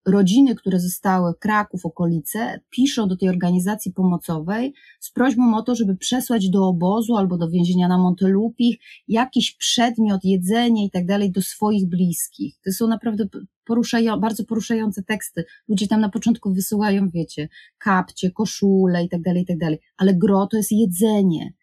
rodziny, 0.06 0.56
które 0.56 0.80
zostały 0.80 1.34
Kraków, 1.40 1.86
okolice, 1.86 2.60
piszą 2.70 3.08
do 3.08 3.18
tej 3.18 3.30
organizacji 3.30 3.94
pomocowej 3.94 4.74
z 5.00 5.12
prośbą 5.12 5.58
o 5.58 5.62
to, 5.62 5.76
żeby 5.76 5.98
przesłać 5.98 6.50
do 6.50 6.68
obozu 6.68 7.16
albo 7.16 7.38
do 7.38 7.50
więzienia 7.50 7.88
na 7.88 7.98
Montelupich 7.98 8.78
jakiś 9.08 9.56
przedmiot, 9.56 10.24
jedzenie 10.24 10.86
i 10.86 10.90
tak 10.90 11.06
dalej 11.06 11.32
do 11.32 11.42
swoich 11.42 11.90
bliskich. 11.90 12.56
To 12.66 12.72
są 12.72 12.88
naprawdę 12.88 13.26
poruszają, 13.66 14.20
bardzo 14.20 14.46
poruszające 14.46 15.04
teksty. 15.04 15.46
Ludzie 15.68 15.88
tam 15.88 16.02
na 16.02 16.10
początku 16.10 16.54
wysyłają, 16.54 17.10
wiecie, 17.10 17.50
kapcie, 17.78 18.32
koszule 18.32 19.04
i 19.04 19.10
tak 19.10 19.22
dalej, 19.22 19.44
i 19.44 19.46
tak 19.46 19.58
dalej. 19.58 19.80
Ale 19.98 20.14
gro 20.14 20.48
to 20.48 20.58
jest 20.58 20.72
jedzenie. 20.72 21.54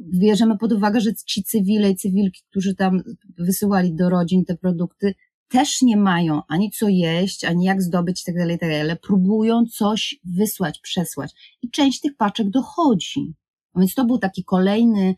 Bierzemy 0.00 0.58
pod 0.58 0.72
uwagę, 0.72 1.00
że 1.00 1.14
ci 1.14 1.42
cywile 1.42 1.90
i 1.90 1.96
cywilki, 1.96 2.42
którzy 2.50 2.74
tam 2.74 3.02
wysyłali 3.38 3.94
do 3.94 4.10
rodzin 4.10 4.44
te 4.44 4.56
produkty, 4.56 5.14
też 5.48 5.82
nie 5.82 5.96
mają 5.96 6.42
ani 6.48 6.70
co 6.70 6.88
jeść, 6.88 7.44
ani 7.44 7.64
jak 7.64 7.82
zdobyć 7.82 8.24
tak 8.24 8.38
dalej, 8.38 8.58
tak 8.58 8.68
dalej, 8.68 8.80
ale 8.80 8.96
próbują 8.96 9.66
coś 9.66 10.20
wysłać, 10.24 10.78
przesłać. 10.78 11.58
I 11.62 11.70
część 11.70 12.00
tych 12.00 12.16
paczek 12.16 12.50
dochodzi. 12.50 13.34
Więc 13.76 13.94
to 13.94 14.04
był 14.04 14.18
taki 14.18 14.44
kolejny 14.44 15.14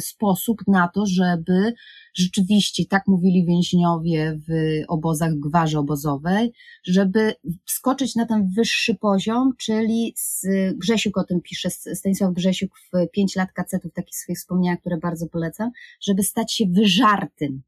sposób 0.00 0.62
na 0.66 0.88
to, 0.88 1.06
żeby 1.06 1.74
rzeczywiście, 2.14 2.86
tak 2.86 3.02
mówili 3.06 3.46
więźniowie 3.46 4.40
w 4.48 4.52
obozach 4.88 5.34
gwarzy 5.34 5.78
obozowej, 5.78 6.52
żeby 6.84 7.34
wskoczyć 7.64 8.14
na 8.14 8.26
ten 8.26 8.48
wyższy 8.56 8.94
poziom, 8.94 9.52
czyli 9.58 10.14
z, 10.16 10.46
Grzesiuk 10.74 11.18
o 11.18 11.24
tym 11.24 11.40
pisze, 11.40 11.70
Stanisław 11.70 12.34
Grzesiuk 12.34 12.70
w 12.78 13.10
Pięć 13.12 13.36
lat 13.36 13.52
kacetów, 13.52 13.92
takich 13.92 14.16
swoich 14.16 14.38
wspomnieniach, 14.38 14.80
które 14.80 14.96
bardzo 14.96 15.26
polecam, 15.26 15.70
żeby 16.00 16.22
stać 16.22 16.54
się 16.54 16.66
wyżartym. 16.66 17.62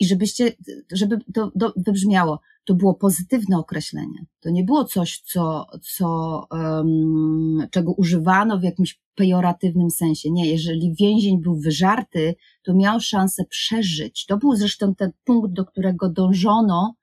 I 0.00 0.06
żebyście, 0.06 0.52
żeby 0.92 1.18
to, 1.34 1.52
to 1.60 1.72
wybrzmiało, 1.76 2.40
to 2.64 2.74
było 2.74 2.94
pozytywne 2.94 3.58
określenie. 3.58 4.26
To 4.40 4.50
nie 4.50 4.64
było 4.64 4.84
coś, 4.84 5.20
co, 5.20 5.66
co, 5.82 6.46
um, 6.50 7.66
czego 7.70 7.92
używano 7.92 8.58
w 8.58 8.62
jakimś 8.62 9.00
pejoratywnym 9.14 9.90
sensie. 9.90 10.30
Nie, 10.30 10.50
jeżeli 10.50 10.94
więzień 11.00 11.40
był 11.40 11.56
wyżarty, 11.56 12.34
to 12.62 12.74
miał 12.74 13.00
szansę 13.00 13.44
przeżyć. 13.44 14.26
To 14.26 14.36
był 14.36 14.56
zresztą 14.56 14.94
ten 14.94 15.12
punkt, 15.24 15.52
do 15.52 15.64
którego 15.64 16.08
dążono, 16.08 16.94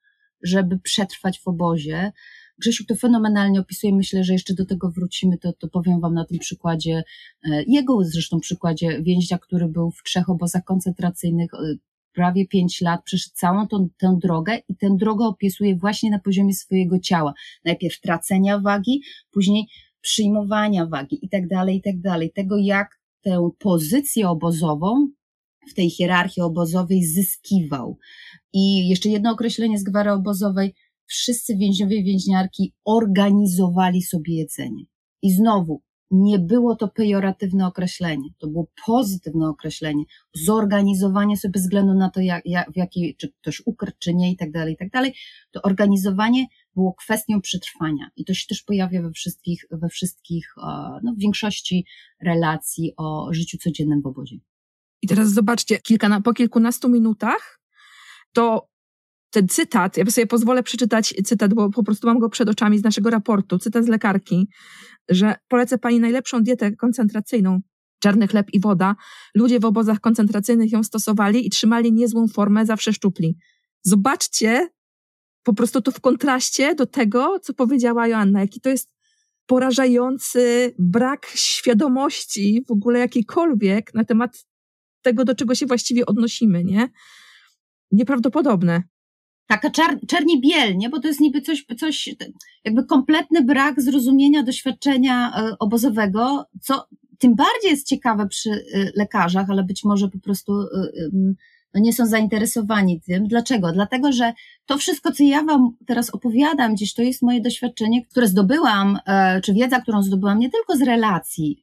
żeby 0.41 0.79
przetrwać 0.79 1.39
w 1.39 1.47
obozie. 1.47 2.11
Grzesiu 2.59 2.85
to 2.85 2.95
fenomenalnie 2.95 3.59
opisuje, 3.59 3.95
myślę, 3.95 4.23
że 4.23 4.33
jeszcze 4.33 4.53
do 4.53 4.65
tego 4.65 4.91
wrócimy, 4.91 5.37
to, 5.37 5.53
to 5.53 5.67
powiem 5.67 6.01
Wam 6.01 6.13
na 6.13 6.25
tym 6.25 6.39
przykładzie, 6.39 7.03
e, 7.43 7.63
jego 7.67 8.03
zresztą 8.03 8.39
przykładzie 8.39 9.01
więźnia, 9.01 9.37
który 9.37 9.67
był 9.67 9.91
w 9.91 10.03
trzech 10.03 10.29
obozach 10.29 10.63
koncentracyjnych, 10.63 11.53
e, 11.53 11.57
prawie 12.13 12.47
pięć 12.47 12.81
lat, 12.81 13.03
przeszedł 13.03 13.35
całą 13.35 13.67
tą, 13.67 13.89
tę 13.97 14.17
drogę 14.21 14.59
i 14.69 14.75
tę 14.75 14.95
drogę 14.99 15.25
opisuje 15.25 15.75
właśnie 15.75 16.11
na 16.11 16.19
poziomie 16.19 16.53
swojego 16.53 16.99
ciała. 16.99 17.33
Najpierw 17.65 18.01
tracenia 18.01 18.59
wagi, 18.59 19.01
później 19.31 19.67
przyjmowania 20.01 20.85
wagi 20.85 21.25
i 21.25 21.29
tak 21.29 21.47
dalej, 21.47 21.77
i 21.77 21.81
tak 21.81 22.01
dalej. 22.01 22.31
Tego, 22.35 22.57
jak 22.57 22.99
tę 23.21 23.49
pozycję 23.59 24.29
obozową 24.29 25.07
w 25.71 25.73
tej 25.73 25.89
hierarchii 25.89 26.43
obozowej 26.43 27.03
zyskiwał. 27.03 27.97
I 28.53 28.87
jeszcze 28.89 29.09
jedno 29.09 29.31
określenie 29.31 29.79
z 29.79 29.83
gwary 29.83 30.11
obozowej. 30.11 30.73
Wszyscy 31.05 31.57
więźniowie 31.57 32.03
więźniarki 32.03 32.73
organizowali 32.85 34.01
sobie 34.01 34.35
jedzenie. 34.35 34.83
I 35.21 35.31
znowu, 35.31 35.81
nie 36.13 36.39
było 36.39 36.75
to 36.75 36.87
pejoratywne 36.87 37.67
określenie, 37.67 38.29
to 38.37 38.47
było 38.47 38.67
pozytywne 38.85 39.49
określenie, 39.49 40.03
zorganizowanie 40.33 41.37
sobie 41.37 41.51
bez 41.51 41.61
względu 41.61 41.93
na 41.93 42.09
to, 42.09 42.21
jak, 42.21 42.45
jak, 42.45 42.71
w 42.71 42.77
jakiej, 42.77 43.15
czy 43.15 43.31
ktoś 43.41 43.61
ukradł, 43.65 43.97
czy 43.99 44.13
nie 44.13 44.31
i 44.31 44.37
tak 44.37 44.51
dalej, 44.51 44.73
i 44.73 44.77
tak 44.77 44.89
dalej, 44.89 45.15
to 45.51 45.61
organizowanie 45.61 46.45
było 46.75 46.93
kwestią 46.93 47.41
przetrwania. 47.41 48.09
I 48.15 48.25
to 48.25 48.33
się 48.33 48.47
też 48.47 48.61
pojawia 48.63 49.01
we 49.01 49.11
wszystkich, 49.11 49.65
we 49.71 49.89
wszystkich, 49.89 50.55
no 51.03 51.13
w 51.13 51.19
większości 51.19 51.85
relacji 52.21 52.93
o 52.97 53.33
życiu 53.33 53.57
codziennym 53.57 54.01
w 54.01 54.07
obozie. 54.07 54.37
I 55.01 55.07
teraz 55.07 55.31
zobaczcie, 55.31 55.79
kilka, 55.79 56.21
po 56.21 56.33
kilkunastu 56.33 56.89
minutach 56.89 57.61
to 58.33 58.72
ten 59.33 59.47
cytat, 59.47 59.97
ja 59.97 60.05
sobie 60.05 60.27
pozwolę 60.27 60.63
przeczytać 60.63 61.13
cytat, 61.25 61.53
bo 61.53 61.69
po 61.69 61.83
prostu 61.83 62.07
mam 62.07 62.19
go 62.19 62.29
przed 62.29 62.49
oczami 62.49 62.79
z 62.79 62.83
naszego 62.83 63.09
raportu, 63.09 63.59
cytat 63.59 63.85
z 63.85 63.87
lekarki, 63.87 64.47
że 65.09 65.35
polecę 65.47 65.77
pani 65.77 65.99
najlepszą 65.99 66.43
dietę 66.43 66.75
koncentracyjną, 66.75 67.59
czarny 67.99 68.27
chleb 68.27 68.47
i 68.53 68.59
woda. 68.59 68.95
Ludzie 69.35 69.59
w 69.59 69.65
obozach 69.65 69.99
koncentracyjnych 69.99 70.71
ją 70.71 70.83
stosowali 70.83 71.47
i 71.47 71.49
trzymali 71.49 71.93
niezłą 71.93 72.27
formę, 72.27 72.65
zawsze 72.65 72.93
szczupli. 72.93 73.37
Zobaczcie 73.83 74.69
po 75.43 75.53
prostu 75.53 75.81
to 75.81 75.91
w 75.91 76.01
kontraście 76.01 76.75
do 76.75 76.85
tego, 76.85 77.39
co 77.39 77.53
powiedziała 77.53 78.07
Joanna, 78.07 78.39
jaki 78.39 78.61
to 78.61 78.69
jest 78.69 78.91
porażający 79.45 80.75
brak 80.79 81.25
świadomości 81.35 82.63
w 82.67 82.71
ogóle 82.71 82.99
jakiejkolwiek 82.99 83.93
na 83.93 84.03
temat 84.03 84.45
tego, 85.01 85.25
do 85.25 85.35
czego 85.35 85.55
się 85.55 85.65
właściwie 85.65 86.05
odnosimy, 86.05 86.63
nie? 86.63 86.89
Nieprawdopodobne 87.91 88.83
taka 89.47 89.69
czar, 89.69 89.99
czerni 90.07 90.41
biel, 90.41 90.77
nie? 90.77 90.89
Bo 90.89 90.99
to 90.99 91.07
jest 91.07 91.19
niby 91.19 91.41
coś, 91.41 91.65
coś, 91.79 92.15
jakby 92.65 92.85
kompletny 92.85 93.43
brak 93.43 93.81
zrozumienia 93.81 94.43
doświadczenia 94.43 95.33
e, 95.35 95.55
obozowego, 95.59 96.45
co 96.61 96.87
tym 97.17 97.35
bardziej 97.35 97.71
jest 97.71 97.87
ciekawe 97.87 98.27
przy 98.27 98.51
e, 98.51 98.91
lekarzach, 98.95 99.49
ale 99.49 99.63
być 99.63 99.83
może 99.83 100.09
po 100.09 100.19
prostu 100.19 100.61
e, 100.61 100.67
no 101.73 101.81
nie 101.81 101.93
są 101.93 102.05
zainteresowani 102.05 103.01
tym. 103.01 103.27
Dlaczego? 103.27 103.71
Dlatego, 103.71 104.11
że 104.11 104.33
to 104.65 104.77
wszystko, 104.77 105.11
co 105.11 105.23
ja 105.23 105.43
Wam 105.43 105.75
teraz 105.85 106.09
opowiadam, 106.09 106.75
gdzieś 106.75 106.93
to 106.93 107.01
jest 107.01 107.21
moje 107.21 107.41
doświadczenie, 107.41 108.05
które 108.05 108.27
zdobyłam, 108.27 108.99
czy 109.43 109.53
wiedza, 109.53 109.81
którą 109.81 110.03
zdobyłam 110.03 110.39
nie 110.39 110.49
tylko 110.49 110.77
z 110.77 110.81
relacji 110.81 111.62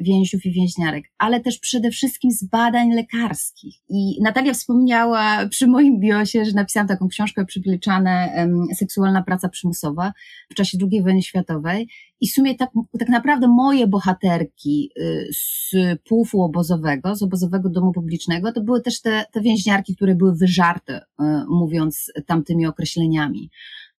więźniów 0.00 0.46
i 0.46 0.52
więźniarek, 0.52 1.04
ale 1.18 1.40
też 1.40 1.58
przede 1.58 1.90
wszystkim 1.90 2.30
z 2.30 2.44
badań 2.44 2.92
lekarskich. 2.94 3.74
I 3.88 4.22
Natalia 4.22 4.54
wspomniała 4.54 5.46
przy 5.48 5.66
moim 5.66 6.00
biosie, 6.00 6.44
że 6.44 6.52
napisałam 6.52 6.88
taką 6.88 7.08
książkę 7.08 7.44
przybliczane 7.44 8.46
Seksualna 8.74 9.22
praca 9.22 9.48
przymusowa 9.48 10.12
w 10.50 10.54
czasie 10.54 10.78
II 10.92 11.02
wojny 11.02 11.22
światowej. 11.22 11.88
I 12.20 12.28
w 12.28 12.32
sumie 12.32 12.54
tak, 12.54 12.70
tak 12.98 13.08
naprawdę 13.08 13.48
moje 13.48 13.86
bohaterki 13.86 14.90
y, 14.98 15.28
z 15.32 15.72
pufu 16.08 16.42
obozowego, 16.42 17.16
z 17.16 17.22
obozowego 17.22 17.68
domu 17.68 17.92
publicznego, 17.92 18.52
to 18.52 18.60
były 18.60 18.80
też 18.80 19.00
te, 19.00 19.24
te 19.32 19.40
więźniarki, 19.40 19.96
które 19.96 20.14
były 20.14 20.34
wyżarte, 20.34 20.96
y, 20.98 21.24
mówiąc 21.48 22.12
tamtymi 22.26 22.66
określeniami. 22.66 23.50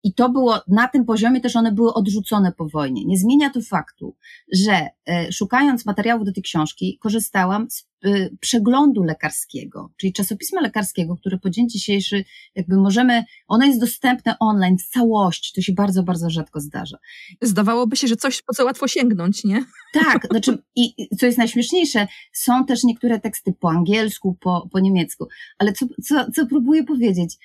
I 0.03 0.13
to 0.13 0.29
było, 0.29 0.59
na 0.67 0.87
tym 0.87 1.05
poziomie 1.05 1.41
też 1.41 1.55
one 1.55 1.71
były 1.71 1.93
odrzucone 1.93 2.51
po 2.51 2.69
wojnie. 2.69 3.05
Nie 3.05 3.17
zmienia 3.17 3.49
to 3.49 3.61
faktu, 3.61 4.15
że 4.53 4.87
e, 5.09 5.31
szukając 5.31 5.85
materiałów 5.85 6.25
do 6.25 6.33
tej 6.33 6.43
książki, 6.43 6.97
korzystałam 7.01 7.69
z 7.69 7.87
e, 8.05 8.29
przeglądu 8.39 9.03
lekarskiego, 9.03 9.91
czyli 9.97 10.13
czasopisma 10.13 10.61
lekarskiego, 10.61 11.15
które 11.15 11.37
po 11.37 11.49
dzień 11.49 11.69
dzisiejszy 11.69 12.25
jakby 12.55 12.77
możemy, 12.77 13.23
ono 13.47 13.65
jest 13.65 13.79
dostępne 13.79 14.35
online 14.39 14.77
w 14.77 14.87
całości, 14.87 15.53
to 15.55 15.61
się 15.61 15.73
bardzo, 15.73 16.03
bardzo 16.03 16.29
rzadko 16.29 16.59
zdarza. 16.59 16.97
Zdawałoby 17.41 17.95
się, 17.95 18.07
że 18.07 18.15
coś, 18.15 18.41
po 18.41 18.53
co 18.53 18.65
łatwo 18.65 18.87
sięgnąć, 18.87 19.43
nie? 19.43 19.65
Tak, 19.93 20.27
znaczy, 20.31 20.57
i 20.75 21.07
co 21.17 21.25
jest 21.25 21.37
najśmieszniejsze, 21.37 22.07
są 22.33 22.65
też 22.65 22.83
niektóre 22.83 23.19
teksty 23.19 23.53
po 23.59 23.69
angielsku, 23.69 24.37
po, 24.39 24.69
po 24.71 24.79
niemiecku, 24.79 25.27
ale 25.57 25.73
co, 25.73 25.85
co, 26.03 26.31
co 26.31 26.45
próbuję 26.45 26.83
powiedzieć? 26.83 27.37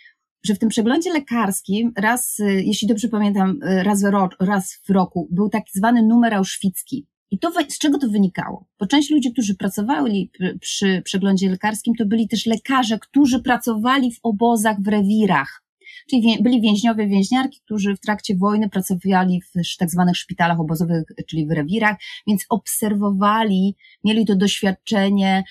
Że 0.44 0.54
w 0.54 0.58
tym 0.58 0.68
przeglądzie 0.68 1.12
lekarskim 1.12 1.92
raz, 1.96 2.38
y, 2.38 2.62
jeśli 2.64 2.88
dobrze 2.88 3.08
pamiętam, 3.08 3.62
y, 3.62 3.82
raz 3.82 4.02
w, 4.02 4.04
roku, 4.04 4.34
raz 4.40 4.80
w 4.88 4.90
roku 4.90 5.28
był 5.30 5.48
tak 5.48 5.64
zwany 5.74 6.02
numer 6.02 6.34
auschwicki. 6.34 7.06
I 7.30 7.38
to 7.38 7.52
z 7.68 7.78
czego 7.78 7.98
to 7.98 8.08
wynikało? 8.08 8.66
Bo 8.80 8.86
część 8.86 9.10
ludzi, 9.10 9.32
którzy 9.32 9.54
pracowali 9.54 10.30
przy 10.60 11.02
przeglądzie 11.04 11.50
lekarskim, 11.50 11.94
to 11.98 12.06
byli 12.06 12.28
też 12.28 12.46
lekarze, 12.46 12.98
którzy 12.98 13.42
pracowali 13.42 14.12
w 14.12 14.18
obozach, 14.22 14.76
w 14.80 14.88
rewirach. 14.88 15.62
Czyli 16.10 16.38
byli 16.42 16.60
więźniowie, 16.60 17.06
więźniarki, 17.06 17.60
którzy 17.64 17.96
w 17.96 18.00
trakcie 18.00 18.36
wojny 18.36 18.70
pracowali 18.70 19.40
w 19.40 19.76
tak 19.78 19.90
zwanych 19.90 20.16
szpitalach 20.16 20.60
obozowych, 20.60 21.04
czyli 21.28 21.46
w 21.46 21.50
rewirach, 21.50 21.96
więc 22.26 22.44
obserwowali, 22.48 23.76
mieli 24.04 24.26
to 24.26 24.36
doświadczenie 24.36 25.44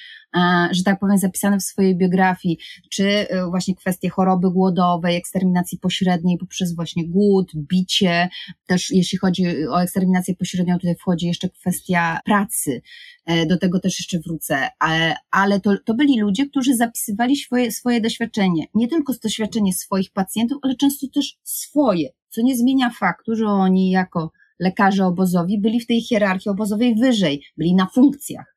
że 0.72 0.84
tak 0.84 1.00
powiem, 1.00 1.18
zapisane 1.18 1.60
w 1.60 1.64
swojej 1.64 1.98
biografii, 1.98 2.58
czy 2.90 3.30
e, 3.30 3.46
właśnie 3.50 3.76
kwestie 3.76 4.10
choroby 4.10 4.52
głodowej, 4.52 5.16
eksterminacji 5.16 5.80
pośredniej 5.80 6.38
poprzez 6.38 6.76
właśnie 6.76 7.08
głód, 7.08 7.52
bicie, 7.56 8.30
też 8.66 8.92
jeśli 8.92 9.18
chodzi 9.18 9.68
o 9.68 9.82
eksterminację 9.82 10.36
pośrednią, 10.36 10.80
tutaj 10.80 10.96
wchodzi 10.96 11.28
jeszcze 11.28 11.50
kwestia 11.50 12.20
pracy, 12.26 12.82
e, 13.26 13.46
do 13.46 13.58
tego 13.58 13.80
też 13.80 14.00
jeszcze 14.00 14.20
wrócę, 14.20 14.68
ale, 14.80 15.16
ale 15.32 15.60
to, 15.60 15.78
to 15.86 15.94
byli 15.94 16.20
ludzie, 16.20 16.50
którzy 16.50 16.76
zapisywali 16.76 17.36
swoje, 17.36 17.72
swoje 17.72 18.02
doświadczenie, 18.02 18.66
nie 18.74 18.88
tylko 18.88 19.14
doświadczenie 19.24 19.74
swoich 19.74 20.12
pacjentów, 20.12 20.58
ale 20.62 20.76
często 20.76 21.08
też 21.14 21.38
swoje, 21.44 22.10
co 22.30 22.42
nie 22.42 22.58
zmienia 22.58 22.90
faktu, 22.90 23.36
że 23.36 23.46
oni 23.46 23.90
jako 23.90 24.32
lekarze 24.60 25.06
obozowi 25.06 25.60
byli 25.62 25.80
w 25.80 25.88
tej 25.88 26.02
hierarchii 26.02 26.52
obozowej 26.52 26.96
wyżej, 26.96 27.44
byli 27.58 27.76
na 27.76 27.86
funkcjach. 27.86 28.56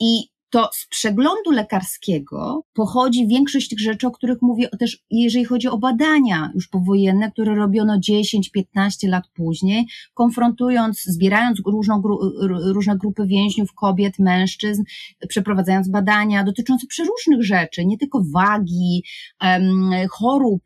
I 0.00 0.28
to 0.50 0.70
z 0.72 0.86
przeglądu 0.86 1.50
lekarskiego 1.50 2.64
pochodzi 2.72 3.26
większość 3.26 3.68
tych 3.68 3.80
rzeczy, 3.80 4.06
o 4.06 4.10
których 4.10 4.42
mówię 4.42 4.68
też, 4.78 5.04
jeżeli 5.10 5.44
chodzi 5.44 5.68
o 5.68 5.78
badania 5.78 6.50
już 6.54 6.68
powojenne, 6.68 7.30
które 7.32 7.54
robiono 7.54 7.98
10-15 7.98 9.08
lat 9.08 9.24
później, 9.34 9.86
konfrontując, 10.14 11.02
zbierając 11.02 11.60
różną, 11.66 12.02
różne 12.74 12.98
grupy 12.98 13.26
więźniów, 13.26 13.72
kobiet, 13.74 14.18
mężczyzn, 14.18 14.82
przeprowadzając 15.28 15.88
badania 15.88 16.44
dotyczące 16.44 16.86
przeróżnych 16.86 17.44
rzeczy, 17.44 17.86
nie 17.86 17.98
tylko 17.98 18.22
wagi, 18.34 19.04
chorób, 20.10 20.62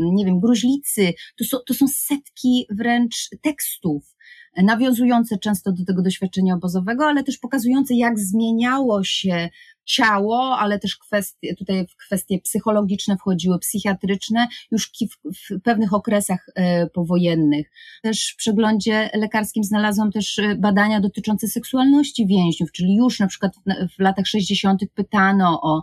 nie 0.00 0.24
wiem, 0.24 0.40
gruźlicy, 0.40 1.12
to 1.36 1.44
są, 1.44 1.58
to 1.66 1.74
są 1.74 1.86
setki 1.88 2.66
wręcz 2.70 3.28
tekstów, 3.42 4.13
nawiązujące 4.62 5.38
często 5.38 5.72
do 5.72 5.84
tego 5.84 6.02
doświadczenia 6.02 6.54
obozowego, 6.54 7.06
ale 7.06 7.24
też 7.24 7.38
pokazujące, 7.38 7.94
jak 7.94 8.18
zmieniało 8.18 9.04
się 9.04 9.48
ciało, 9.84 10.58
ale 10.58 10.78
też 10.78 10.96
kwestie, 10.96 11.56
tutaj 11.56 11.86
w 11.86 11.96
kwestie 11.96 12.38
psychologiczne 12.38 13.16
wchodziły, 13.16 13.58
psychiatryczne, 13.58 14.46
już 14.70 14.86
w, 14.86 15.30
w 15.32 15.60
pewnych 15.62 15.94
okresach 15.94 16.46
e, 16.54 16.86
powojennych. 16.86 17.70
Też 18.02 18.32
w 18.32 18.36
przeglądzie 18.36 19.10
lekarskim 19.14 19.64
znalazłam 19.64 20.12
też 20.12 20.38
e, 20.38 20.54
badania 20.54 21.00
dotyczące 21.00 21.48
seksualności 21.48 22.26
więźniów, 22.26 22.72
czyli 22.72 22.96
już 22.96 23.20
na 23.20 23.26
przykład 23.26 23.52
w, 23.96 24.00
latach 24.00 24.26
60. 24.26 24.80
pytano 24.94 25.60
o 25.62 25.82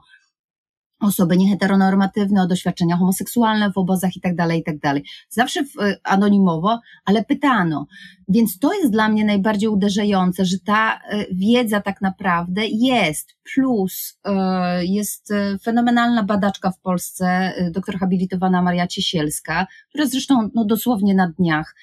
osoby 1.01 1.37
nieheteronormatywne, 1.37 2.41
o 2.41 2.47
doświadczenia 2.47 2.97
homoseksualne 2.97 3.71
w 3.71 3.77
obozach 3.77 4.15
i 4.15 4.21
tak 4.21 4.35
dalej, 4.35 4.59
i 4.59 4.63
tak 4.63 4.79
dalej. 4.79 5.03
Zawsze 5.29 5.59
e, 5.59 5.97
anonimowo, 6.03 6.79
ale 7.05 7.25
pytano. 7.25 7.87
Więc 8.27 8.59
to 8.59 8.73
jest 8.73 8.91
dla 8.91 9.09
mnie 9.09 9.25
najbardziej 9.25 9.69
uderzające, 9.69 10.45
że 10.45 10.59
ta 10.59 10.93
e, 10.93 11.25
wiedza 11.31 11.81
tak 11.81 12.01
naprawdę 12.01 12.61
jest. 12.65 13.35
Plus 13.53 14.19
e, 14.25 14.85
jest 14.85 15.33
fenomenalna 15.63 16.23
badaczka 16.23 16.71
w 16.71 16.79
Polsce, 16.79 17.53
doktor 17.71 17.99
habilitowana 17.99 18.61
Maria 18.61 18.87
Ciesielska, 18.87 19.67
która 19.89 20.05
zresztą 20.05 20.49
no, 20.55 20.65
dosłownie 20.65 21.15
na 21.15 21.27
dniach 21.27 21.75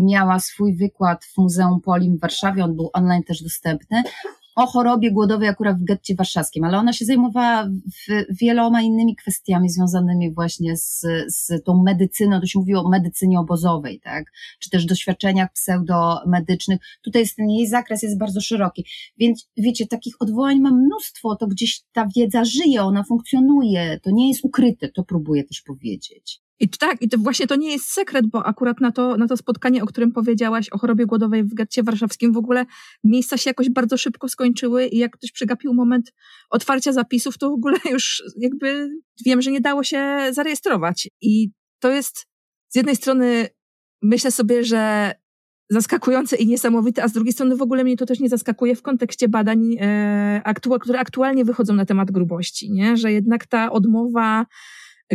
miała 0.00 0.38
swój 0.38 0.76
wykład 0.76 1.24
w 1.24 1.38
Muzeum 1.38 1.80
Polim 1.80 2.16
w 2.16 2.20
Warszawie, 2.20 2.64
on 2.64 2.76
był 2.76 2.90
online 2.92 3.22
też 3.22 3.42
dostępny, 3.42 4.02
o 4.58 4.66
chorobie 4.66 5.12
głodowej 5.12 5.48
akurat 5.48 5.80
w 5.80 5.84
getcie 5.84 6.14
warszawskim, 6.14 6.64
ale 6.64 6.78
ona 6.78 6.92
się 6.92 7.04
zajmowała 7.04 7.68
wieloma 8.30 8.82
innymi 8.82 9.16
kwestiami 9.16 9.70
związanymi 9.70 10.34
właśnie 10.34 10.76
z, 10.76 11.00
z 11.28 11.64
tą 11.64 11.82
medycyną, 11.82 12.40
to 12.40 12.46
się 12.46 12.58
mówiło 12.58 12.84
o 12.84 12.88
medycynie 12.88 13.40
obozowej, 13.40 14.00
tak, 14.00 14.24
czy 14.58 14.70
też 14.70 14.86
doświadczeniach 14.86 15.52
pseudomedycznych. 15.52 16.80
Tutaj 17.02 17.22
jest 17.22 17.36
ten 17.36 17.50
jej 17.50 17.66
zakres 17.66 18.02
jest 18.02 18.18
bardzo 18.18 18.40
szeroki, 18.40 18.84
więc 19.18 19.48
wiecie, 19.56 19.86
takich 19.86 20.14
odwołań 20.20 20.60
mam 20.60 20.84
mnóstwo, 20.84 21.36
to 21.36 21.46
gdzieś 21.46 21.82
ta 21.92 22.06
wiedza 22.16 22.44
żyje, 22.44 22.82
ona 22.82 23.04
funkcjonuje, 23.04 24.00
to 24.02 24.10
nie 24.10 24.28
jest 24.28 24.44
ukryte, 24.44 24.88
to 24.88 25.04
próbuję 25.04 25.44
też 25.44 25.62
powiedzieć. 25.62 26.47
I 26.60 26.68
tak, 26.68 27.02
i 27.02 27.08
to 27.08 27.18
właśnie 27.18 27.46
to 27.46 27.56
nie 27.56 27.72
jest 27.72 27.86
sekret, 27.86 28.26
bo 28.26 28.46
akurat 28.46 28.80
na 28.80 28.92
to, 28.92 29.16
na 29.16 29.26
to 29.28 29.36
spotkanie, 29.36 29.82
o 29.82 29.86
którym 29.86 30.12
powiedziałaś, 30.12 30.68
o 30.68 30.78
chorobie 30.78 31.06
głodowej 31.06 31.44
w 31.44 31.54
getcie 31.54 31.82
warszawskim, 31.82 32.32
w 32.32 32.36
ogóle 32.36 32.66
miejsca 33.04 33.36
się 33.36 33.50
jakoś 33.50 33.70
bardzo 33.70 33.96
szybko 33.96 34.28
skończyły 34.28 34.86
i 34.86 34.98
jak 34.98 35.12
ktoś 35.12 35.32
przegapił 35.32 35.74
moment 35.74 36.12
otwarcia 36.50 36.92
zapisów, 36.92 37.38
to 37.38 37.50
w 37.50 37.52
ogóle 37.52 37.78
już 37.92 38.22
jakby 38.36 38.90
wiem, 39.26 39.42
że 39.42 39.50
nie 39.50 39.60
dało 39.60 39.84
się 39.84 40.18
zarejestrować. 40.32 41.08
I 41.20 41.50
to 41.78 41.90
jest 41.90 42.26
z 42.68 42.76
jednej 42.76 42.96
strony 42.96 43.48
myślę 44.02 44.30
sobie, 44.30 44.64
że 44.64 45.12
zaskakujące 45.70 46.36
i 46.36 46.46
niesamowite, 46.46 47.04
a 47.04 47.08
z 47.08 47.12
drugiej 47.12 47.32
strony 47.32 47.56
w 47.56 47.62
ogóle 47.62 47.84
mnie 47.84 47.96
to 47.96 48.06
też 48.06 48.20
nie 48.20 48.28
zaskakuje 48.28 48.76
w 48.76 48.82
kontekście 48.82 49.28
badań, 49.28 49.76
e, 49.80 50.54
które 50.80 50.98
aktualnie 50.98 51.44
wychodzą 51.44 51.74
na 51.74 51.84
temat 51.84 52.10
grubości, 52.10 52.72
nie? 52.72 52.96
że 52.96 53.12
jednak 53.12 53.46
ta 53.46 53.72
odmowa 53.72 54.46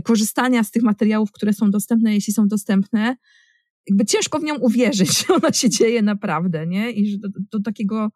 korzystania 0.03 0.63
z 0.63 0.71
tych 0.71 0.83
materiałów, 0.83 1.31
które 1.31 1.53
są 1.53 1.71
dostępne, 1.71 2.13
jeśli 2.13 2.33
są 2.33 2.47
dostępne, 2.47 3.15
jakby 3.89 4.05
ciężko 4.05 4.39
w 4.39 4.43
nią 4.43 4.55
uwierzyć, 4.55 5.19
że 5.19 5.33
ona 5.43 5.53
się 5.53 5.69
dzieje 5.69 6.01
naprawdę, 6.01 6.67
nie? 6.67 6.91
I 6.91 7.19
do, 7.19 7.29
do 7.51 7.59
takiego 7.63 8.11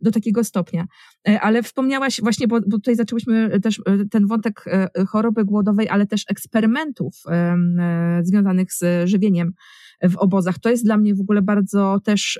do 0.00 0.10
takiego 0.10 0.44
stopnia. 0.44 0.86
E, 1.28 1.40
ale 1.40 1.62
wspomniałaś 1.62 2.20
właśnie, 2.20 2.48
bo, 2.48 2.60
bo 2.60 2.76
tutaj 2.76 2.96
zaczęłyśmy 2.96 3.60
też 3.60 3.80
e, 3.86 4.04
ten 4.10 4.26
wątek 4.26 4.64
e, 4.66 5.04
choroby 5.04 5.44
głodowej, 5.44 5.88
ale 5.88 6.06
też 6.06 6.24
eksperymentów 6.28 7.22
związanych 8.22 8.72
z 8.72 9.08
żywieniem 9.08 9.52
w 10.02 10.16
obozach. 10.16 10.58
To 10.58 10.70
jest 10.70 10.84
dla 10.84 10.96
mnie 10.96 11.14
w 11.14 11.20
ogóle 11.20 11.42
bardzo 11.42 12.00
też 12.04 12.38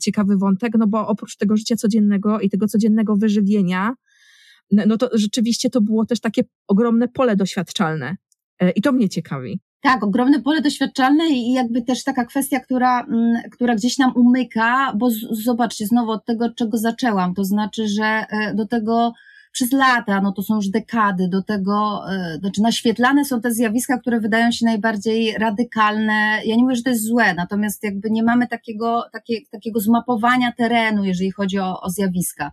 ciekawy 0.00 0.36
wątek, 0.36 0.72
no 0.78 0.86
bo 0.86 1.06
oprócz 1.06 1.36
tego 1.36 1.56
życia 1.56 1.76
codziennego 1.76 2.40
i 2.40 2.50
tego 2.50 2.66
codziennego 2.66 3.16
wyżywienia, 3.16 3.94
no 4.70 4.96
to 4.96 5.10
rzeczywiście 5.12 5.70
to 5.70 5.80
było 5.80 6.06
też 6.06 6.20
takie 6.20 6.42
ogromne 6.68 7.08
pole 7.08 7.36
doświadczalne. 7.36 8.16
E, 8.60 8.70
I 8.70 8.82
to 8.82 8.92
mnie 8.92 9.08
ciekawi. 9.08 9.60
Tak, 9.80 10.02
ogromne 10.02 10.42
pole 10.42 10.60
doświadczalne 10.60 11.28
i 11.28 11.52
jakby 11.52 11.82
też 11.82 12.04
taka 12.04 12.24
kwestia, 12.24 12.60
która, 12.60 13.04
mm, 13.04 13.42
która 13.50 13.74
gdzieś 13.74 13.98
nam 13.98 14.12
umyka, 14.16 14.92
bo 14.96 15.10
z, 15.10 15.44
zobaczcie, 15.44 15.86
znowu 15.86 16.10
od 16.10 16.24
tego, 16.24 16.50
czego 16.50 16.78
zaczęłam, 16.78 17.34
to 17.34 17.44
znaczy, 17.44 17.88
że 17.88 18.04
e, 18.04 18.54
do 18.54 18.66
tego 18.66 19.12
przez 19.52 19.72
lata, 19.72 20.20
no 20.20 20.32
to 20.32 20.42
są 20.42 20.56
już 20.56 20.68
dekady, 20.68 21.28
do 21.28 21.42
tego, 21.42 22.00
e, 22.12 22.38
znaczy 22.40 22.62
naświetlane 22.62 23.24
są 23.24 23.40
te 23.40 23.52
zjawiska, 23.52 23.98
które 23.98 24.20
wydają 24.20 24.50
się 24.52 24.66
najbardziej 24.66 25.34
radykalne. 25.38 26.40
Ja 26.44 26.56
nie 26.56 26.62
mówię, 26.62 26.76
że 26.76 26.82
to 26.82 26.90
jest 26.90 27.04
złe, 27.04 27.34
natomiast 27.34 27.84
jakby 27.84 28.10
nie 28.10 28.22
mamy 28.22 28.46
takiego, 28.46 29.04
takie, 29.12 29.34
takiego 29.50 29.80
zmapowania 29.80 30.52
terenu, 30.52 31.04
jeżeli 31.04 31.30
chodzi 31.30 31.58
o, 31.58 31.80
o 31.80 31.90
zjawiska. 31.90 32.50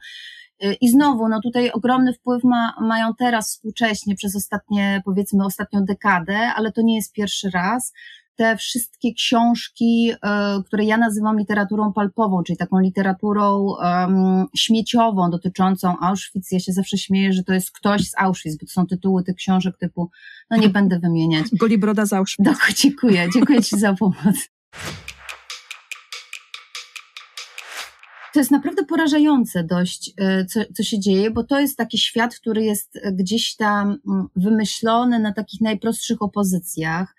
Y, 0.64 0.74
I 0.82 0.90
znowu, 0.90 1.30
no 1.30 1.42
tutaj 1.42 1.72
ogromny 1.72 2.14
wpływ 2.14 2.44
ma, 2.44 2.74
mają 2.82 3.14
teraz 3.14 3.50
współcześnie 3.50 4.16
przez 4.16 4.36
ostatnie, 4.36 5.02
powiedzmy, 5.06 5.46
ostatnią 5.46 5.86
dekadę, 5.86 6.38
ale 6.38 6.72
to 6.72 6.82
nie 6.82 6.96
jest 6.96 7.14
pierwszy 7.14 7.50
raz. 7.50 7.94
Te 8.36 8.58
wszystkie 8.58 9.14
książki, 9.14 10.12
y, 10.12 10.64
które 10.64 10.86
ja 10.86 10.98
nazywam 10.98 11.38
literaturą 11.38 11.94
palpową, 11.94 12.44
czyli 12.44 12.58
taką 12.58 12.80
literaturą 12.80 13.66
um, 13.66 14.46
śmieciową 14.56 15.30
dotyczącą 15.30 16.00
Auschwitz. 16.00 16.52
Ja 16.52 16.60
się 16.60 16.72
zawsze 16.72 16.98
śmieję, 16.98 17.34
że 17.34 17.44
to 17.44 17.54
jest 17.54 17.72
ktoś 17.72 18.10
z 18.10 18.14
Auschwitz, 18.18 18.58
bo 18.62 18.66
to 18.66 18.72
są 18.72 18.88
tytuły 18.88 19.24
tych 19.24 19.36
książek 19.36 19.78
typu, 19.78 20.10
no 20.50 20.58
nie 20.58 20.70
będę 20.70 21.00
wymieniać. 21.00 21.46
Golibroda 21.54 22.06
z 22.06 22.14
Auschwitz. 22.14 22.46
Dok, 22.46 22.70
dziękuję, 22.76 23.30
dziękuję 23.34 23.64
Ci 23.64 23.80
za 23.80 23.94
pomoc. 23.94 24.36
To 28.36 28.40
jest 28.40 28.52
naprawdę 28.52 28.86
porażające 28.86 29.64
dość, 29.64 30.14
e, 30.18 30.46
co, 30.46 30.60
co 30.76 30.84
się 30.84 31.00
dzieje, 31.00 31.32
bo 31.32 31.44
to 31.44 31.60
jest 31.60 31.78
taki 31.78 31.98
świat, 31.98 32.36
który 32.36 32.64
jest 32.64 33.00
gdzieś 33.12 33.56
tam 33.56 33.98
mm, 34.08 34.28
wymyślony 34.36 35.20
na 35.20 35.34
takich 35.34 35.62
najprostszych 35.62 36.22
opozycjach 36.22 37.16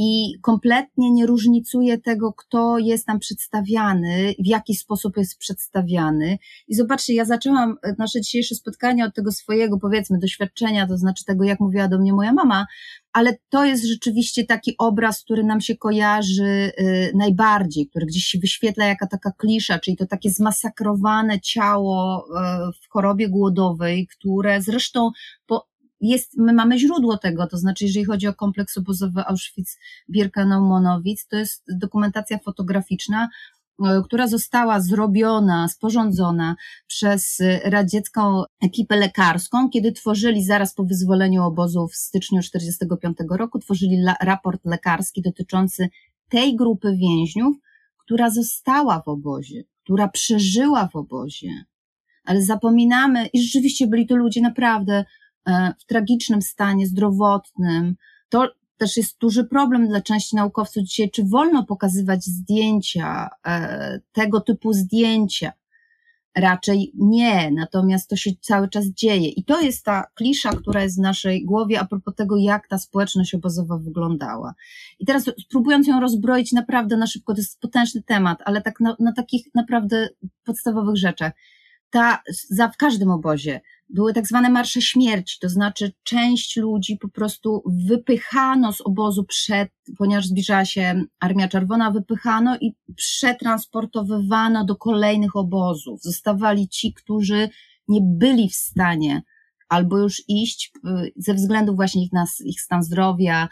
i 0.00 0.38
kompletnie 0.42 1.10
nie 1.10 1.26
różnicuje 1.26 1.98
tego, 1.98 2.32
kto 2.32 2.78
jest 2.78 3.06
tam 3.06 3.18
przedstawiany, 3.18 4.34
w 4.38 4.46
jaki 4.46 4.74
sposób 4.74 5.16
jest 5.16 5.38
przedstawiany. 5.38 6.38
I 6.68 6.74
zobaczcie, 6.74 7.14
ja 7.14 7.24
zaczęłam 7.24 7.76
e, 7.82 7.94
nasze 7.98 8.20
dzisiejsze 8.20 8.54
spotkanie 8.54 9.04
od 9.04 9.14
tego 9.14 9.32
swojego, 9.32 9.78
powiedzmy, 9.78 10.18
doświadczenia, 10.18 10.86
to 10.86 10.98
znaczy 10.98 11.24
tego, 11.24 11.44
jak 11.44 11.60
mówiła 11.60 11.88
do 11.88 11.98
mnie 11.98 12.12
moja 12.12 12.32
mama, 12.32 12.66
ale 13.12 13.36
to 13.48 13.64
jest 13.64 13.84
rzeczywiście 13.84 14.44
taki 14.44 14.74
obraz, 14.78 15.22
który 15.24 15.44
nam 15.44 15.60
się 15.60 15.76
kojarzy 15.76 16.72
y, 16.80 17.12
najbardziej, 17.14 17.88
który 17.88 18.06
gdzieś 18.06 18.24
się 18.24 18.38
wyświetla 18.38 18.86
jaka 18.86 19.06
taka 19.06 19.32
klisza, 19.32 19.78
czyli 19.78 19.96
to 19.96 20.06
takie 20.06 20.30
zmasakrowane 20.30 21.40
ciało 21.40 22.26
y, 22.26 22.72
w 22.82 22.88
chorobie 22.88 23.28
głodowej, 23.28 24.06
które 24.06 24.62
zresztą 24.62 25.10
po, 25.46 25.67
jest, 26.00 26.36
my 26.36 26.52
mamy 26.52 26.78
źródło 26.78 27.18
tego, 27.18 27.46
to 27.46 27.58
znaczy, 27.58 27.84
jeżeli 27.84 28.04
chodzi 28.04 28.28
o 28.28 28.34
kompleks 28.34 28.78
obozowy 28.78 29.20
Auschwitz-Birkenau-Monowitz, 29.20 31.26
to 31.30 31.36
jest 31.36 31.64
dokumentacja 31.68 32.38
fotograficzna, 32.38 33.28
E, 33.84 34.02
która 34.04 34.26
została 34.26 34.80
zrobiona, 34.80 35.68
sporządzona 35.68 36.56
przez 36.86 37.42
radziecką 37.64 38.42
ekipę 38.62 38.96
lekarską, 38.96 39.70
kiedy 39.70 39.92
tworzyli 39.92 40.44
zaraz 40.44 40.74
po 40.74 40.84
wyzwoleniu 40.84 41.44
obozu 41.44 41.88
w 41.88 41.94
styczniu 41.94 42.42
1945 42.42 43.38
roku, 43.38 43.58
tworzyli 43.58 44.04
raport 44.22 44.64
lekarski 44.64 45.22
dotyczący 45.22 45.88
tej 46.28 46.56
grupy 46.56 46.96
więźniów, 46.96 47.56
która 47.98 48.30
została 48.30 49.02
w 49.02 49.08
obozie, 49.08 49.64
która 49.84 50.08
przeżyła 50.08 50.88
w 50.88 50.96
obozie. 50.96 51.48
Ale 52.24 52.42
zapominamy, 52.42 53.26
i 53.26 53.42
rzeczywiście 53.42 53.86
byli 53.86 54.06
to 54.06 54.16
ludzie 54.16 54.40
naprawdę 54.40 55.04
w 55.80 55.84
tragicznym 55.86 56.42
stanie 56.42 56.86
zdrowotnym. 56.86 57.96
To, 58.28 58.48
też 58.78 58.96
jest 58.96 59.18
duży 59.18 59.44
problem 59.44 59.88
dla 59.88 60.00
części 60.00 60.36
naukowców 60.36 60.82
dzisiaj, 60.82 61.10
czy 61.10 61.24
wolno 61.24 61.64
pokazywać 61.64 62.24
zdjęcia, 62.24 63.28
e, 63.46 64.00
tego 64.12 64.40
typu 64.40 64.72
zdjęcia. 64.72 65.52
Raczej 66.36 66.92
nie, 66.94 67.50
natomiast 67.50 68.10
to 68.10 68.16
się 68.16 68.30
cały 68.40 68.68
czas 68.68 68.86
dzieje. 68.86 69.28
I 69.28 69.44
to 69.44 69.60
jest 69.60 69.84
ta 69.84 70.04
klisza, 70.14 70.50
która 70.50 70.82
jest 70.82 70.96
w 70.96 71.02
naszej 71.02 71.44
głowie 71.44 71.80
a 71.80 71.84
propos 71.84 72.14
tego, 72.14 72.36
jak 72.36 72.68
ta 72.68 72.78
społeczność 72.78 73.34
obozowa 73.34 73.78
wyglądała. 73.78 74.54
I 74.98 75.06
teraz 75.06 75.30
spróbując 75.38 75.88
ją 75.88 76.00
rozbroić 76.00 76.52
naprawdę 76.52 76.96
na 76.96 77.06
szybko, 77.06 77.34
to 77.34 77.40
jest 77.40 77.60
potężny 77.60 78.02
temat, 78.02 78.38
ale 78.44 78.62
tak 78.62 78.80
na, 78.80 78.96
na 79.00 79.12
takich 79.12 79.46
naprawdę 79.54 80.08
podstawowych 80.44 80.96
rzeczach. 80.96 81.32
Ta, 81.90 82.22
za, 82.50 82.68
w 82.68 82.76
każdym 82.76 83.10
obozie 83.10 83.60
były 83.88 84.12
tak 84.12 84.26
zwane 84.26 84.50
marsze 84.50 84.82
śmierci, 84.82 85.38
to 85.40 85.48
znaczy 85.48 85.92
część 86.02 86.56
ludzi 86.56 86.96
po 86.96 87.08
prostu 87.08 87.62
wypychano 87.88 88.72
z 88.72 88.80
obozu 88.80 89.24
przed, 89.24 89.70
ponieważ 89.98 90.26
zbliżała 90.26 90.64
się 90.64 91.02
Armia 91.20 91.48
Czerwona, 91.48 91.90
wypychano 91.90 92.56
i 92.60 92.74
przetransportowywano 92.96 94.64
do 94.64 94.76
kolejnych 94.76 95.36
obozów. 95.36 96.02
Zostawali 96.02 96.68
ci, 96.68 96.94
którzy 96.94 97.48
nie 97.88 98.00
byli 98.02 98.48
w 98.48 98.54
stanie 98.54 99.22
albo 99.68 99.98
już 99.98 100.22
iść 100.28 100.72
y, 100.76 101.12
ze 101.16 101.34
względu 101.34 101.76
właśnie 101.76 102.04
ich, 102.04 102.12
na, 102.12 102.24
ich 102.44 102.60
stan 102.60 102.82
zdrowia, 102.82 103.48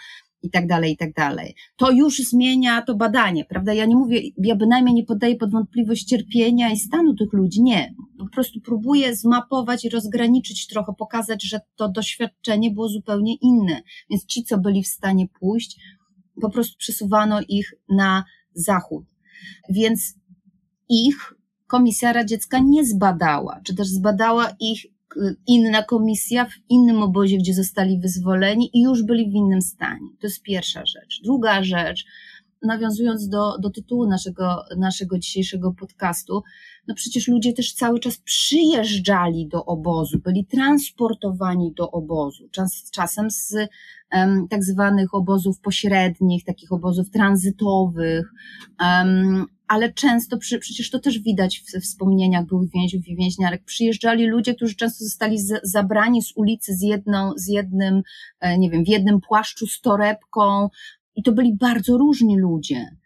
i 0.46 0.50
tak 0.50 0.66
dalej, 0.66 0.92
i 0.92 0.96
tak 0.96 1.12
dalej. 1.12 1.54
To 1.76 1.90
już 1.90 2.18
zmienia 2.18 2.82
to 2.82 2.94
badanie, 2.94 3.44
prawda? 3.44 3.74
Ja 3.74 3.86
nie 3.86 3.96
mówię, 3.96 4.20
ja 4.38 4.56
bynajmniej 4.56 4.94
nie 4.94 5.04
podaję 5.04 5.36
pod 5.36 5.50
wątpliwość 5.50 6.04
cierpienia 6.04 6.72
i 6.72 6.76
stanu 6.76 7.14
tych 7.14 7.32
ludzi, 7.32 7.62
nie. 7.62 7.94
Po 8.18 8.28
prostu 8.28 8.60
próbuję 8.60 9.16
zmapować 9.16 9.84
i 9.84 9.88
rozgraniczyć 9.88 10.66
trochę, 10.66 10.92
pokazać, 10.98 11.44
że 11.44 11.60
to 11.76 11.88
doświadczenie 11.88 12.70
było 12.70 12.88
zupełnie 12.88 13.34
inne. 13.34 13.82
Więc 14.10 14.26
ci, 14.26 14.44
co 14.44 14.58
byli 14.58 14.82
w 14.82 14.88
stanie 14.88 15.28
pójść, 15.40 15.80
po 16.40 16.50
prostu 16.50 16.76
przesuwano 16.78 17.40
ich 17.48 17.74
na 17.88 18.24
zachód. 18.54 19.04
Więc 19.70 20.14
ich 20.88 21.36
Komisja 21.66 22.12
Radziecka 22.12 22.58
nie 22.58 22.86
zbadała, 22.86 23.60
czy 23.64 23.74
też 23.74 23.88
zbadała 23.88 24.52
ich 24.60 24.86
inna 25.46 25.82
komisja 25.82 26.44
w 26.44 26.54
innym 26.68 27.02
obozie, 27.02 27.38
gdzie 27.38 27.54
zostali 27.54 28.00
wyzwoleni 28.00 28.70
i 28.72 28.82
już 28.82 29.02
byli 29.02 29.30
w 29.30 29.34
innym 29.34 29.62
stanie. 29.62 30.08
To 30.20 30.26
jest 30.26 30.42
pierwsza 30.42 30.82
rzecz. 30.86 31.20
Druga 31.24 31.62
rzecz, 31.64 32.04
nawiązując 32.62 33.28
do, 33.28 33.58
do 33.58 33.70
tytułu 33.70 34.06
naszego, 34.06 34.64
naszego 34.76 35.18
dzisiejszego 35.18 35.72
podcastu, 35.72 36.42
no 36.88 36.94
przecież 36.94 37.28
ludzie 37.28 37.52
też 37.52 37.72
cały 37.72 38.00
czas 38.00 38.18
przyjeżdżali 38.18 39.48
do 39.48 39.64
obozu, 39.64 40.18
byli 40.18 40.46
transportowani 40.46 41.72
do 41.72 41.90
obozu, 41.90 42.48
czas, 42.50 42.90
czasem 42.90 43.30
z 43.30 43.54
tak 44.50 44.64
zwanych 44.64 45.14
obozów 45.14 45.60
pośrednich, 45.60 46.44
takich 46.44 46.72
obozów 46.72 47.10
tranzytowych, 47.10 48.32
ale 49.68 49.92
często 49.92 50.38
przecież 50.38 50.90
to 50.90 50.98
też 50.98 51.18
widać 51.18 51.58
w 51.58 51.80
wspomnieniach 51.80 52.46
byłych 52.46 52.70
więźniów 52.74 53.08
i 53.08 53.16
więźniarek. 53.16 53.64
Przyjeżdżali 53.64 54.26
ludzie, 54.26 54.54
którzy 54.54 54.76
często 54.76 55.04
zostali 55.04 55.38
zabrani 55.62 56.22
z 56.22 56.32
ulicy 56.36 56.74
z 56.74 56.82
jedną, 56.82 57.32
z 57.36 57.48
jednym, 57.48 58.02
e, 58.40 58.58
nie 58.58 58.70
wiem, 58.70 58.84
w 58.84 58.88
jednym 58.88 59.20
płaszczu 59.20 59.66
z 59.66 59.80
torebką 59.80 60.68
i 61.16 61.22
to 61.22 61.32
byli 61.32 61.56
bardzo 61.56 61.98
różni 61.98 62.38
ludzie. 62.38 62.96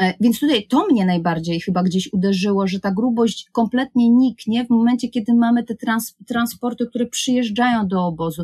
E, 0.00 0.14
więc 0.20 0.40
tutaj 0.40 0.66
to 0.66 0.86
mnie 0.86 1.06
najbardziej 1.06 1.60
chyba 1.60 1.82
gdzieś 1.82 2.12
uderzyło, 2.12 2.66
że 2.66 2.80
ta 2.80 2.90
grubość 2.90 3.46
kompletnie 3.52 4.10
niknie 4.10 4.64
w 4.64 4.70
momencie, 4.70 5.08
kiedy 5.08 5.34
mamy 5.34 5.64
te 5.64 5.74
trans, 5.74 6.16
transporty, 6.26 6.86
które 6.86 7.06
przyjeżdżają 7.06 7.88
do 7.88 8.06
obozu. 8.06 8.42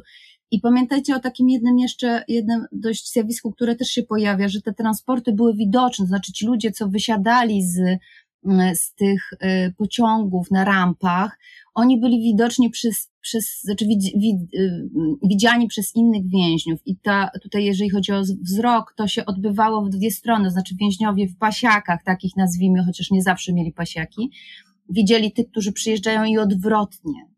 I 0.51 0.61
pamiętajcie 0.61 1.17
o 1.17 1.21
takim 1.21 1.49
jednym 1.49 1.79
jeszcze, 1.79 2.25
jednym 2.29 2.67
dość 2.73 3.13
zjawisku, 3.13 3.53
które 3.53 3.77
też 3.77 3.89
się 3.89 4.03
pojawia, 4.03 4.49
że 4.49 4.63
te 4.63 4.75
transporty 4.75 5.33
były 5.33 5.55
widoczne, 5.55 6.05
to 6.05 6.09
znaczy 6.09 6.33
ci 6.33 6.47
ludzie, 6.47 6.71
co 6.71 6.89
wysiadali 6.89 7.63
z, 7.63 7.79
mm, 8.45 8.77
z 8.77 8.95
tych 8.95 9.33
y, 9.33 9.75
pociągów 9.77 10.51
na 10.51 10.65
rampach, 10.65 11.39
oni 11.75 12.01
byli 12.01 12.23
widoczni 12.23 12.71
przez, 12.71 13.11
przez 13.21 13.61
znaczy 13.63 13.87
wid, 13.87 14.03
wid, 14.03 14.55
y, 14.55 14.89
widziani 15.23 15.67
przez 15.67 15.97
innych 15.97 16.29
więźniów. 16.29 16.81
I 16.87 16.97
ta, 16.97 17.31
tutaj, 17.43 17.65
jeżeli 17.65 17.91
chodzi 17.91 18.13
o 18.13 18.23
wzrok, 18.23 18.95
to 18.97 19.09
się 19.09 19.27
odbywało 19.27 19.85
w 19.85 19.89
dwie 19.89 20.11
strony, 20.11 20.51
znaczy 20.51 20.75
więźniowie 20.81 21.29
w 21.29 21.37
pasiakach, 21.37 22.05
takich 22.05 22.37
nazwijmy, 22.37 22.85
chociaż 22.85 23.11
nie 23.11 23.23
zawsze 23.23 23.53
mieli 23.53 23.73
pasiaki, 23.73 24.31
widzieli 24.89 25.33
tych, 25.33 25.51
którzy 25.51 25.73
przyjeżdżają 25.73 26.25
i 26.25 26.39
odwrotnie. 26.39 27.38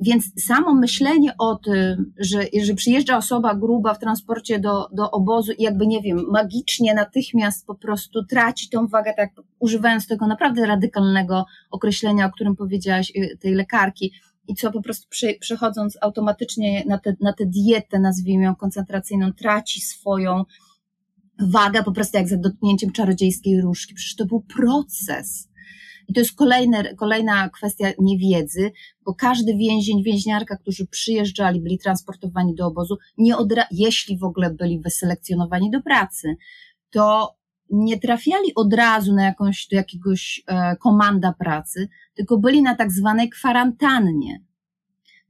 Więc 0.00 0.24
samo 0.46 0.74
myślenie 0.74 1.32
o 1.38 1.54
tym, 1.56 2.12
że 2.18 2.44
jeżeli 2.52 2.76
przyjeżdża 2.76 3.16
osoba 3.16 3.54
gruba 3.54 3.94
w 3.94 3.98
transporcie 3.98 4.58
do, 4.58 4.88
do 4.92 5.10
obozu 5.10 5.52
i 5.52 5.62
jakby, 5.62 5.86
nie 5.86 6.02
wiem, 6.02 6.24
magicznie 6.30 6.94
natychmiast 6.94 7.66
po 7.66 7.74
prostu 7.74 8.24
traci 8.24 8.68
tą 8.68 8.86
wagę, 8.86 9.14
tak 9.16 9.30
używając 9.58 10.06
tego 10.06 10.26
naprawdę 10.26 10.66
radykalnego 10.66 11.44
określenia, 11.70 12.26
o 12.26 12.30
którym 12.30 12.56
powiedziałaś, 12.56 13.12
y, 13.16 13.38
tej 13.40 13.54
lekarki, 13.54 14.12
i 14.48 14.54
co 14.54 14.72
po 14.72 14.82
prostu 14.82 15.08
przy, 15.08 15.34
przechodząc 15.40 15.98
automatycznie 16.00 16.84
na 16.86 16.98
tę 16.98 17.16
na 17.20 17.32
te 17.32 17.46
dietę, 17.46 17.98
nazwijmy 17.98 18.44
ją 18.44 18.54
koncentracyjną, 18.54 19.32
traci 19.32 19.80
swoją 19.80 20.44
wagę 21.38 21.82
po 21.82 21.92
prostu 21.92 22.18
jak 22.18 22.28
za 22.28 22.36
dotknięciem 22.36 22.92
czarodziejskiej 22.92 23.60
różki. 23.60 23.94
Przecież 23.94 24.16
to 24.16 24.26
był 24.26 24.40
proces. 24.40 25.48
I 26.08 26.12
to 26.12 26.20
jest 26.20 26.36
kolejne, 26.36 26.94
kolejna 26.94 27.48
kwestia 27.48 27.86
niewiedzy, 27.98 28.72
bo 29.04 29.14
każdy 29.14 29.56
więzień, 29.56 30.02
więźniarka, 30.02 30.56
którzy 30.56 30.86
przyjeżdżali, 30.86 31.60
byli 31.60 31.78
transportowani 31.78 32.54
do 32.54 32.66
obozu, 32.66 32.96
nie 33.18 33.36
odra- 33.36 33.66
jeśli 33.70 34.18
w 34.18 34.24
ogóle 34.24 34.50
byli 34.50 34.80
wyselekcjonowani 34.80 35.70
do 35.70 35.82
pracy, 35.82 36.36
to 36.90 37.36
nie 37.70 37.98
trafiali 37.98 38.54
od 38.54 38.74
razu 38.74 39.14
na 39.14 39.24
jakąś, 39.24 39.68
do 39.68 39.76
jakiegoś 39.76 40.42
e, 40.46 40.76
komanda 40.76 41.34
pracy, 41.38 41.88
tylko 42.14 42.38
byli 42.38 42.62
na 42.62 42.74
tak 42.74 42.92
zwanej 42.92 43.30
kwarantannie 43.30 44.40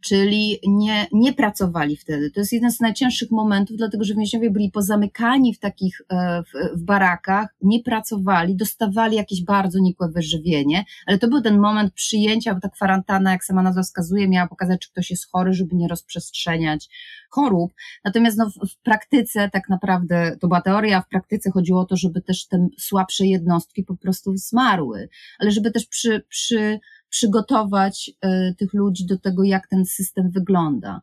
czyli 0.00 0.58
nie, 0.66 1.06
nie 1.12 1.32
pracowali 1.32 1.96
wtedy. 1.96 2.30
To 2.30 2.40
jest 2.40 2.52
jeden 2.52 2.70
z 2.70 2.80
najcięższych 2.80 3.30
momentów, 3.30 3.76
dlatego 3.76 4.04
że 4.04 4.14
więźniowie 4.14 4.50
byli 4.50 4.70
pozamykani 4.70 5.54
w 5.54 5.58
takich, 5.58 6.00
e, 6.08 6.42
w, 6.42 6.78
w 6.78 6.84
barakach, 6.84 7.54
nie 7.62 7.82
pracowali, 7.82 8.56
dostawali 8.56 9.16
jakieś 9.16 9.44
bardzo 9.44 9.78
nikłe 9.78 10.08
wyżywienie, 10.08 10.84
ale 11.06 11.18
to 11.18 11.28
był 11.28 11.40
ten 11.40 11.58
moment 11.58 11.94
przyjęcia, 11.94 12.54
bo 12.54 12.60
ta 12.60 12.68
kwarantanna, 12.68 13.32
jak 13.32 13.44
sama 13.44 13.62
nazwa 13.62 13.82
wskazuje, 13.82 14.28
miała 14.28 14.48
pokazać, 14.48 14.80
czy 14.80 14.90
ktoś 14.90 15.10
jest 15.10 15.30
chory, 15.30 15.52
żeby 15.52 15.76
nie 15.76 15.88
rozprzestrzeniać 15.88 16.88
chorób. 17.30 17.72
Natomiast 18.04 18.38
no, 18.38 18.50
w, 18.50 18.70
w 18.70 18.78
praktyce 18.82 19.50
tak 19.52 19.68
naprawdę, 19.68 20.36
to 20.40 20.48
była 20.48 20.60
teoria, 20.60 21.00
w 21.00 21.08
praktyce 21.08 21.50
chodziło 21.50 21.80
o 21.80 21.84
to, 21.84 21.96
żeby 21.96 22.22
też 22.22 22.46
te 22.46 22.68
słabsze 22.78 23.26
jednostki 23.26 23.84
po 23.84 23.96
prostu 23.96 24.36
zmarły, 24.36 25.08
ale 25.38 25.50
żeby 25.50 25.70
też 25.70 25.86
przy, 25.86 26.24
przy 26.28 26.80
przygotować 27.16 28.10
e, 28.20 28.54
tych 28.54 28.74
ludzi 28.74 29.06
do 29.06 29.18
tego, 29.18 29.44
jak 29.44 29.68
ten 29.68 29.84
system 29.84 30.30
wygląda. 30.30 31.00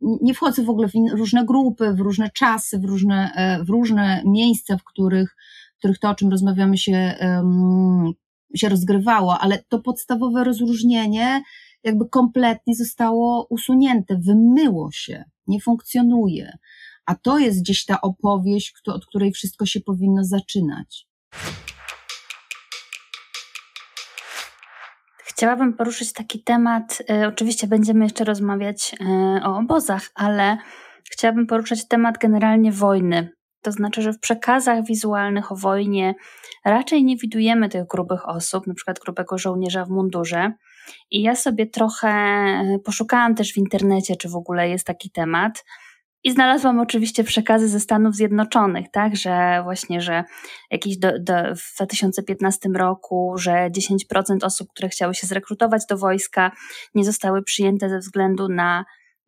Nie 0.00 0.34
wchodzę 0.34 0.62
w 0.62 0.70
ogóle 0.70 0.88
w 0.88 0.92
różne 1.12 1.44
grupy, 1.44 1.94
w 1.94 2.00
różne 2.00 2.30
czasy, 2.30 2.78
w 2.78 2.84
różne, 2.84 3.32
e, 3.34 3.64
w 3.64 3.68
różne 3.68 4.22
miejsca, 4.26 4.76
w 4.76 4.84
których, 4.84 5.36
w 5.74 5.78
których 5.78 5.98
to, 5.98 6.10
o 6.10 6.14
czym 6.14 6.30
rozmawiamy, 6.30 6.78
się, 6.78 7.14
się 8.54 8.68
rozgrywało, 8.68 9.38
ale 9.38 9.62
to 9.68 9.78
podstawowe 9.78 10.44
rozróżnienie 10.44 11.42
jakby 11.84 12.08
kompletnie 12.08 12.74
zostało 12.74 13.46
usunięte, 13.50 14.16
wymyło 14.16 14.90
się, 14.92 15.24
nie 15.46 15.60
funkcjonuje. 15.60 16.58
A 17.06 17.14
to 17.14 17.38
jest 17.38 17.60
gdzieś 17.60 17.84
ta 17.84 18.00
opowieść, 18.00 18.74
od 18.86 19.06
której 19.06 19.32
wszystko 19.32 19.66
się 19.66 19.80
powinno 19.80 20.24
zaczynać. 20.24 21.08
Chciałabym 25.42 25.72
poruszyć 25.72 26.12
taki 26.12 26.42
temat. 26.42 27.02
E, 27.10 27.28
oczywiście 27.28 27.66
będziemy 27.66 28.04
jeszcze 28.04 28.24
rozmawiać 28.24 28.96
e, 29.00 29.40
o 29.44 29.58
obozach, 29.58 30.02
ale 30.14 30.58
chciałabym 31.10 31.46
poruszyć 31.46 31.88
temat 31.88 32.18
generalnie 32.18 32.72
wojny. 32.72 33.28
To 33.62 33.72
znaczy, 33.72 34.02
że 34.02 34.12
w 34.12 34.20
przekazach 34.20 34.86
wizualnych 34.86 35.52
o 35.52 35.56
wojnie 35.56 36.14
raczej 36.64 37.04
nie 37.04 37.16
widujemy 37.16 37.68
tych 37.68 37.86
grubych 37.86 38.28
osób, 38.28 38.66
na 38.66 38.74
przykład 38.74 38.98
grubego 38.98 39.38
żołnierza 39.38 39.84
w 39.84 39.90
mundurze. 39.90 40.52
I 41.10 41.22
ja 41.22 41.34
sobie 41.34 41.66
trochę 41.66 42.08
e, 42.08 42.78
poszukałam 42.84 43.34
też 43.34 43.52
w 43.52 43.56
internecie, 43.56 44.16
czy 44.16 44.28
w 44.28 44.36
ogóle 44.36 44.68
jest 44.68 44.86
taki 44.86 45.10
temat. 45.10 45.64
I 46.24 46.32
znalazłam 46.32 46.80
oczywiście 46.80 47.24
przekazy 47.24 47.68
ze 47.68 47.80
Stanów 47.80 48.14
Zjednoczonych, 48.14 48.86
tak, 48.92 49.16
że 49.16 49.60
właśnie, 49.64 50.00
że 50.00 50.24
jakieś 50.70 50.98
do, 50.98 51.18
do, 51.18 51.34
w 51.56 51.74
2015 51.74 52.68
roku, 52.76 53.34
że 53.36 53.70
10% 54.10 54.44
osób, 54.44 54.68
które 54.70 54.88
chciały 54.88 55.14
się 55.14 55.26
zrekrutować 55.26 55.82
do 55.88 55.98
wojska, 55.98 56.50
nie 56.94 57.04
zostały 57.04 57.42
przyjęte 57.42 57.88
ze 57.88 57.98
względu 57.98 58.48
na 58.48 58.84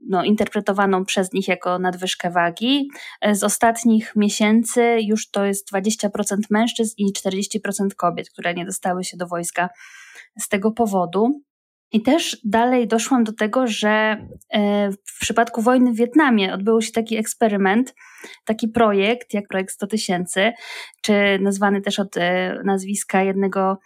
no, 0.08 0.24
interpretowaną 0.24 1.04
przez 1.04 1.32
nich 1.32 1.48
jako 1.48 1.78
nadwyżkę 1.78 2.30
wagi. 2.30 2.88
Z 3.32 3.42
ostatnich 3.42 4.16
miesięcy 4.16 4.96
już 5.00 5.30
to 5.30 5.44
jest 5.44 5.72
20% 5.72 6.08
mężczyzn 6.50 6.94
i 6.98 7.12
40% 7.12 7.94
kobiet, 7.96 8.30
które 8.30 8.54
nie 8.54 8.64
dostały 8.64 9.04
się 9.04 9.16
do 9.16 9.26
wojska 9.26 9.68
z 10.38 10.48
tego 10.48 10.72
powodu. 10.72 11.40
I 11.94 12.02
też 12.02 12.36
dalej 12.44 12.88
doszłam 12.88 13.24
do 13.24 13.32
tego, 13.32 13.66
że 13.66 14.26
e, 14.50 14.90
w 14.90 15.20
przypadku 15.20 15.62
wojny 15.62 15.92
w 15.92 15.96
Wietnamie 15.96 16.54
odbył 16.54 16.82
się 16.82 16.92
taki 16.92 17.16
eksperyment, 17.16 17.94
taki 18.44 18.68
projekt, 18.68 19.34
jak 19.34 19.48
projekt 19.48 19.74
100 19.74 19.86
tysięcy, 19.86 20.52
czy 21.00 21.12
nazwany 21.40 21.80
też 21.80 21.98
od 21.98 22.16
e, 22.16 22.60
nazwiska 22.64 23.22
jednego 23.22 23.78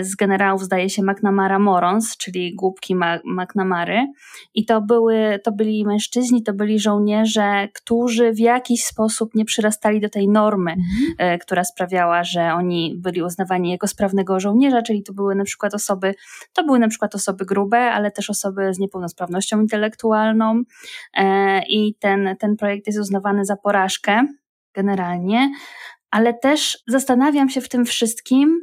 z 0.00 0.14
generałów, 0.14 0.62
zdaje 0.62 0.90
się, 0.90 1.02
McNamara 1.02 1.58
Morons, 1.58 2.16
czyli 2.16 2.54
głupki 2.54 2.96
McNamary. 3.24 4.06
I 4.54 4.64
to, 4.64 4.80
były, 4.80 5.40
to 5.44 5.52
byli 5.52 5.86
mężczyźni, 5.86 6.42
to 6.42 6.52
byli 6.52 6.80
żołnierze, 6.80 7.68
którzy 7.74 8.32
w 8.32 8.38
jakiś 8.38 8.84
sposób 8.84 9.34
nie 9.34 9.44
przyrastali 9.44 10.00
do 10.00 10.08
tej 10.08 10.28
normy, 10.28 10.70
mhm. 10.70 11.14
E, 11.18 11.38
która 11.38 11.64
sprawiała, 11.64 12.24
że 12.24 12.54
oni 12.54 12.94
byli 12.98 13.22
uznawani 13.22 13.70
jako 13.70 13.86
sprawnego 13.86 14.40
żołnierza, 14.40 14.82
czyli 14.82 15.02
to 15.02 15.12
były 15.12 15.34
na 15.34 15.44
przykład 15.44 15.74
osoby, 15.74 16.14
to 16.52 16.64
były 16.64 16.78
na 16.78 16.88
przykład 16.88 17.14
osoby 17.14 17.44
grube, 17.44 17.92
ale 17.92 18.10
też 18.10 18.30
osoby 18.30 18.74
z 18.74 18.78
niepełnosprawnością 18.78 19.60
intelektualną. 19.60 20.62
E, 21.16 21.62
I 21.68 21.94
ten, 21.94 22.36
ten 22.38 22.56
projekt 22.56 22.86
jest 22.86 22.98
uznawany 22.98 23.44
za 23.44 23.56
porażkę 23.56 24.26
generalnie, 24.74 25.50
ale 26.10 26.34
też 26.34 26.78
zastanawiam 26.86 27.48
się 27.48 27.60
w 27.60 27.68
tym 27.68 27.84
wszystkim, 27.84 28.60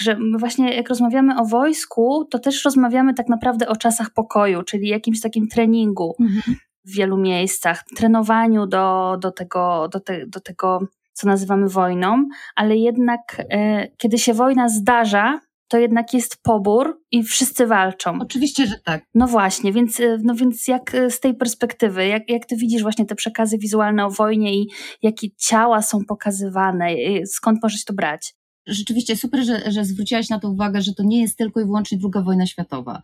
że 0.00 0.18
właśnie 0.38 0.74
jak 0.74 0.88
rozmawiamy 0.88 1.40
o 1.40 1.44
wojsku, 1.44 2.24
to 2.30 2.38
też 2.38 2.64
rozmawiamy 2.64 3.14
tak 3.14 3.28
naprawdę 3.28 3.68
o 3.68 3.76
czasach 3.76 4.10
pokoju, 4.10 4.62
czyli 4.62 4.88
jakimś 4.88 5.20
takim 5.20 5.48
treningu. 5.48 6.14
Mhm. 6.20 6.56
w 6.86 6.96
wielu 6.96 7.16
miejscach, 7.16 7.84
trenowaniu 7.96 8.66
do, 8.66 9.16
do, 9.20 9.32
tego, 9.32 9.88
do, 9.92 10.00
te, 10.00 10.26
do 10.26 10.40
tego, 10.40 10.80
co 11.12 11.26
nazywamy 11.26 11.68
wojną, 11.68 12.28
ale 12.56 12.76
jednak 12.76 13.42
e, 13.50 13.88
kiedy 13.96 14.18
się 14.18 14.34
wojna 14.34 14.68
zdarza, 14.68 15.40
to 15.68 15.78
jednak 15.78 16.14
jest 16.14 16.42
pobór 16.42 17.00
i 17.10 17.22
wszyscy 17.22 17.66
walczą. 17.66 18.18
Oczywiście, 18.20 18.66
że 18.66 18.78
tak. 18.84 19.04
No 19.14 19.26
właśnie, 19.26 19.72
więc, 19.72 20.00
e, 20.00 20.18
no 20.22 20.34
więc 20.34 20.68
jak 20.68 20.94
e, 20.94 21.10
z 21.10 21.20
tej 21.20 21.34
perspektywy, 21.34 22.06
jak, 22.06 22.30
jak 22.30 22.46
ty 22.46 22.56
widzisz 22.56 22.82
właśnie 22.82 23.06
te 23.06 23.14
przekazy 23.14 23.58
wizualne 23.58 24.06
o 24.06 24.10
wojnie 24.10 24.54
i 24.54 24.70
jakie 25.02 25.28
ciała 25.36 25.82
są 25.82 26.04
pokazywane, 26.08 26.90
skąd 27.26 27.62
możesz 27.62 27.84
to 27.84 27.94
brać? 27.94 28.34
Rzeczywiście 28.66 29.16
super, 29.16 29.44
że, 29.44 29.72
że 29.72 29.84
zwróciłaś 29.84 30.28
na 30.28 30.40
to 30.40 30.50
uwagę, 30.50 30.82
że 30.82 30.94
to 30.94 31.02
nie 31.02 31.20
jest 31.20 31.38
tylko 31.38 31.60
i 31.60 31.64
wyłącznie 31.64 31.98
druga 31.98 32.22
wojna 32.22 32.46
światowa. 32.46 33.02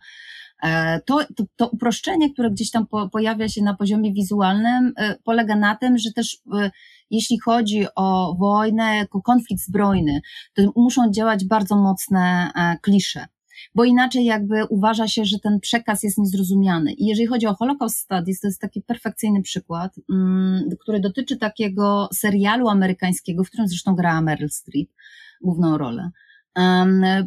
E, 0.63 1.01
to, 1.01 1.19
to, 1.35 1.43
to, 1.55 1.67
uproszczenie, 1.67 2.33
które 2.33 2.51
gdzieś 2.51 2.71
tam 2.71 2.87
po, 2.87 3.09
pojawia 3.09 3.49
się 3.49 3.63
na 3.63 3.73
poziomie 3.73 4.13
wizualnym, 4.13 4.93
polega 5.23 5.55
na 5.55 5.75
tym, 5.75 5.97
że 5.97 6.11
też 6.11 6.37
jeśli 7.09 7.39
chodzi 7.39 7.85
o 7.95 8.35
wojnę 8.39 8.95
jako 8.95 9.21
konflikt 9.21 9.63
zbrojny, 9.63 10.21
to 10.53 10.63
muszą 10.75 11.11
działać 11.11 11.45
bardzo 11.45 11.75
mocne 11.75 12.51
e, 12.55 12.77
klisze 12.81 13.25
bo 13.75 13.83
inaczej 13.83 14.25
jakby 14.25 14.65
uważa 14.65 15.07
się, 15.07 15.25
że 15.25 15.39
ten 15.39 15.59
przekaz 15.59 16.03
jest 16.03 16.17
niezrozumiany. 16.17 16.93
I 16.93 17.05
jeżeli 17.05 17.27
chodzi 17.27 17.47
o 17.47 17.53
Holocaust 17.53 17.97
Studies, 17.97 18.39
to 18.39 18.47
jest 18.47 18.61
taki 18.61 18.81
perfekcyjny 18.81 19.41
przykład, 19.41 19.95
mm, 20.09 20.69
który 20.79 20.99
dotyczy 20.99 21.37
takiego 21.37 22.09
serialu 22.13 22.67
amerykańskiego, 22.67 23.43
w 23.43 23.47
którym 23.47 23.67
zresztą 23.67 23.95
grała 23.95 24.21
Meryl 24.21 24.49
Streep 24.49 24.89
główną 25.41 25.77
rolę, 25.77 26.09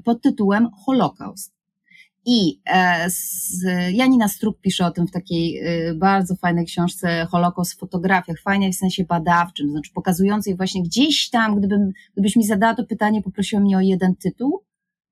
pod 0.05 0.23
tytułem 0.23 0.69
Holocaust. 0.85 1.55
I 2.27 2.61
e, 2.67 3.09
Janina 3.93 4.29
Struk 4.29 4.61
pisze 4.61 4.87
o 4.87 4.91
tym 4.91 5.07
w 5.07 5.11
takiej 5.11 5.59
e, 5.59 5.95
bardzo 5.95 6.37
fajnej 6.37 6.67
książce 6.67 7.27
Holokaust 7.31 7.73
w 7.75 7.79
fotografiach, 7.79 8.41
fajnej 8.41 8.73
w 8.73 8.77
sensie 8.77 9.05
badawczym, 9.05 9.71
znaczy 9.71 9.91
pokazującej 9.95 10.57
właśnie 10.57 10.83
gdzieś 10.83 11.31
tam, 11.31 11.59
gdybym, 11.59 11.93
gdybyś 12.13 12.37
mi 12.37 12.45
zadała 12.45 12.75
to 12.75 12.85
pytanie, 12.85 13.23
poprosiła 13.23 13.63
mnie 13.63 13.77
o 13.77 13.81
jeden 13.81 14.17
tytuł, 14.17 14.63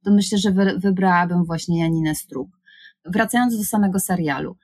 to 0.04 0.10
myślę, 0.10 0.38
że 0.38 0.52
wybrałabym 0.76 1.44
właśnie 1.44 1.80
Janinę 1.80 2.14
Struk. 2.14 2.48
Wracając 3.04 3.56
do 3.58 3.64
samego 3.64 4.00
serialu. 4.00 4.56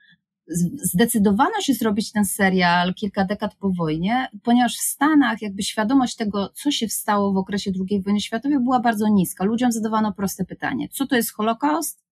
Zdecydowano 0.81 1.61
się 1.61 1.73
zrobić 1.73 2.11
ten 2.11 2.25
serial 2.25 2.93
kilka 2.93 3.25
dekad 3.25 3.55
po 3.55 3.69
wojnie, 3.69 4.27
ponieważ 4.43 4.77
w 4.77 4.81
Stanach 4.81 5.41
jakby 5.41 5.63
świadomość 5.63 6.15
tego, 6.15 6.49
co 6.49 6.71
się 6.71 6.89
stało 6.89 7.33
w 7.33 7.37
okresie 7.37 7.71
II 7.89 8.01
wojny 8.01 8.21
światowej 8.21 8.59
była 8.59 8.79
bardzo 8.79 9.07
niska. 9.07 9.45
Ludziom 9.45 9.71
zadawano 9.71 10.13
proste 10.13 10.45
pytanie, 10.45 10.89
co 10.89 11.07
to 11.07 11.15
jest 11.15 11.33
Holokaust? 11.33 12.09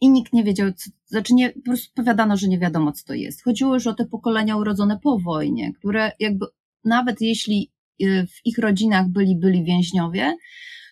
i 0.00 0.10
nikt 0.10 0.32
nie 0.32 0.44
wiedział, 0.44 0.72
co, 0.72 0.90
znaczy 1.06 1.34
nie, 1.34 1.50
po 1.50 1.60
prostu 1.60 1.94
powiadano, 1.94 2.36
że 2.36 2.48
nie 2.48 2.58
wiadomo, 2.58 2.92
co 2.92 3.04
to 3.06 3.14
jest. 3.14 3.44
Chodziło 3.44 3.74
już 3.74 3.86
o 3.86 3.94
te 3.94 4.04
pokolenia 4.04 4.56
urodzone 4.56 4.98
po 5.02 5.18
wojnie, 5.18 5.72
które 5.72 6.12
jakby, 6.20 6.46
nawet 6.84 7.20
jeśli 7.20 7.72
y, 8.02 8.26
w 8.26 8.46
ich 8.46 8.58
rodzinach 8.58 9.08
byli, 9.08 9.36
byli 9.36 9.64
więźniowie, 9.64 10.36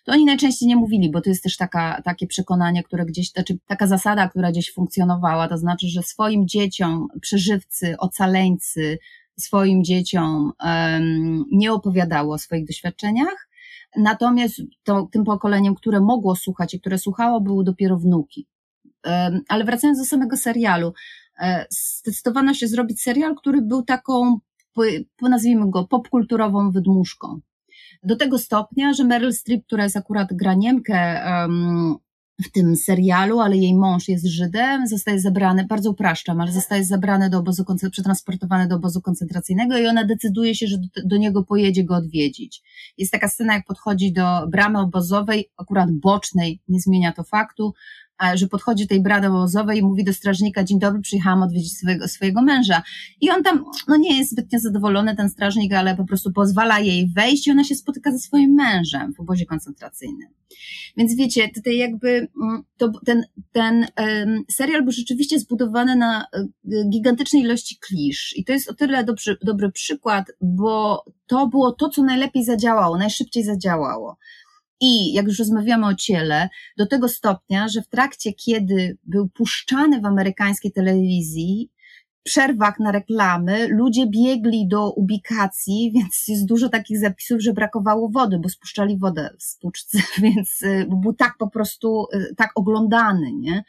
to 0.05 0.11
oni 0.11 0.25
najczęściej 0.25 0.67
nie 0.67 0.75
mówili, 0.75 1.11
bo 1.11 1.21
to 1.21 1.29
jest 1.29 1.43
też 1.43 1.57
taka, 1.57 2.01
takie 2.01 2.27
przekonanie, 2.27 2.83
które 2.83 3.05
gdzieś, 3.05 3.31
znaczy 3.31 3.57
taka 3.67 3.87
zasada, 3.87 4.29
która 4.29 4.51
gdzieś 4.51 4.73
funkcjonowała, 4.73 5.47
to 5.47 5.57
znaczy, 5.57 5.87
że 5.87 6.03
swoim 6.03 6.47
dzieciom, 6.47 7.07
przeżywcy, 7.21 7.95
ocaleńcy, 7.97 8.97
swoim 9.39 9.83
dzieciom 9.83 10.51
um, 10.63 11.45
nie 11.51 11.73
opowiadało 11.73 12.33
o 12.33 12.37
swoich 12.37 12.67
doświadczeniach, 12.67 13.49
natomiast 13.97 14.61
to, 14.83 15.07
tym 15.11 15.23
pokoleniem, 15.23 15.75
które 15.75 16.01
mogło 16.01 16.35
słuchać 16.35 16.73
i 16.73 16.79
które 16.79 16.97
słuchało, 16.97 17.41
były 17.41 17.63
dopiero 17.63 17.97
wnuki. 17.97 18.47
Ale 19.47 19.63
wracając 19.63 19.99
do 19.99 20.05
samego 20.05 20.37
serialu, 20.37 20.93
e, 21.39 21.65
zdecydowano 21.69 22.53
się 22.53 22.67
zrobić 22.67 23.01
serial, 23.01 23.35
który 23.35 23.61
był 23.61 23.83
taką, 23.83 24.39
nazwijmy 25.21 25.69
go, 25.69 25.87
popkulturową 25.87 26.71
wydmuszką. 26.71 27.39
Do 28.05 28.15
tego 28.15 28.37
stopnia, 28.37 28.93
że 28.93 29.03
Meryl 29.03 29.33
Streep, 29.33 29.65
która 29.65 29.83
jest 29.83 29.97
akurat 29.97 30.27
graniemkę 30.33 31.23
um, 31.25 31.95
w 32.43 32.51
tym 32.51 32.75
serialu, 32.75 33.39
ale 33.39 33.57
jej 33.57 33.75
mąż 33.75 34.07
jest 34.07 34.25
Żydem, 34.25 34.87
zostaje 34.87 35.19
zabrany, 35.19 35.65
bardzo 35.65 35.91
upraszczam, 35.91 36.41
ale 36.41 36.51
zostaje 36.51 36.85
zabrany 36.85 37.29
do 37.29 37.39
obozu, 37.39 37.65
przetransportowany 37.91 38.67
do 38.67 38.75
obozu 38.75 39.01
koncentracyjnego 39.01 39.77
i 39.77 39.87
ona 39.87 40.03
decyduje 40.03 40.55
się, 40.55 40.67
że 40.67 40.77
do, 40.77 41.01
do, 41.05 41.17
niego 41.17 41.43
pojedzie 41.43 41.83
go 41.83 41.95
odwiedzić. 41.95 42.61
Jest 42.97 43.11
taka 43.11 43.27
scena, 43.27 43.53
jak 43.53 43.65
podchodzi 43.65 44.13
do 44.13 44.47
bramy 44.47 44.79
obozowej, 44.79 45.51
akurat 45.57 45.91
bocznej, 45.91 46.61
nie 46.67 46.79
zmienia 46.79 47.11
to 47.11 47.23
faktu, 47.23 47.73
że 48.35 48.47
podchodzi 48.47 48.83
do 48.83 48.89
tej 48.89 49.01
brady 49.01 49.27
obozowej 49.27 49.79
i 49.79 49.83
mówi 49.83 50.03
do 50.03 50.13
strażnika, 50.13 50.63
dzień 50.63 50.79
dobry, 50.79 51.01
przyjechałam 51.01 51.43
odwiedzić 51.43 51.77
swojego, 51.77 52.07
swojego 52.07 52.41
męża. 52.41 52.83
I 53.21 53.29
on 53.29 53.43
tam, 53.43 53.65
no 53.87 53.97
nie 53.97 54.17
jest 54.17 54.31
zbytnio 54.31 54.59
zadowolony, 54.59 55.15
ten 55.15 55.29
strażnik, 55.29 55.73
ale 55.73 55.95
po 55.95 56.05
prostu 56.05 56.31
pozwala 56.31 56.79
jej 56.79 57.07
wejść 57.07 57.47
i 57.47 57.51
ona 57.51 57.63
się 57.63 57.75
spotyka 57.75 58.11
ze 58.11 58.19
swoim 58.19 58.53
mężem 58.53 59.13
w 59.13 59.19
obozie 59.19 59.45
koncentracyjnym. 59.45 60.29
Więc 60.97 61.15
wiecie, 61.15 61.49
tutaj 61.49 61.77
jakby 61.77 62.27
mm, 62.41 62.63
to, 62.77 62.91
ten, 63.05 63.25
ten 63.51 63.87
serial 64.51 64.83
był 64.83 64.91
rzeczywiście 64.91 65.39
zbudowany 65.39 65.95
na 65.95 66.21
e, 66.21 66.45
gigantycznej 66.89 67.41
ilości 67.41 67.77
klisz. 67.87 68.33
I 68.37 68.45
to 68.45 68.53
jest 68.53 68.69
o 68.69 68.73
tyle 68.73 69.03
dobry, 69.03 69.37
dobry 69.41 69.71
przykład, 69.71 70.25
bo 70.41 71.05
to 71.27 71.47
było 71.47 71.71
to, 71.71 71.89
co 71.89 72.03
najlepiej 72.03 72.43
zadziałało, 72.43 72.97
najszybciej 72.97 73.43
zadziałało. 73.43 74.17
I 74.81 75.13
jak 75.13 75.25
już 75.25 75.39
rozmawiamy 75.39 75.87
o 75.87 75.95
ciele, 75.95 76.49
do 76.77 76.85
tego 76.85 77.09
stopnia, 77.09 77.67
że 77.67 77.81
w 77.81 77.87
trakcie, 77.87 78.33
kiedy 78.33 78.97
był 79.03 79.29
puszczany 79.29 80.01
w 80.01 80.05
amerykańskiej 80.05 80.71
telewizji, 80.71 81.69
przerwach 82.23 82.79
na 82.79 82.91
reklamy 82.91 83.67
ludzie 83.67 84.07
biegli 84.07 84.67
do 84.67 84.91
ubikacji, 84.91 85.91
więc 85.95 86.27
jest 86.27 86.45
dużo 86.45 86.69
takich 86.69 86.99
zapisów, 86.99 87.41
że 87.41 87.53
brakowało 87.53 88.09
wody, 88.09 88.39
bo 88.39 88.49
spuszczali 88.49 88.97
wodę 88.97 89.29
z 89.39 89.57
puczce, 89.57 89.97
więc 90.23 90.61
y, 90.61 90.87
był 91.01 91.13
tak 91.13 91.33
po 91.39 91.49
prostu, 91.49 92.07
y, 92.13 92.35
tak 92.37 92.51
oglądany, 92.55 93.33
nie? 93.33 93.63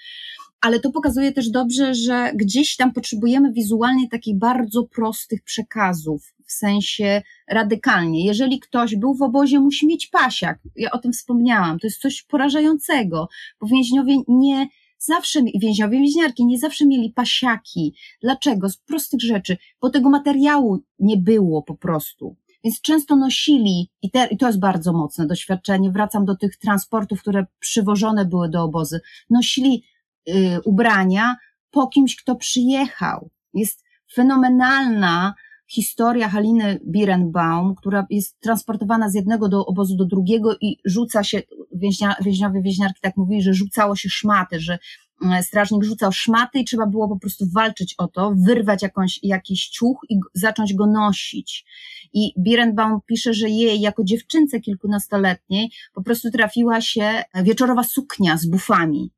ale 0.60 0.80
to 0.80 0.90
pokazuje 0.90 1.32
też 1.32 1.50
dobrze, 1.50 1.94
że 1.94 2.32
gdzieś 2.34 2.76
tam 2.76 2.92
potrzebujemy 2.92 3.52
wizualnie 3.52 4.08
takich 4.08 4.38
bardzo 4.38 4.82
prostych 4.84 5.42
przekazów, 5.42 6.34
w 6.46 6.52
sensie 6.52 7.22
radykalnie. 7.48 8.24
Jeżeli 8.24 8.60
ktoś 8.60 8.96
był 8.96 9.14
w 9.14 9.22
obozie, 9.22 9.60
musi 9.60 9.86
mieć 9.86 10.06
pasiak. 10.06 10.58
Ja 10.76 10.90
o 10.90 10.98
tym 10.98 11.12
wspomniałam. 11.12 11.78
To 11.78 11.86
jest 11.86 12.00
coś 12.00 12.22
porażającego, 12.22 13.28
bo 13.60 13.66
więźniowie 13.66 14.16
nie 14.28 14.66
zawsze, 14.98 15.40
więźniowie, 15.54 15.98
więźniarki 15.98 16.46
nie 16.46 16.58
zawsze 16.58 16.86
mieli 16.86 17.12
pasiaki. 17.12 17.94
Dlaczego? 18.22 18.68
Z 18.68 18.76
prostych 18.76 19.20
rzeczy, 19.20 19.56
bo 19.80 19.90
tego 19.90 20.10
materiału 20.10 20.78
nie 20.98 21.16
było 21.16 21.62
po 21.62 21.74
prostu. 21.74 22.36
Więc 22.64 22.80
często 22.80 23.16
nosili, 23.16 23.90
i, 24.02 24.10
te, 24.10 24.26
i 24.26 24.36
to 24.36 24.46
jest 24.46 24.58
bardzo 24.58 24.92
mocne 24.92 25.26
doświadczenie, 25.26 25.90
wracam 25.90 26.24
do 26.24 26.36
tych 26.36 26.56
transportów, 26.56 27.20
które 27.20 27.46
przywożone 27.58 28.24
były 28.24 28.48
do 28.48 28.62
obozy, 28.62 29.00
nosili 29.30 29.84
y, 30.28 30.60
ubrania 30.64 31.36
po 31.70 31.86
kimś, 31.86 32.16
kto 32.16 32.36
przyjechał. 32.36 33.30
Jest 33.54 33.84
fenomenalna 34.14 35.34
historia 35.66 36.28
Haliny 36.28 36.80
Birenbaum, 36.86 37.74
która 37.74 38.06
jest 38.10 38.40
transportowana 38.40 39.10
z 39.10 39.14
jednego 39.14 39.48
do 39.48 39.66
obozu 39.66 39.96
do 39.96 40.04
drugiego 40.04 40.56
i 40.60 40.76
rzuca 40.84 41.24
się, 41.24 41.42
więźnia, 41.72 42.16
więźniowie, 42.20 42.62
więźniarki 42.62 43.00
tak 43.00 43.16
mówili, 43.16 43.42
że 43.42 43.54
rzucało 43.54 43.96
się 43.96 44.08
szmaty, 44.08 44.60
że 44.60 44.78
mm, 45.22 45.42
strażnik 45.42 45.84
rzucał 45.84 46.12
szmaty 46.12 46.58
i 46.58 46.64
trzeba 46.64 46.86
było 46.86 47.08
po 47.08 47.18
prostu 47.18 47.44
walczyć 47.54 47.94
o 47.98 48.08
to, 48.08 48.32
wyrwać 48.36 48.82
jakąś, 48.82 49.20
jakiś 49.22 49.68
ciuch 49.68 49.98
i 50.08 50.18
zacząć 50.34 50.74
go 50.74 50.86
nosić. 50.86 51.64
I 52.12 52.32
Birenbaum 52.38 53.00
pisze, 53.06 53.34
że 53.34 53.48
jej 53.48 53.80
jako 53.80 54.04
dziewczynce 54.04 54.60
kilkunastoletniej 54.60 55.70
po 55.94 56.02
prostu 56.02 56.30
trafiła 56.30 56.80
się 56.80 57.22
wieczorowa 57.34 57.82
suknia 57.82 58.38
z 58.38 58.46
bufami. 58.46 59.15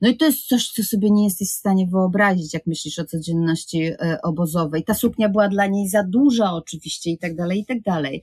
No 0.00 0.08
i 0.08 0.16
to 0.16 0.24
jest 0.24 0.46
coś, 0.46 0.68
co 0.68 0.82
sobie 0.82 1.10
nie 1.10 1.24
jesteś 1.24 1.48
w 1.48 1.56
stanie 1.56 1.86
wyobrazić, 1.86 2.54
jak 2.54 2.66
myślisz 2.66 2.98
o 2.98 3.04
codzienności 3.04 3.82
e, 3.82 4.18
obozowej. 4.22 4.84
Ta 4.84 4.94
suknia 4.94 5.28
była 5.28 5.48
dla 5.48 5.66
niej 5.66 5.88
za 5.88 6.02
duża 6.02 6.52
oczywiście 6.52 7.10
i 7.10 7.18
tak 7.18 7.36
dalej, 7.36 7.60
i 7.60 7.66
tak 7.66 7.82
dalej. 7.82 8.22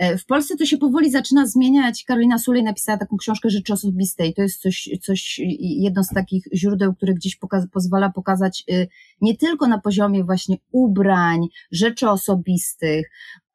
E, 0.00 0.18
w 0.18 0.26
Polsce 0.26 0.56
to 0.56 0.66
się 0.66 0.78
powoli 0.78 1.10
zaczyna 1.10 1.46
zmieniać. 1.46 2.04
Karolina 2.04 2.38
Sulej 2.38 2.62
napisała 2.62 2.98
taką 2.98 3.16
książkę 3.16 3.50
Rzeczy 3.50 3.72
Osobiste 3.72 4.26
i 4.26 4.34
to 4.34 4.42
jest 4.42 4.60
coś, 4.60 4.88
coś 5.02 5.40
jedno 5.60 6.04
z 6.04 6.08
takich 6.08 6.44
źródeł, 6.54 6.94
które 6.94 7.14
gdzieś 7.14 7.36
poka 7.36 7.66
pozwala 7.72 8.10
pokazać 8.10 8.64
e, 8.70 8.86
nie 9.20 9.36
tylko 9.36 9.66
na 9.66 9.78
poziomie 9.78 10.24
właśnie 10.24 10.56
ubrań, 10.72 11.46
rzeczy 11.72 12.08
osobistych, 12.08 13.10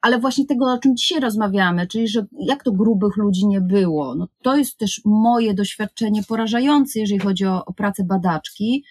ale 0.05 0.19
właśnie 0.19 0.45
tego, 0.45 0.65
o 0.73 0.77
czym 0.77 0.95
dzisiaj 0.95 1.19
rozmawiamy, 1.19 1.87
czyli 1.87 2.07
że 2.07 2.25
jak 2.39 2.63
to 2.63 2.71
grubych 2.71 3.17
ludzi 3.17 3.47
nie 3.47 3.61
było. 3.61 4.15
No, 4.15 4.27
to 4.43 4.57
jest 4.57 4.77
też 4.77 5.01
moje 5.05 5.53
doświadczenie 5.53 6.23
porażające, 6.23 6.99
jeżeli 6.99 7.19
chodzi 7.19 7.45
o, 7.45 7.65
o 7.65 7.73
pracę 7.73 8.03
badaczki. 8.03 8.83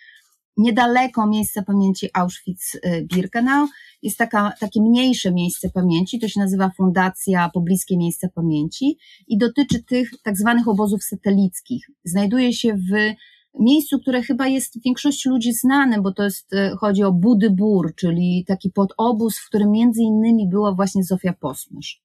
Niedaleko 0.56 1.26
miejsca 1.26 1.62
pamięci 1.62 2.08
Auschwitz-Birkenau 2.14 3.66
jest 4.02 4.18
taka, 4.18 4.52
takie 4.60 4.80
mniejsze 4.82 5.32
miejsce 5.32 5.70
pamięci, 5.70 6.18
to 6.18 6.28
się 6.28 6.40
nazywa 6.40 6.70
Fundacja 6.76 7.50
Pobliskie 7.54 7.96
Miejsca 7.96 8.28
Pamięci 8.34 8.98
i 9.28 9.38
dotyczy 9.38 9.82
tych 9.82 10.10
tak 10.22 10.36
zwanych 10.36 10.68
obozów 10.68 11.04
satelickich. 11.04 11.90
Znajduje 12.04 12.52
się 12.52 12.74
w 12.74 13.14
miejscu, 13.60 13.98
które 13.98 14.22
chyba 14.22 14.46
jest 14.46 14.82
większości 14.84 15.28
ludzi 15.28 15.52
znanym, 15.52 16.02
bo 16.02 16.12
to 16.12 16.22
jest, 16.22 16.52
e, 16.52 16.76
chodzi 16.80 17.04
o 17.04 17.12
Budybór, 17.12 17.94
czyli 17.94 18.44
taki 18.46 18.70
podobóz, 18.70 19.38
w 19.38 19.46
którym 19.46 19.70
między 19.70 20.02
innymi 20.02 20.48
była 20.48 20.72
właśnie 20.72 21.04
Zofia 21.04 21.32
Posmysz. 21.40 22.02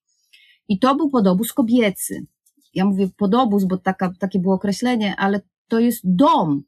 I 0.68 0.80
to 0.80 0.96
był 0.96 1.10
podobóz 1.10 1.54
kobiecy. 1.54 2.26
Ja 2.74 2.86
mówię 2.86 3.10
podobóz, 3.18 3.66
bo 3.66 3.78
taka, 3.78 4.14
takie 4.20 4.40
było 4.40 4.56
określenie, 4.56 5.16
ale 5.16 5.42
to 5.68 5.80
jest 5.80 6.02
dom, 6.04 6.64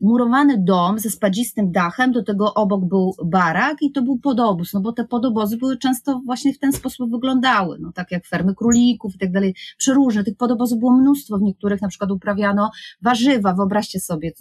murowany 0.00 0.58
dom 0.58 0.98
ze 0.98 1.10
spadzistym 1.10 1.72
dachem, 1.72 2.12
do 2.12 2.22
tego 2.22 2.54
obok 2.54 2.84
był 2.84 3.14
barak 3.24 3.82
i 3.82 3.92
to 3.92 4.02
był 4.02 4.18
podobóz, 4.18 4.72
no 4.72 4.80
bo 4.80 4.92
te 4.92 5.04
podobozy 5.04 5.56
były 5.56 5.78
często 5.78 6.20
właśnie 6.26 6.54
w 6.54 6.58
ten 6.58 6.72
sposób 6.72 7.10
wyglądały, 7.10 7.78
no 7.80 7.92
tak 7.92 8.10
jak 8.10 8.26
fermy 8.26 8.54
królików 8.54 9.14
i 9.14 9.18
tak 9.18 9.32
dalej, 9.32 9.54
przeróżne, 9.78 10.24
tych 10.24 10.36
podobozów 10.36 10.78
było 10.78 10.92
mnóstwo, 10.92 11.38
w 11.38 11.42
niektórych 11.42 11.82
na 11.82 11.88
przykład 11.88 12.10
uprawiano 12.10 12.70
warzywa, 13.02 13.54
wyobraźcie 13.54 14.00
sobie 14.00 14.32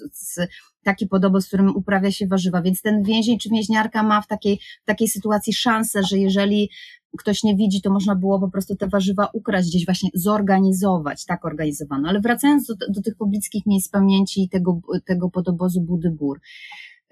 taki 0.84 1.08
podoboz, 1.08 1.46
w 1.46 1.48
którym 1.48 1.76
uprawia 1.76 2.12
się 2.12 2.28
warzywa, 2.28 2.62
więc 2.62 2.82
ten 2.82 3.04
więzień 3.04 3.40
czy 3.40 3.50
więźniarka 3.50 4.04
ma 4.04 4.22
w 4.22 4.28
takiej, 4.28 4.60
w 4.84 4.86
takiej 4.86 5.08
sytuacji 5.08 5.54
szansę, 5.54 6.04
że 6.04 6.18
jeżeli 6.18 6.70
ktoś 7.18 7.44
nie 7.44 7.56
widzi, 7.56 7.82
to 7.82 7.90
można 7.90 8.16
było 8.16 8.40
po 8.40 8.50
prostu 8.50 8.76
te 8.76 8.88
warzywa 8.88 9.30
ukraść, 9.34 9.70
gdzieś 9.70 9.86
właśnie 9.86 10.10
zorganizować, 10.14 11.26
tak 11.26 11.46
organizowano. 11.46 12.10
Ale 12.10 12.20
wracając 12.20 12.68
do, 12.68 12.76
do 12.90 13.02
tych 13.02 13.16
pobliskich 13.16 13.66
miejsc 13.66 13.90
pamięci 13.90 14.44
i 14.44 14.50
tego, 14.50 14.80
tego 15.06 15.30
podobozu 15.30 15.82
Budybór, 15.82 16.40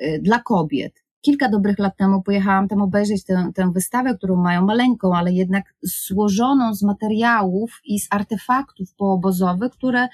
y, 0.02 0.20
dla 0.24 0.40
kobiet. 0.40 1.04
Kilka 1.22 1.50
dobrych 1.50 1.80
lat 1.80 1.98
temu 1.98 2.22
pojechałam 2.22 2.68
tam 2.68 2.82
obejrzeć 2.82 3.24
tę, 3.24 3.52
tę 3.56 3.72
wystawę, 3.74 4.18
którą 4.18 4.36
mają 4.36 4.66
maleńką, 4.66 5.16
ale 5.16 5.34
jednak 5.34 5.76
złożoną 5.82 6.74
z 6.74 6.84
materiałów 6.84 7.82
i 7.86 8.00
z 8.00 8.08
artefaktów 8.10 8.94
poobozowych, 8.94 9.72
które 9.72 10.08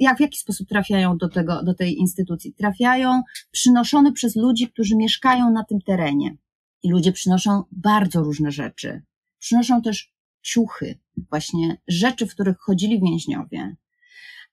jak, 0.00 0.16
w 0.16 0.20
jaki 0.20 0.38
sposób 0.38 0.68
trafiają 0.68 1.18
do, 1.18 1.28
tego, 1.28 1.62
do 1.62 1.74
tej 1.74 1.98
instytucji? 1.98 2.54
Trafiają 2.54 3.22
przynoszone 3.50 4.12
przez 4.12 4.36
ludzi, 4.36 4.68
którzy 4.68 4.96
mieszkają 4.96 5.50
na 5.50 5.64
tym 5.64 5.80
terenie. 5.80 6.36
I 6.82 6.90
ludzie 6.90 7.12
przynoszą 7.12 7.62
bardzo 7.72 8.22
różne 8.22 8.50
rzeczy. 8.50 9.02
Przynoszą 9.38 9.82
też 9.82 10.12
ciuchy, 10.42 10.98
właśnie 11.30 11.76
rzeczy, 11.88 12.26
w 12.26 12.34
których 12.34 12.58
chodzili 12.58 13.00
więźniowie. 13.00 13.76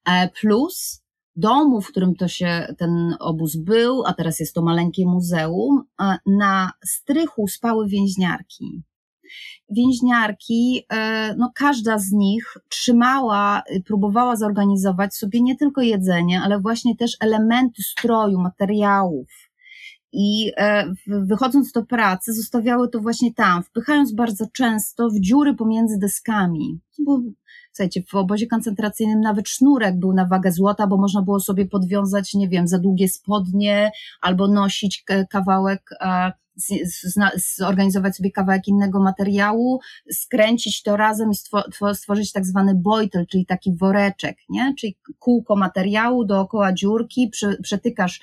E, 0.05 0.29
plus 0.29 1.03
domu, 1.35 1.81
w 1.81 1.87
którym 1.87 2.15
to 2.15 2.27
się 2.27 2.75
ten 2.77 3.15
obóz 3.19 3.55
był, 3.55 4.03
a 4.05 4.13
teraz 4.13 4.39
jest 4.39 4.55
to 4.55 4.61
maleńkie 4.61 5.05
muzeum, 5.05 5.83
na 6.25 6.71
strychu 6.85 7.47
spały 7.47 7.87
więźniarki. 7.87 8.83
Więźniarki, 9.69 10.85
e, 10.89 11.35
no 11.37 11.51
każda 11.55 11.97
z 11.97 12.11
nich 12.11 12.57
trzymała, 12.69 13.63
próbowała 13.85 14.35
zorganizować 14.35 15.15
sobie 15.15 15.41
nie 15.41 15.55
tylko 15.55 15.81
jedzenie, 15.81 16.41
ale 16.41 16.59
właśnie 16.59 16.95
też 16.95 17.17
elementy 17.19 17.83
stroju, 17.83 18.39
materiałów, 18.39 19.27
i 20.13 20.51
e, 20.57 20.93
wychodząc 21.07 21.71
do 21.71 21.85
pracy 21.85 22.33
zostawiały 22.33 22.89
to 22.89 22.99
właśnie 22.99 23.33
tam, 23.33 23.63
wpychając 23.63 24.13
bardzo 24.13 24.45
często 24.53 25.09
w 25.09 25.19
dziury 25.19 25.53
pomiędzy 25.53 25.97
deskami. 25.97 26.79
Bo, 26.99 27.19
słuchajcie, 27.73 28.03
w 28.07 28.15
obozie 28.15 28.47
koncentracyjnym 28.47 29.21
nawet 29.21 29.49
sznurek 29.49 29.99
był 29.99 30.13
na 30.13 30.25
wagę 30.25 30.51
złota, 30.51 30.87
bo 30.87 30.97
można 30.97 31.21
było 31.21 31.39
sobie 31.39 31.65
podwiązać, 31.65 32.33
nie 32.33 32.49
wiem, 32.49 32.67
za 32.67 32.79
długie 32.79 33.09
spodnie 33.09 33.91
albo 34.21 34.47
nosić 34.47 35.05
kawałek 35.29 35.89
e, 36.01 36.31
zorganizować 37.57 38.15
sobie 38.15 38.31
kawałek 38.31 38.67
innego 38.67 38.99
materiału, 38.99 39.79
skręcić 40.11 40.83
to 40.83 40.97
razem 40.97 41.31
i 41.31 41.35
stworzyć 41.93 42.31
tak 42.31 42.45
zwany 42.45 42.75
bojtel, 42.75 43.27
czyli 43.27 43.45
taki 43.45 43.75
woreczek, 43.75 44.37
nie? 44.49 44.73
czyli 44.79 44.97
kółko 45.19 45.55
materiału 45.55 46.25
dookoła 46.25 46.73
dziurki, 46.73 47.31
przetykasz 47.63 48.21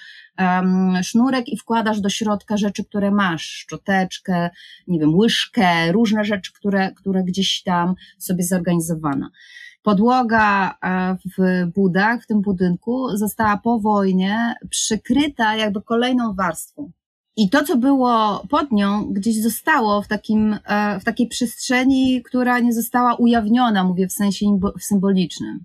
sznurek 1.03 1.49
i 1.49 1.57
wkładasz 1.57 2.01
do 2.01 2.09
środka 2.09 2.57
rzeczy, 2.57 2.84
które 2.84 3.11
masz, 3.11 3.45
szczoteczkę, 3.45 4.51
nie 4.88 5.01
wiem, 5.01 5.14
łyżkę, 5.14 5.93
różne 5.93 6.24
rzeczy, 6.24 6.53
które, 6.53 6.93
które 6.93 7.24
gdzieś 7.24 7.62
tam 7.62 7.95
sobie 8.18 8.45
zorganizowano. 8.45 9.30
Podłoga 9.82 10.74
e, 10.82 11.16
w 11.38 11.66
budach, 11.74 12.22
w 12.22 12.26
tym 12.26 12.41
budynku, 12.41 13.16
została 13.16 13.57
po 13.57 13.80
wojnie 13.80 14.55
przykryta 14.70 15.57
jakby 15.57 15.82
kolejną 15.82 16.34
warstwą. 16.34 16.93
I 17.36 17.51
to, 17.51 17.64
co 17.64 17.76
było 17.76 18.43
pod 18.51 18.72
nią, 18.72 19.12
gdzieś 19.12 19.43
zostało 19.43 20.03
w, 20.03 20.09
takim, 20.09 20.59
e, 20.64 21.01
w 21.01 21.05
takiej 21.05 21.28
przestrzeni, 21.28 22.22
która 22.22 22.59
nie 22.59 22.72
została 22.72 23.14
ujawniona, 23.14 23.84
mówię 23.84 24.09
w 24.09 24.12
sensie 24.12 24.47
symbolicznym. 24.80 25.64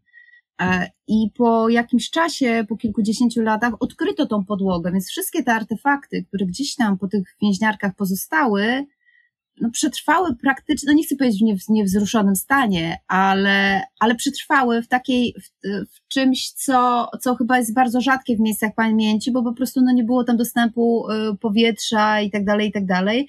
E, 0.61 0.89
I 1.07 1.31
po 1.37 1.69
jakimś 1.69 2.09
czasie, 2.09 2.65
po 2.69 2.77
kilkudziesięciu 2.77 3.41
latach, 3.41 3.73
odkryto 3.79 4.25
tą 4.25 4.45
podłogę, 4.45 4.91
więc 4.91 5.09
wszystkie 5.09 5.43
te 5.43 5.53
artefakty, 5.53 6.23
które 6.23 6.45
gdzieś 6.45 6.75
tam 6.75 6.97
po 6.97 7.07
tych 7.07 7.35
więźniarkach 7.41 7.95
pozostały, 7.95 8.85
no, 9.61 9.69
przetrwały 9.71 10.35
praktycznie, 10.35 10.87
no 10.87 10.93
nie 10.93 11.03
chcę 11.03 11.15
powiedzieć 11.15 11.39
w, 11.39 11.43
nie, 11.43 11.57
w 11.57 11.69
niewzruszonym 11.69 12.35
stanie, 12.35 12.97
ale, 13.07 13.81
ale 13.99 14.15
przetrwały 14.15 14.81
w 14.81 14.87
takiej, 14.87 15.35
w, 15.41 15.67
w, 15.95 16.07
czymś, 16.07 16.51
co, 16.51 17.09
co 17.21 17.35
chyba 17.35 17.57
jest 17.57 17.73
bardzo 17.73 18.01
rzadkie 18.01 18.35
w 18.35 18.39
miejscach 18.39 18.71
pamięci, 18.75 19.31
bo 19.31 19.43
po 19.43 19.53
prostu 19.53 19.81
no, 19.81 19.91
nie 19.93 20.03
było 20.03 20.23
tam 20.23 20.37
dostępu 20.37 21.11
y, 21.11 21.37
powietrza 21.37 22.21
i 22.21 22.31
tak 22.31 22.45
dalej, 22.45 22.69
i 22.69 22.71
tak 22.71 22.85
dalej. 22.85 23.27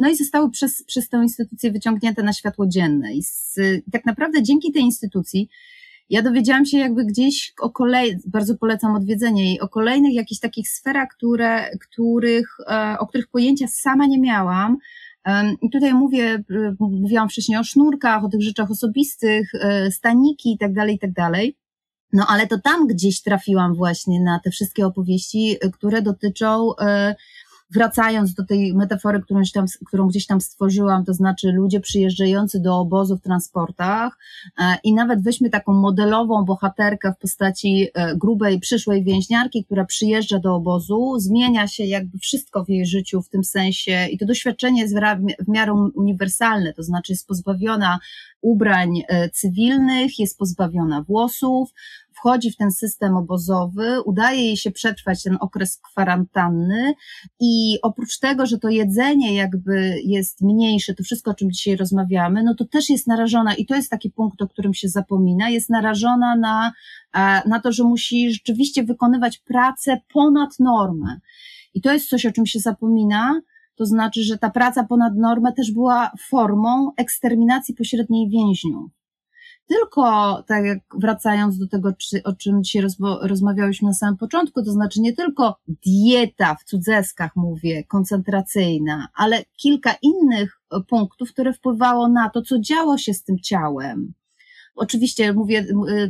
No 0.00 0.08
i 0.08 0.16
zostały 0.16 0.50
przez, 0.50 0.84
przez 0.84 1.08
tę 1.08 1.16
instytucję 1.16 1.72
wyciągnięte 1.72 2.22
na 2.22 2.32
światło 2.32 2.66
dzienne. 2.66 3.14
I 3.14 3.22
z, 3.22 3.54
tak 3.92 4.04
naprawdę 4.04 4.42
dzięki 4.42 4.72
tej 4.72 4.82
instytucji 4.82 5.48
ja 6.10 6.22
dowiedziałam 6.22 6.66
się 6.66 6.78
jakby 6.78 7.04
gdzieś 7.04 7.52
o 7.60 7.70
kolei, 7.70 8.16
bardzo 8.26 8.56
polecam 8.58 8.96
odwiedzenie 8.96 9.44
jej, 9.44 9.60
o 9.60 9.68
kolejnych 9.68 10.14
jakichś 10.14 10.40
takich 10.40 10.68
sferach, 10.68 11.08
które, 11.16 11.70
których, 11.78 12.56
e, 12.68 12.96
o 12.98 13.06
których 13.06 13.28
pojęcia 13.28 13.66
sama 13.68 14.06
nie 14.06 14.20
miałam, 14.20 14.78
i 15.62 15.70
tutaj 15.70 15.94
mówię, 15.94 16.44
y, 16.50 16.76
mówiłam 16.80 17.28
wcześniej 17.28 17.58
o 17.58 17.64
sznurkach, 17.64 18.24
o 18.24 18.28
tych 18.28 18.42
rzeczach 18.42 18.70
osobistych, 18.70 19.54
y, 19.54 19.90
staniki 19.90 20.52
i 20.52 20.58
tak 20.58 20.72
dalej, 20.72 20.94
i 20.94 20.98
tak 20.98 21.12
dalej. 21.12 21.56
No 22.12 22.26
ale 22.28 22.46
to 22.46 22.58
tam 22.58 22.86
gdzieś 22.86 23.22
trafiłam 23.22 23.74
właśnie 23.74 24.20
na 24.20 24.40
te 24.44 24.50
wszystkie 24.50 24.86
opowieści, 24.86 25.56
które 25.72 26.02
dotyczą 26.02 26.70
wracając 27.74 28.34
do 28.34 28.44
tej 28.44 28.74
metafory, 28.74 29.20
którą 29.20 29.40
tam, 29.54 29.66
którą 29.86 30.08
gdzieś 30.08 30.26
tam 30.26 30.40
stworzyłam, 30.40 31.04
to 31.04 31.14
znaczy 31.14 31.52
ludzie 31.52 31.80
przyjeżdżający 31.80 32.60
do 32.60 32.78
obozu 32.78 33.16
w 33.16 33.22
transportach 33.22 34.18
e, 34.58 34.76
i 34.84 34.94
nawet 34.94 35.22
weźmy 35.22 35.50
taką 35.50 35.72
modelową 35.72 36.44
bohaterkę 36.44 37.12
w 37.12 37.18
postaci 37.18 37.88
e, 37.94 38.16
grubej, 38.16 38.60
przyszłej 38.60 39.04
więźniarki, 39.04 39.64
która 39.64 39.84
przyjeżdża 39.84 40.38
do 40.38 40.54
obozu, 40.54 41.14
zmienia 41.18 41.68
się 41.68 41.84
jakby 41.84 42.18
wszystko 42.18 42.64
w 42.64 42.68
jej 42.68 42.86
życiu 42.86 43.22
w 43.22 43.28
tym 43.28 43.44
sensie 43.44 44.06
i 44.10 44.18
to 44.18 44.26
doświadczenie 44.26 44.82
jest 44.82 44.94
w 45.38 45.48
miarę 45.48 45.72
uniwersalne, 45.94 46.72
to 46.72 46.82
znaczy 46.82 47.12
jest 47.12 47.28
pozbawiona 47.28 47.98
ubrań 48.40 49.02
e, 49.08 49.30
cywilnych, 49.30 50.18
jest 50.18 50.38
pozbawiona 50.38 51.02
włosów, 51.02 51.74
wchodzi 52.14 52.50
w 52.50 52.56
ten 52.56 52.70
system 52.70 53.16
obozowy, 53.16 54.02
udaje 54.02 54.44
jej 54.44 54.56
się 54.56 54.70
przetrwać 54.70 55.22
ten 55.22 55.36
okres 55.40 55.80
kwarantanny 55.82 56.94
i 57.40 57.78
oprócz 57.82 58.18
tego, 58.18 58.46
że 58.46 58.58
to 58.58 58.68
jedzenie 58.68 59.34
jakby 59.34 60.00
jest 60.04 60.42
mniejsze, 60.42 60.94
to 60.94 61.04
wszystko, 61.04 61.30
o 61.30 61.34
czym 61.34 61.52
dzisiaj 61.52 61.76
rozmawiamy, 61.76 62.42
no 62.42 62.54
to 62.54 62.64
też 62.64 62.90
jest 62.90 63.06
narażona 63.06 63.54
i 63.54 63.66
to 63.66 63.74
jest 63.74 63.90
taki 63.90 64.10
punkt, 64.10 64.42
o 64.42 64.48
którym 64.48 64.74
się 64.74 64.88
zapomina, 64.88 65.48
jest 65.48 65.70
narażona 65.70 66.36
na, 66.36 66.72
e, 67.14 67.48
na 67.48 67.60
to, 67.60 67.72
że 67.72 67.84
musi 67.84 68.32
rzeczywiście 68.32 68.84
wykonywać 68.84 69.38
pracę 69.38 70.00
ponad 70.12 70.50
normę. 70.60 71.20
I 71.74 71.80
to 71.80 71.92
jest 71.92 72.08
coś, 72.08 72.26
o 72.26 72.32
czym 72.32 72.46
się 72.46 72.58
zapomina, 72.58 73.40
to 73.76 73.86
znaczy, 73.86 74.22
że 74.22 74.38
ta 74.38 74.50
praca 74.50 74.84
ponad 74.84 75.16
normę 75.16 75.52
też 75.52 75.72
była 75.72 76.10
formą 76.28 76.92
eksterminacji 76.96 77.74
pośredniej 77.74 78.28
więźniów. 78.28 79.03
Tylko, 79.68 80.42
tak 80.46 80.64
jak 80.64 80.78
wracając 81.00 81.58
do 81.58 81.68
tego, 81.68 81.92
o 82.24 82.32
czym 82.32 82.62
dzisiaj 82.62 82.82
rozmawiałyśmy 83.22 83.88
na 83.88 83.94
samym 83.94 84.16
początku, 84.16 84.62
to 84.62 84.72
znaczy 84.72 85.00
nie 85.00 85.12
tylko 85.12 85.56
dieta, 85.66 86.54
w 86.54 86.64
cudzeskach 86.64 87.36
mówię, 87.36 87.84
koncentracyjna, 87.84 89.08
ale 89.14 89.44
kilka 89.56 89.94
innych 90.02 90.60
punktów, 90.88 91.32
które 91.32 91.52
wpływało 91.52 92.08
na 92.08 92.30
to, 92.30 92.42
co 92.42 92.60
działo 92.60 92.98
się 92.98 93.14
z 93.14 93.24
tym 93.24 93.38
ciałem. 93.38 94.14
Oczywiście 94.76 95.32
mówię, 95.32 95.66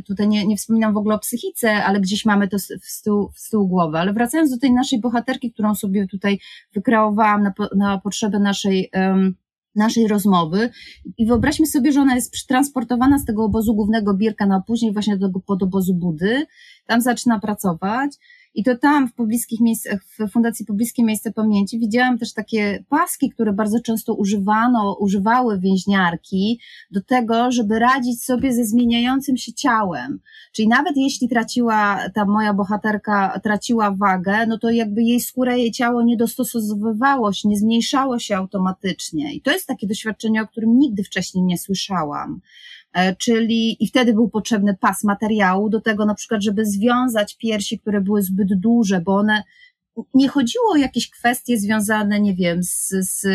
tutaj 0.07 0.27
nie, 0.27 0.47
nie 0.47 0.57
wspominam 0.57 0.93
w 0.93 0.97
ogóle 0.97 1.15
o 1.15 1.19
psychice, 1.19 1.83
ale 1.83 1.99
gdzieś 1.99 2.25
mamy 2.25 2.47
to 2.47 2.57
w 2.59 3.01
tyłu, 3.03 3.31
w 3.35 3.49
tyłu 3.49 3.67
głowy. 3.67 3.97
Ale 3.97 4.13
wracając 4.13 4.51
do 4.51 4.57
tej 4.57 4.73
naszej 4.73 4.99
bohaterki, 4.99 5.51
którą 5.51 5.75
sobie 5.75 6.07
tutaj 6.07 6.39
wykreowałam 6.73 7.43
na, 7.43 7.53
na 7.75 7.97
potrzeby 7.97 8.39
naszej 8.39 8.89
um, 8.93 9.35
naszej 9.75 10.07
rozmowy. 10.07 10.69
I 11.17 11.25
wyobraźmy 11.25 11.65
sobie, 11.65 11.91
że 11.91 12.01
ona 12.01 12.15
jest 12.15 12.31
przetransportowana 12.31 13.19
z 13.19 13.25
tego 13.25 13.43
obozu 13.43 13.75
głównego 13.75 14.13
Birka 14.13 14.45
na 14.45 14.61
później 14.61 14.93
właśnie 14.93 15.17
do 15.17 15.27
tego 15.27 15.39
podobozu 15.39 15.93
Budy, 15.93 16.45
tam 16.87 17.01
zaczyna 17.01 17.39
pracować 17.39 18.11
I 18.55 18.63
to 18.63 18.77
tam 18.77 19.07
w 19.07 19.13
pobliskich 19.13 19.61
miejscach, 19.61 19.99
w 20.03 20.31
Fundacji 20.31 20.65
Pobliskie 20.65 21.03
Miejsce 21.03 21.31
Pamięci 21.31 21.79
widziałam 21.79 22.17
też 22.17 22.33
takie 22.33 22.83
paski, 22.89 23.29
które 23.29 23.53
bardzo 23.53 23.79
często 23.79 24.13
używano, 24.13 24.97
używały 24.99 25.59
więźniarki 25.59 26.59
do 26.91 27.01
tego, 27.01 27.51
żeby 27.51 27.79
radzić 27.79 28.23
sobie 28.23 28.53
ze 28.53 28.65
zmieniającym 28.65 29.37
się 29.37 29.53
ciałem. 29.53 30.19
Czyli 30.51 30.67
nawet 30.67 30.97
jeśli 30.97 31.29
traciła, 31.29 31.99
ta 32.13 32.25
moja 32.25 32.53
bohaterka 32.53 33.39
traciła 33.43 33.91
wagę, 33.91 34.45
no 34.47 34.57
to 34.57 34.69
jakby 34.69 35.03
jej 35.03 35.19
skóra, 35.19 35.55
jej 35.55 35.71
ciało 35.71 36.03
nie 36.03 36.17
dostosowywało 36.17 37.33
się, 37.33 37.49
nie 37.49 37.57
zmniejszało 37.57 38.19
się 38.19 38.37
automatycznie. 38.37 39.33
I 39.33 39.41
to 39.41 39.51
jest 39.51 39.67
takie 39.67 39.87
doświadczenie, 39.87 40.41
o 40.41 40.47
którym 40.47 40.77
nigdy 40.79 41.03
wcześniej 41.03 41.43
nie 41.43 41.57
słyszałam. 41.57 42.41
E, 42.95 43.15
czyli 43.15 43.83
i 43.83 43.87
wtedy 43.87 44.13
był 44.13 44.29
potrzebny 44.29 44.77
pas 44.79 45.03
materiału 45.03 45.69
do 45.69 45.81
tego 45.81 46.05
na 46.05 46.15
przykład, 46.15 46.43
żeby 46.43 46.65
związać 46.65 47.37
piersi, 47.37 47.79
które 47.79 48.01
były 48.01 48.21
zbyt 48.21 48.59
duże, 48.59 49.01
bo 49.01 49.15
one 49.15 49.43
nie 50.13 50.27
chodziło 50.27 50.71
o 50.71 50.75
jakieś 50.75 51.09
kwestie 51.09 51.57
związane, 51.57 52.19
nie 52.19 52.35
wiem, 52.35 52.63
z, 52.63 52.89
z 52.89 53.25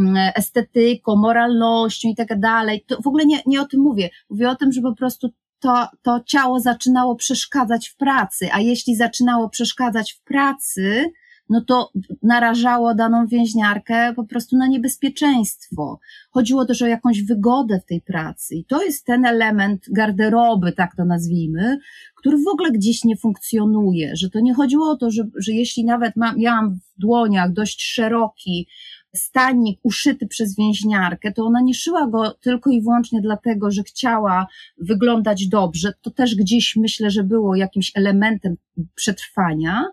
mm, 0.00 0.32
estetyką, 0.36 1.16
moralnością 1.16 2.08
i 2.08 2.14
tak 2.14 2.40
dalej. 2.40 2.84
To 2.86 3.02
w 3.02 3.06
ogóle 3.06 3.26
nie, 3.26 3.40
nie 3.46 3.60
o 3.60 3.66
tym 3.66 3.80
mówię. 3.80 4.10
Mówię 4.30 4.50
o 4.50 4.56
tym, 4.56 4.72
że 4.72 4.80
po 4.80 4.94
prostu 4.94 5.28
to, 5.60 5.88
to 6.02 6.20
ciało 6.26 6.60
zaczynało 6.60 7.16
przeszkadzać 7.16 7.88
w 7.88 7.96
pracy, 7.96 8.48
a 8.52 8.60
jeśli 8.60 8.96
zaczynało 8.96 9.48
przeszkadzać 9.48 10.12
w 10.12 10.22
pracy, 10.22 11.12
no 11.48 11.60
to 11.60 11.90
narażało 12.22 12.94
daną 12.94 13.26
więźniarkę 13.26 14.12
po 14.16 14.24
prostu 14.24 14.56
na 14.56 14.66
niebezpieczeństwo. 14.66 16.00
Chodziło 16.30 16.64
też 16.64 16.82
o 16.82 16.86
jakąś 16.86 17.22
wygodę 17.22 17.80
w 17.80 17.86
tej 17.86 18.00
pracy. 18.00 18.54
I 18.54 18.64
to 18.64 18.82
jest 18.82 19.04
ten 19.04 19.26
element 19.26 19.86
garderoby, 19.92 20.72
tak 20.72 20.96
to 20.96 21.04
nazwijmy, 21.04 21.78
który 22.16 22.36
w 22.38 22.48
ogóle 22.48 22.70
gdzieś 22.72 23.04
nie 23.04 23.16
funkcjonuje, 23.16 24.16
że 24.16 24.30
to 24.30 24.40
nie 24.40 24.54
chodziło 24.54 24.90
o 24.90 24.96
to, 24.96 25.10
że, 25.10 25.22
że 25.36 25.52
jeśli 25.52 25.84
nawet 25.84 26.16
ma, 26.16 26.32
miałam 26.32 26.74
w 26.74 27.00
dłoniach 27.00 27.52
dość 27.52 27.82
szeroki 27.82 28.68
stanik 29.16 29.80
uszyty 29.82 30.26
przez 30.26 30.56
więźniarkę, 30.56 31.32
to 31.32 31.44
ona 31.44 31.60
nie 31.60 31.74
szyła 31.74 32.06
go 32.06 32.30
tylko 32.30 32.70
i 32.70 32.82
wyłącznie 32.82 33.20
dlatego, 33.20 33.70
że 33.70 33.82
chciała 33.82 34.46
wyglądać 34.78 35.48
dobrze. 35.48 35.92
To 36.02 36.10
też 36.10 36.34
gdzieś 36.34 36.76
myślę, 36.76 37.10
że 37.10 37.24
było 37.24 37.56
jakimś 37.56 37.92
elementem 37.94 38.56
przetrwania, 38.94 39.84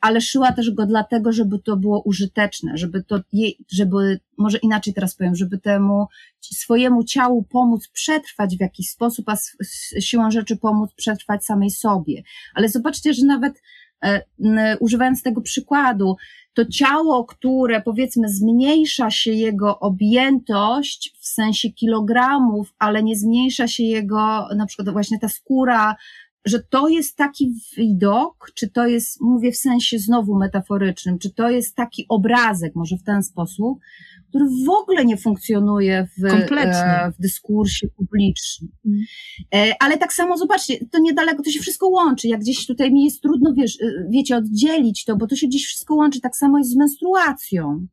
ale 0.00 0.20
szyła 0.20 0.52
też 0.52 0.70
go 0.70 0.86
dlatego, 0.86 1.32
żeby 1.32 1.58
to 1.58 1.76
było 1.76 2.02
użyteczne, 2.02 2.76
żeby 2.76 3.04
to, 3.04 3.20
żeby, 3.72 4.20
może 4.38 4.58
inaczej 4.58 4.94
teraz 4.94 5.14
powiem, 5.14 5.34
żeby 5.36 5.58
temu 5.58 6.06
swojemu 6.40 7.04
ciału 7.04 7.42
pomóc 7.42 7.88
przetrwać 7.88 8.56
w 8.56 8.60
jakiś 8.60 8.90
sposób, 8.90 9.28
a 9.28 9.36
siłą 10.00 10.30
rzeczy 10.30 10.56
pomóc 10.56 10.90
przetrwać 10.96 11.44
samej 11.44 11.70
sobie. 11.70 12.22
Ale 12.54 12.68
zobaczcie, 12.68 13.14
że 13.14 13.26
nawet 13.26 13.62
e, 14.04 14.78
używając 14.80 15.22
tego 15.22 15.40
przykładu, 15.40 16.16
to 16.54 16.66
ciało, 16.66 17.24
które 17.24 17.82
powiedzmy 17.82 18.28
zmniejsza 18.28 19.10
się 19.10 19.30
jego 19.30 19.78
objętość 19.78 21.14
w 21.18 21.26
sensie 21.26 21.70
kilogramów, 21.70 22.74
ale 22.78 23.02
nie 23.02 23.16
zmniejsza 23.16 23.68
się 23.68 23.82
jego, 23.82 24.48
na 24.56 24.66
przykład 24.66 24.90
właśnie 24.90 25.18
ta 25.18 25.28
skóra 25.28 25.96
że 26.44 26.62
to 26.62 26.88
jest 26.88 27.16
taki 27.16 27.54
widok, 27.76 28.50
czy 28.54 28.70
to 28.70 28.86
jest, 28.86 29.20
mówię 29.20 29.52
w 29.52 29.56
sensie 29.56 29.98
znowu 29.98 30.38
metaforycznym, 30.38 31.18
czy 31.18 31.30
to 31.30 31.50
jest 31.50 31.76
taki 31.76 32.06
obrazek, 32.08 32.74
może 32.74 32.96
w 32.96 33.02
ten 33.02 33.22
sposób, 33.22 33.78
który 34.28 34.44
w 34.66 34.70
ogóle 34.70 35.04
nie 35.04 35.16
funkcjonuje 35.16 36.08
w, 36.18 36.24
e, 36.24 37.12
w 37.18 37.22
dyskursie 37.22 37.88
publicznym. 37.88 38.70
Mm. 38.86 39.00
E, 39.54 39.74
ale 39.80 39.98
tak 39.98 40.12
samo, 40.12 40.36
zobaczcie, 40.36 40.86
to 40.90 40.98
niedaleko, 40.98 41.42
to 41.42 41.50
się 41.50 41.60
wszystko 41.60 41.88
łączy. 41.88 42.28
Jak 42.28 42.40
gdzieś 42.40 42.66
tutaj 42.66 42.92
mi 42.92 43.04
jest 43.04 43.22
trudno, 43.22 43.52
wiesz, 43.54 43.80
e, 43.80 44.08
wiecie, 44.10 44.36
oddzielić 44.36 45.04
to, 45.04 45.16
bo 45.16 45.26
to 45.26 45.36
się 45.36 45.46
gdzieś 45.46 45.66
wszystko 45.66 45.94
łączy. 45.94 46.20
Tak 46.20 46.36
samo 46.36 46.58
jest 46.58 46.70
z 46.70 46.76
menstruacją. 46.76 47.86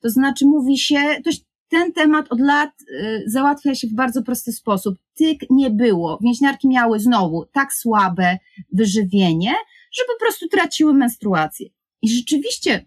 To 0.00 0.10
znaczy 0.10 0.46
mówi 0.46 0.78
się, 0.78 0.98
to, 1.24 1.30
ten 1.68 1.92
temat 1.92 2.26
od 2.32 2.40
lat 2.40 2.70
y, 2.80 3.22
załatwia 3.26 3.74
się 3.74 3.88
w 3.88 3.94
bardzo 3.94 4.22
prosty 4.22 4.52
sposób. 4.52 4.98
Tyk 5.14 5.40
nie 5.50 5.70
było. 5.70 6.18
Więźniarki 6.22 6.68
miały 6.68 7.00
znowu 7.00 7.46
tak 7.52 7.72
słabe 7.72 8.38
wyżywienie, 8.72 9.54
że 9.92 10.02
po 10.12 10.24
prostu 10.24 10.48
traciły 10.48 10.94
menstruację. 10.94 11.68
I 12.02 12.08
rzeczywiście 12.08 12.86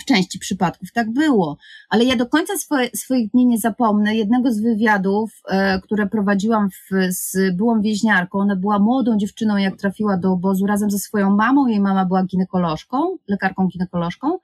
w 0.00 0.04
części 0.04 0.38
przypadków 0.38 0.92
tak 0.92 1.12
było, 1.12 1.56
ale 1.88 2.04
ja 2.04 2.16
do 2.16 2.26
końca 2.26 2.58
swoje, 2.58 2.90
swoich 2.94 3.30
dni 3.30 3.46
nie 3.46 3.58
zapomnę 3.58 4.16
jednego 4.16 4.52
z 4.52 4.60
wywiadów, 4.60 5.30
e, 5.48 5.80
które 5.80 6.06
prowadziłam 6.06 6.70
w, 6.70 7.14
z 7.14 7.56
byłą 7.56 7.80
więźniarką. 7.80 8.38
Ona 8.38 8.56
była 8.56 8.78
młodą 8.78 9.16
dziewczyną, 9.18 9.56
jak 9.56 9.76
trafiła 9.76 10.16
do 10.16 10.32
obozu 10.32 10.66
razem 10.66 10.90
ze 10.90 10.98
swoją 10.98 11.36
mamą. 11.36 11.66
Jej 11.66 11.80
mama 11.80 12.04
była 12.04 12.24
ginekolożką, 12.24 13.18
lekarką 13.28 13.68
ginekolożką 13.68 14.38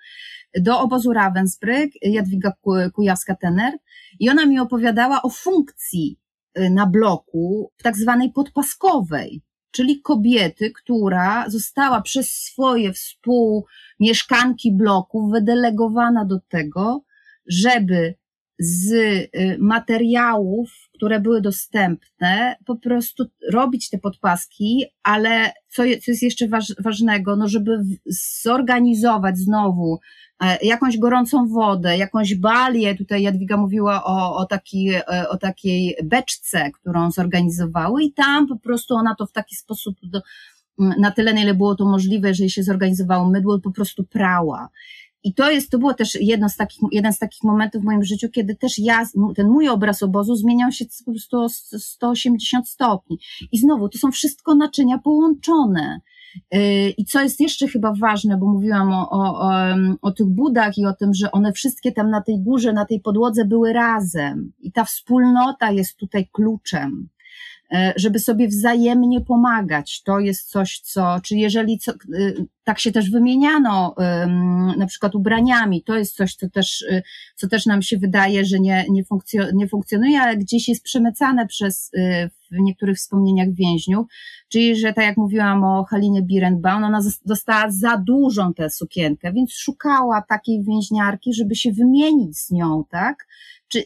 do 0.58 0.80
obozu 0.80 1.12
Ravensbrück, 1.12 1.92
Jadwiga 2.02 2.52
Kujawska-Tener 2.92 3.72
i 4.20 4.30
ona 4.30 4.46
mi 4.46 4.60
opowiadała 4.60 5.22
o 5.22 5.30
funkcji 5.30 6.18
y, 6.58 6.70
na 6.70 6.86
bloku 6.86 7.72
tak 7.82 7.96
zwanej 7.96 8.32
podpaskowej, 8.32 9.42
czyli 9.70 10.00
kobiety, 10.00 10.70
która 10.70 11.44
została 11.48 12.00
przez 12.00 12.32
swoje 12.32 12.92
współmieszkanki 12.92 14.72
bloku 14.72 15.30
wydelegowana 15.30 16.24
do 16.24 16.40
tego, 16.48 17.04
żeby 17.46 18.14
z 18.58 18.92
y, 18.92 19.28
materiałów, 19.58 20.89
które 21.00 21.20
były 21.20 21.40
dostępne, 21.40 22.56
po 22.66 22.76
prostu 22.76 23.24
robić 23.52 23.90
te 23.90 23.98
podpaski, 23.98 24.84
ale 25.02 25.52
co, 25.68 25.84
jest 25.84 26.22
jeszcze 26.22 26.46
ważnego, 26.78 27.36
no 27.36 27.48
żeby 27.48 27.78
zorganizować 28.42 29.38
znowu 29.38 29.98
E, 30.40 30.58
jakąś 30.62 30.98
gorącą 30.98 31.48
wodę, 31.48 31.98
jakąś 31.98 32.34
balię, 32.34 32.94
tutaj 32.94 33.22
Jadwiga 33.22 33.56
mówiła 33.56 34.04
o, 34.04 34.36
o, 34.36 34.46
taki, 34.46 34.90
e, 34.90 35.28
o 35.28 35.36
takiej 35.36 35.96
beczce, 36.04 36.70
którą 36.70 37.10
zorganizowały 37.10 38.02
i 38.02 38.12
tam 38.12 38.46
po 38.46 38.56
prostu 38.56 38.94
ona 38.94 39.14
to 39.14 39.26
w 39.26 39.32
taki 39.32 39.56
sposób 39.56 39.96
do, 40.02 40.20
na 40.78 41.10
tyle, 41.10 41.34
na 41.34 41.42
ile 41.42 41.54
było 41.54 41.74
to 41.74 41.84
możliwe, 41.84 42.28
jeżeli 42.28 42.50
się 42.50 42.62
zorganizowało 42.62 43.30
mydło, 43.30 43.58
po 43.58 43.70
prostu 43.70 44.04
prała. 44.04 44.68
I 45.24 45.34
to 45.34 45.50
jest, 45.50 45.70
to 45.70 45.78
było 45.78 45.94
też 45.94 46.18
jedno 46.20 46.48
z 46.48 46.56
takich, 46.56 46.80
jeden 46.92 47.12
z 47.12 47.18
takich 47.18 47.42
momentów 47.44 47.82
w 47.82 47.84
moim 47.84 48.04
życiu, 48.04 48.28
kiedy 48.28 48.56
też 48.56 48.78
ja, 48.78 49.06
ten 49.36 49.48
mój 49.48 49.68
obraz 49.68 50.02
obozu 50.02 50.36
zmieniał 50.36 50.72
się 50.72 50.84
po 51.04 51.10
prostu 51.10 51.40
o 51.40 51.48
180 51.48 52.68
stopni. 52.68 53.18
I 53.52 53.58
znowu, 53.58 53.88
to 53.88 53.98
są 53.98 54.10
wszystko 54.10 54.54
naczynia 54.54 54.98
połączone. 54.98 56.00
Y, 56.54 56.94
I 56.98 57.04
co 57.04 57.22
jest 57.22 57.40
jeszcze 57.40 57.68
chyba 57.68 57.92
ważne, 58.00 58.36
bo 58.36 58.46
mówiłam 58.46 58.92
o, 58.92 59.10
o, 59.10 59.40
o, 59.40 59.50
o, 60.02 60.10
tych 60.10 60.26
budach 60.26 60.78
i 60.78 60.86
o 60.86 60.92
tym, 60.92 61.14
że 61.14 61.32
one 61.32 61.52
wszystkie 61.52 61.92
tam 61.92 62.10
na 62.10 62.20
tej 62.20 62.40
górze, 62.40 62.72
na 62.72 62.84
tej 62.84 63.00
podłodze 63.00 63.44
były 63.44 63.72
razem. 63.72 64.52
I 64.60 64.72
ta 64.72 64.84
wspólnota 64.84 65.70
jest 65.70 65.96
tutaj 65.96 66.28
kluczem. 66.32 67.08
E, 67.72 67.92
żeby 67.96 68.18
sobie 68.18 68.48
wzajemnie 68.48 69.20
pomagać. 69.20 70.02
To 70.02 70.20
jest 70.20 70.48
coś, 70.48 70.80
co, 70.80 71.20
czy 71.22 71.36
jeżeli 71.36 71.78
co, 71.78 71.92
y, 71.92 72.46
tak 72.64 72.78
się 72.78 72.92
też 72.92 73.10
wymieniano, 73.10 73.94
na 74.76 74.86
przykład 74.86 75.14
ubraniami, 75.14 75.82
to 75.82 75.96
jest 75.96 76.16
coś, 76.16 76.34
co 76.34 76.48
też, 76.48 76.82
y, 76.82 77.02
co 77.36 77.48
też 77.48 77.66
nam 77.66 77.82
się 77.82 77.98
wydaje, 77.98 78.44
że 78.44 78.60
nie, 78.60 78.84
nie, 78.90 79.04
funkcjo, 79.04 79.44
nie 79.54 79.68
funkcjonuje, 79.68 80.20
ale 80.20 80.36
gdzieś 80.36 80.68
jest 80.68 80.82
przemycane 80.82 81.46
przez, 81.46 81.90
w 82.50 82.56
niektórych 82.60 82.96
wspomnieniach 82.96 83.54
więźniów, 83.54 84.06
czyli, 84.48 84.76
że 84.76 84.92
tak 84.92 85.04
jak 85.04 85.16
mówiłam 85.16 85.64
o 85.64 85.84
Halinie 85.84 86.22
Birenbaum, 86.22 86.84
ona 86.84 87.00
dostała 87.24 87.70
za 87.70 87.96
dużą 87.96 88.54
tę 88.54 88.70
sukienkę, 88.70 89.32
więc 89.32 89.52
szukała 89.52 90.22
takiej 90.28 90.64
więźniarki, 90.64 91.34
żeby 91.34 91.56
się 91.56 91.72
wymienić 91.72 92.38
z 92.38 92.50
nią, 92.50 92.84
tak? 92.90 93.26
Czy, 93.68 93.84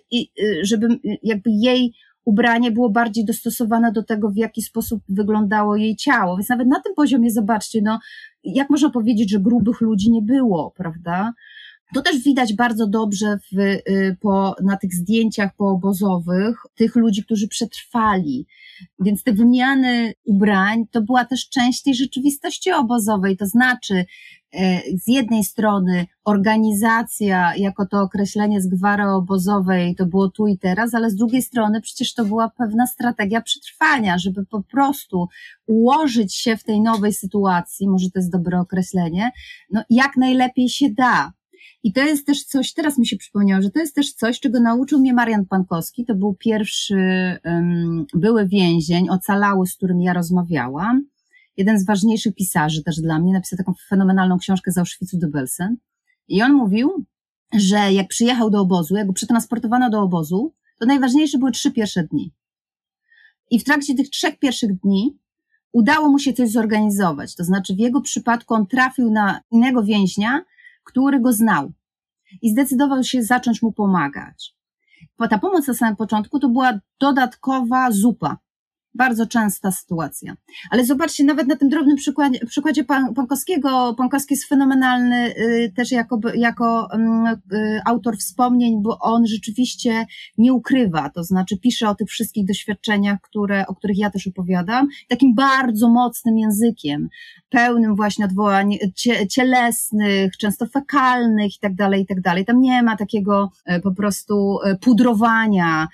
żeby 0.62 0.88
jakby 1.22 1.50
jej 1.50 1.94
ubranie 2.24 2.70
było 2.70 2.90
bardziej 2.90 3.24
dostosowane 3.24 3.92
do 3.92 4.02
tego, 4.02 4.30
w 4.30 4.36
jaki 4.36 4.62
sposób 4.62 5.02
wyglądało 5.08 5.76
jej 5.76 5.96
ciało. 5.96 6.36
Więc 6.36 6.48
nawet 6.48 6.68
na 6.68 6.80
tym 6.80 6.94
poziomie 6.94 7.30
zobaczcie, 7.30 7.80
no, 7.82 7.98
jak 8.44 8.70
można 8.70 8.90
powiedzieć, 8.90 9.30
że 9.30 9.40
grubych 9.40 9.80
ludzi 9.80 10.10
nie 10.10 10.22
było, 10.22 10.70
prawda? 10.76 11.32
To 11.94 12.02
też 12.02 12.22
widać 12.22 12.54
bardzo 12.54 12.86
dobrze 12.86 13.38
w, 13.52 13.58
y, 13.58 14.16
po, 14.20 14.56
na 14.62 14.76
tych 14.76 14.94
zdjęciach 14.94 15.56
poobozowych 15.56 16.62
tych 16.74 16.96
ludzi, 16.96 17.24
którzy 17.24 17.48
przetrwali. 17.48 18.46
Więc 19.00 19.22
te 19.22 19.32
wymiany 19.32 20.12
ubrań 20.24 20.86
to 20.90 21.02
była 21.02 21.24
też 21.24 21.48
część 21.48 21.82
tej 21.82 21.94
rzeczywistości 21.94 22.72
obozowej. 22.72 23.36
To 23.36 23.46
znaczy, 23.46 24.04
e, 24.52 24.80
z 25.04 25.06
jednej 25.06 25.44
strony 25.44 26.06
organizacja, 26.24 27.56
jako 27.56 27.86
to 27.86 28.00
określenie 28.00 28.60
z 28.60 28.66
gwary 28.66 29.04
obozowej, 29.04 29.94
to 29.94 30.06
było 30.06 30.28
tu 30.28 30.46
i 30.46 30.58
teraz, 30.58 30.94
ale 30.94 31.10
z 31.10 31.16
drugiej 31.16 31.42
strony 31.42 31.80
przecież 31.80 32.14
to 32.14 32.24
była 32.24 32.50
pewna 32.50 32.86
strategia 32.86 33.40
przetrwania, 33.40 34.18
żeby 34.18 34.46
po 34.46 34.62
prostu 34.62 35.28
ułożyć 35.66 36.34
się 36.34 36.56
w 36.56 36.64
tej 36.64 36.80
nowej 36.80 37.12
sytuacji, 37.12 37.88
może 37.88 38.10
to 38.10 38.18
jest 38.18 38.32
dobre 38.32 38.60
określenie, 38.60 39.30
no 39.70 39.82
jak 39.90 40.16
najlepiej 40.16 40.68
się 40.68 40.90
da. 40.90 41.32
I 41.84 41.92
to 41.92 42.00
jest 42.00 42.26
też 42.26 42.44
coś, 42.44 42.72
teraz 42.72 42.98
mi 42.98 43.06
się 43.06 43.16
przypomniało, 43.16 43.62
że 43.62 43.70
to 43.70 43.78
jest 43.78 43.94
też 43.94 44.12
coś, 44.12 44.40
czego 44.40 44.60
nauczył 44.60 45.00
mnie 45.00 45.14
Marian 45.14 45.46
Pankowski. 45.46 46.04
To 46.04 46.14
był 46.14 46.34
pierwszy 46.34 46.96
um, 47.44 48.06
były 48.14 48.48
więzień, 48.48 49.08
ocalały, 49.08 49.66
z 49.66 49.76
którym 49.76 50.00
ja 50.00 50.12
rozmawiałam. 50.12 51.06
jeden 51.56 51.78
z 51.78 51.86
ważniejszych 51.86 52.34
pisarzy 52.34 52.82
też 52.82 53.00
dla 53.00 53.18
mnie, 53.18 53.32
napisał 53.32 53.56
taką 53.56 53.72
fenomenalną 53.88 54.38
książkę 54.38 54.72
z 54.72 54.78
Auschwitzu 54.78 55.18
do 55.18 55.28
Belsen. 55.28 55.76
I 56.28 56.42
on 56.42 56.52
mówił, 56.52 57.04
że 57.54 57.92
jak 57.92 58.08
przyjechał 58.08 58.50
do 58.50 58.60
obozu, 58.60 58.96
jak 58.96 59.06
go 59.06 59.12
przetransportowano 59.12 59.90
do 59.90 60.00
obozu, 60.00 60.54
to 60.78 60.86
najważniejsze 60.86 61.38
były 61.38 61.52
trzy 61.52 61.72
pierwsze 61.72 62.04
dni. 62.04 62.32
I 63.50 63.60
w 63.60 63.64
trakcie 63.64 63.94
tych 63.94 64.10
trzech 64.10 64.38
pierwszych 64.38 64.80
dni 64.80 65.18
udało 65.72 66.08
mu 66.08 66.18
się 66.18 66.32
coś 66.32 66.50
zorganizować. 66.50 67.34
To 67.34 67.44
znaczy, 67.44 67.74
w 67.74 67.78
jego 67.78 68.00
przypadku 68.00 68.54
on 68.54 68.66
trafił 68.66 69.10
na 69.10 69.40
innego 69.50 69.82
więźnia, 69.82 70.44
który 70.84 71.20
go 71.20 71.32
znał 71.32 71.72
i 72.42 72.50
zdecydował 72.50 73.04
się 73.04 73.22
zacząć 73.22 73.62
mu 73.62 73.72
pomagać. 73.72 74.56
Ta 75.30 75.38
pomoc 75.38 75.68
na 75.68 75.74
samym 75.74 75.96
początku 75.96 76.38
to 76.38 76.48
była 76.48 76.78
dodatkowa 77.00 77.90
zupa 77.90 78.38
bardzo 78.94 79.26
częsta 79.26 79.70
sytuacja. 79.70 80.34
Ale 80.70 80.84
zobaczcie, 80.84 81.24
nawet 81.24 81.46
na 81.46 81.56
tym 81.56 81.68
drobnym 81.68 81.96
przykładzie, 81.96 82.38
przykładzie 82.46 82.84
Pan, 82.84 83.14
Pankowskiego, 83.14 83.94
Pankowski 83.98 84.34
jest 84.34 84.48
fenomenalny 84.48 85.34
y, 85.38 85.72
też 85.76 85.92
jako, 85.92 86.20
jako 86.34 86.88
y, 87.52 87.56
y, 87.56 87.80
autor 87.86 88.16
wspomnień, 88.18 88.82
bo 88.82 88.98
on 88.98 89.26
rzeczywiście 89.26 90.06
nie 90.38 90.52
ukrywa, 90.52 91.10
to 91.10 91.24
znaczy 91.24 91.58
pisze 91.58 91.88
o 91.88 91.94
tych 91.94 92.08
wszystkich 92.08 92.46
doświadczeniach, 92.46 93.20
które, 93.20 93.66
o 93.66 93.74
których 93.74 93.98
ja 93.98 94.10
też 94.10 94.26
opowiadam, 94.26 94.88
takim 95.08 95.34
bardzo 95.34 95.88
mocnym 95.88 96.38
językiem, 96.38 97.08
pełnym 97.48 97.96
właśnie 97.96 98.24
odwołań 98.24 98.78
cie, 98.94 99.28
cielesnych, 99.28 100.36
często 100.36 100.66
fekalnych 100.66 101.56
i 101.56 101.58
tak 101.60 101.74
dalej, 101.74 102.02
i 102.02 102.06
tak 102.06 102.20
dalej. 102.20 102.44
Tam 102.44 102.60
nie 102.60 102.82
ma 102.82 102.96
takiego 102.96 103.50
e, 103.64 103.80
po 103.80 103.94
prostu 103.94 104.58
pudrowania 104.80 105.88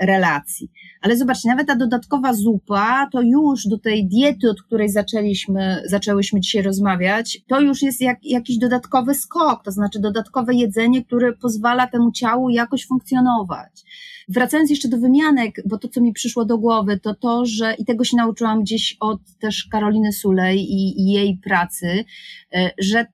relacji. 0.00 0.70
Ale 1.00 1.16
zobaczcie, 1.16 1.48
nawet 1.48 1.66
ta 1.66 1.76
dodatkowa 1.76 2.34
zupa, 2.34 3.08
to 3.12 3.22
już 3.22 3.66
do 3.66 3.78
tej 3.78 4.06
diety, 4.06 4.50
od 4.50 4.62
której 4.62 4.88
zaczęliśmy, 4.88 5.82
zaczęłyśmy 5.86 6.40
dzisiaj 6.40 6.62
rozmawiać, 6.62 7.40
to 7.46 7.60
już 7.60 7.82
jest 7.82 8.00
jak, 8.00 8.18
jakiś 8.22 8.58
dodatkowy 8.58 9.14
skok, 9.14 9.64
to 9.64 9.70
znaczy 9.70 10.00
dodatkowe 10.00 10.54
jedzenie, 10.54 11.04
które 11.04 11.32
pozwala 11.32 11.86
temu 11.86 12.12
ciału 12.12 12.50
jakoś 12.50 12.86
funkcjonować. 12.86 13.84
Wracając 14.28 14.70
jeszcze 14.70 14.88
do 14.88 14.98
wymianek, 14.98 15.56
bo 15.66 15.78
to, 15.78 15.88
co 15.88 16.00
mi 16.00 16.12
przyszło 16.12 16.44
do 16.44 16.58
głowy, 16.58 17.00
to 17.00 17.14
to, 17.14 17.46
że 17.46 17.74
i 17.74 17.84
tego 17.84 18.04
się 18.04 18.16
nauczyłam 18.16 18.62
gdzieś 18.62 18.96
od 19.00 19.20
też 19.40 19.68
Karoliny 19.70 20.12
Sulej 20.12 20.58
i, 20.58 21.00
i 21.00 21.12
jej 21.12 21.36
pracy, 21.44 22.04
e, 22.54 22.70
że 22.78 23.06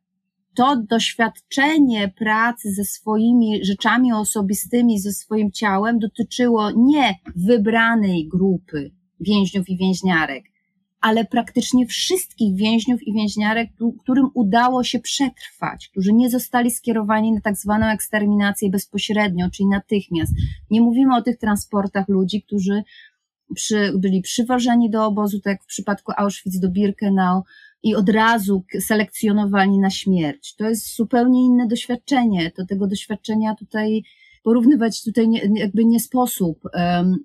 to 0.54 0.76
doświadczenie 0.76 2.08
pracy 2.08 2.72
ze 2.72 2.84
swoimi 2.84 3.64
rzeczami 3.64 4.12
osobistymi, 4.12 5.00
ze 5.00 5.12
swoim 5.12 5.52
ciałem 5.52 5.98
dotyczyło 5.98 6.70
nie 6.70 7.14
wybranej 7.36 8.28
grupy 8.28 8.90
więźniów 9.20 9.68
i 9.68 9.76
więźniarek, 9.76 10.44
ale 11.00 11.24
praktycznie 11.24 11.86
wszystkich 11.86 12.56
więźniów 12.56 13.02
i 13.02 13.12
więźniarek, 13.12 13.70
którym 14.02 14.30
udało 14.34 14.84
się 14.84 14.98
przetrwać, 14.98 15.88
którzy 15.88 16.12
nie 16.12 16.30
zostali 16.30 16.70
skierowani 16.70 17.32
na 17.32 17.40
tak 17.40 17.56
zwaną 17.56 17.86
eksterminację 17.86 18.70
bezpośrednio, 18.70 19.50
czyli 19.50 19.68
natychmiast. 19.68 20.32
Nie 20.70 20.80
mówimy 20.80 21.16
o 21.16 21.22
tych 21.22 21.38
transportach 21.38 22.08
ludzi, 22.08 22.42
którzy 22.42 22.82
przy, 23.54 23.92
byli 23.98 24.22
przywożeni 24.22 24.90
do 24.90 25.06
obozu, 25.06 25.40
tak 25.40 25.52
jak 25.52 25.62
w 25.62 25.66
przypadku 25.66 26.12
Auschwitz 26.16 26.60
do 26.60 26.68
Birkenau, 26.68 27.42
i 27.84 27.94
od 27.94 28.08
razu 28.08 28.64
selekcjonowani 28.80 29.78
na 29.78 29.90
śmierć. 29.90 30.56
To 30.56 30.68
jest 30.68 30.96
zupełnie 30.96 31.44
inne 31.44 31.66
doświadczenie. 31.66 32.52
Do 32.56 32.66
tego 32.66 32.86
doświadczenia 32.86 33.54
tutaj 33.54 34.02
porównywać 34.42 35.04
tutaj 35.04 35.28
nie, 35.28 35.40
jakby 35.54 35.84
nie 35.84 36.00
sposób. 36.00 36.60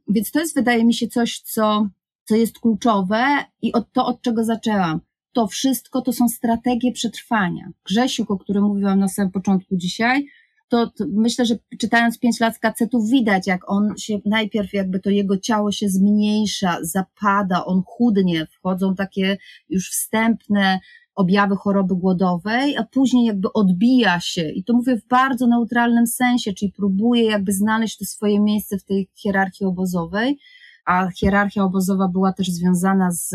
Więc 0.08 0.32
to 0.32 0.40
jest, 0.40 0.56
wydaje 0.56 0.86
mi 0.86 0.94
się, 0.94 1.08
coś, 1.08 1.40
co, 1.40 1.88
co 2.26 2.36
jest 2.36 2.60
kluczowe 2.60 3.26
i 3.62 3.74
od 3.74 3.92
to, 3.92 4.06
od 4.06 4.22
czego 4.22 4.44
zaczęłam. 4.44 5.00
To 5.34 5.48
wszystko 5.48 6.02
to 6.02 6.14
są 6.14 6.30
strategie 6.30 6.92
przetrwania. 6.92 7.72
Grzesiuk, 7.86 8.32
o 8.32 8.38
którym 8.38 8.64
mówiłam 8.64 9.00
na 9.00 9.08
samym 9.08 9.32
początku 9.32 9.78
dzisiaj, 9.78 10.28
to, 10.70 10.88
to, 10.88 11.06
myślę, 11.14 11.46
że 11.46 11.56
czytając 11.80 12.20
pięć 12.20 12.40
lat 12.40 12.60
kacetów 12.60 13.10
widać, 13.10 13.48
jak 13.48 13.72
on 13.72 13.98
się 13.98 14.20
najpierw 14.26 14.74
jakby 14.74 15.00
to 15.00 15.10
jego 15.10 15.38
ciało 15.38 15.72
się 15.72 15.90
zmniejsza, 15.90 16.78
zapada, 16.82 17.66
on 17.66 17.82
chudnie, 17.86 18.46
wchodzą 18.46 18.96
takie 18.96 19.38
już 19.70 19.90
wstępne 19.90 20.80
objawy 21.16 21.56
choroby 21.56 21.96
głodowej, 21.96 22.78
a 22.78 22.84
później 22.84 23.26
jakby 23.26 23.54
odbija 23.54 24.20
się. 24.20 24.50
I 24.50 24.64
to 24.64 24.74
mówię 24.74 24.98
w 24.98 25.08
bardzo 25.08 25.48
neutralnym 25.48 26.08
sensie, 26.08 26.54
czyli 26.54 26.72
próbuje 26.72 27.24
jakby 27.24 27.54
znaleźć 27.54 27.98
to 27.98 28.06
swoje 28.06 28.40
miejsce 28.40 28.78
w 28.78 28.84
tej 28.84 29.10
hierarchii 29.16 29.66
obozowej, 29.66 30.40
a 30.86 31.10
hierarchia 31.10 31.64
obozowa 31.64 32.08
była 32.08 32.34
też 32.34 32.48
związana 32.48 33.12
z 33.12 33.34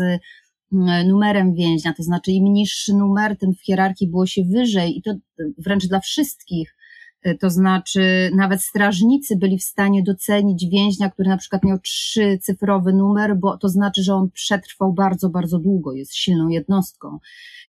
mm, 0.73 1.07
numerem 1.07 1.53
więźnia, 1.53 1.93
to 1.93 2.03
znaczy 2.03 2.31
im 2.31 2.53
niższy 2.53 2.93
numer, 2.93 3.37
tym 3.37 3.53
w 3.53 3.61
hierarchii 3.61 4.07
było 4.07 4.25
się 4.25 4.43
wyżej 4.43 4.97
i 4.97 5.01
to 5.01 5.11
wręcz 5.57 5.87
dla 5.87 5.99
wszystkich 5.99 6.74
to 7.39 7.49
znaczy 7.49 8.31
nawet 8.35 8.61
strażnicy 8.61 9.37
byli 9.37 9.57
w 9.57 9.63
stanie 9.63 10.03
docenić 10.03 10.65
więźnia, 10.71 11.09
który 11.09 11.29
na 11.29 11.37
przykład 11.37 11.63
miał 11.63 11.79
trzycyfrowy 11.79 12.93
numer, 12.93 13.37
bo 13.37 13.57
to 13.57 13.69
znaczy, 13.69 14.03
że 14.03 14.13
on 14.13 14.29
przetrwał 14.31 14.93
bardzo, 14.93 15.29
bardzo 15.29 15.59
długo, 15.59 15.93
jest 15.93 16.15
silną 16.15 16.47
jednostką. 16.47 17.19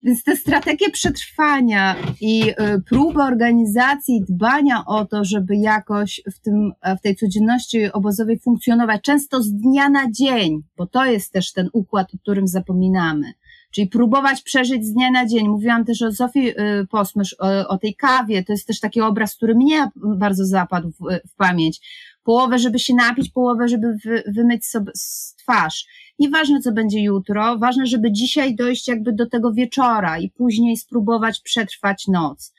Więc 0.03 0.25
te 0.25 0.37
strategie 0.37 0.91
przetrwania 0.91 1.97
i 2.21 2.43
e, 2.57 2.81
próby 2.81 3.23
organizacji, 3.23 4.25
dbania 4.29 4.85
o 4.87 5.05
to, 5.05 5.25
żeby 5.25 5.57
jakoś 5.57 6.21
w, 6.33 6.41
tym, 6.41 6.73
e, 6.83 6.97
w 6.97 7.01
tej 7.01 7.17
codzienności 7.17 7.93
obozowej 7.93 8.39
funkcjonować, 8.39 9.03
często 9.03 9.43
z 9.43 9.53
dnia 9.53 9.89
na 9.89 10.11
dzień, 10.11 10.63
bo 10.77 10.87
to 10.87 11.07
jest 11.07 11.33
też 11.33 11.53
ten 11.53 11.69
układ, 11.73 12.15
o 12.15 12.19
którym 12.19 12.49
zapominamy 12.49 13.33
Czyli 13.71 13.87
próbować 13.87 14.43
przeżyć 14.43 14.87
z 14.87 14.93
dnia 14.93 15.11
na 15.11 15.27
dzień. 15.27 15.49
Mówiłam 15.49 15.85
też 15.85 16.03
o 16.03 16.13
Zofii 16.13 16.49
y, 16.49 16.87
Posmysz, 16.91 17.37
o, 17.39 17.69
o 17.69 17.79
tej 17.79 17.95
kawie. 17.95 18.45
To 18.45 18.53
jest 18.53 18.67
też 18.67 18.81
taki 18.81 19.01
obraz, 19.01 19.37
który 19.37 19.55
mnie 19.55 19.91
bardzo 19.97 20.45
zapadł 20.45 20.91
w, 20.91 21.29
w 21.29 21.37
pamięć. 21.37 21.81
Połowę, 22.25 22.59
żeby 22.59 22.79
się 22.79 22.95
napić, 22.95 23.31
połowę, 23.31 23.69
żeby 23.69 23.97
wy, 24.05 24.23
wymyć 24.27 24.67
sobie 24.67 24.93
twarz. 25.39 25.87
Nieważne, 26.19 26.61
co 26.61 26.73
będzie 26.73 27.03
jutro, 27.03 27.59
ważne, 27.59 27.87
żeby 27.87 28.13
dzisiaj 28.13 28.55
dojść 28.55 28.89
jakby 28.89 29.13
do 29.13 29.27
tego 29.27 29.53
wieczora 29.53 30.19
i 30.19 30.31
później 30.31 30.77
spróbować 30.77 31.41
przetrwać 31.41 32.09
noc. 32.09 32.55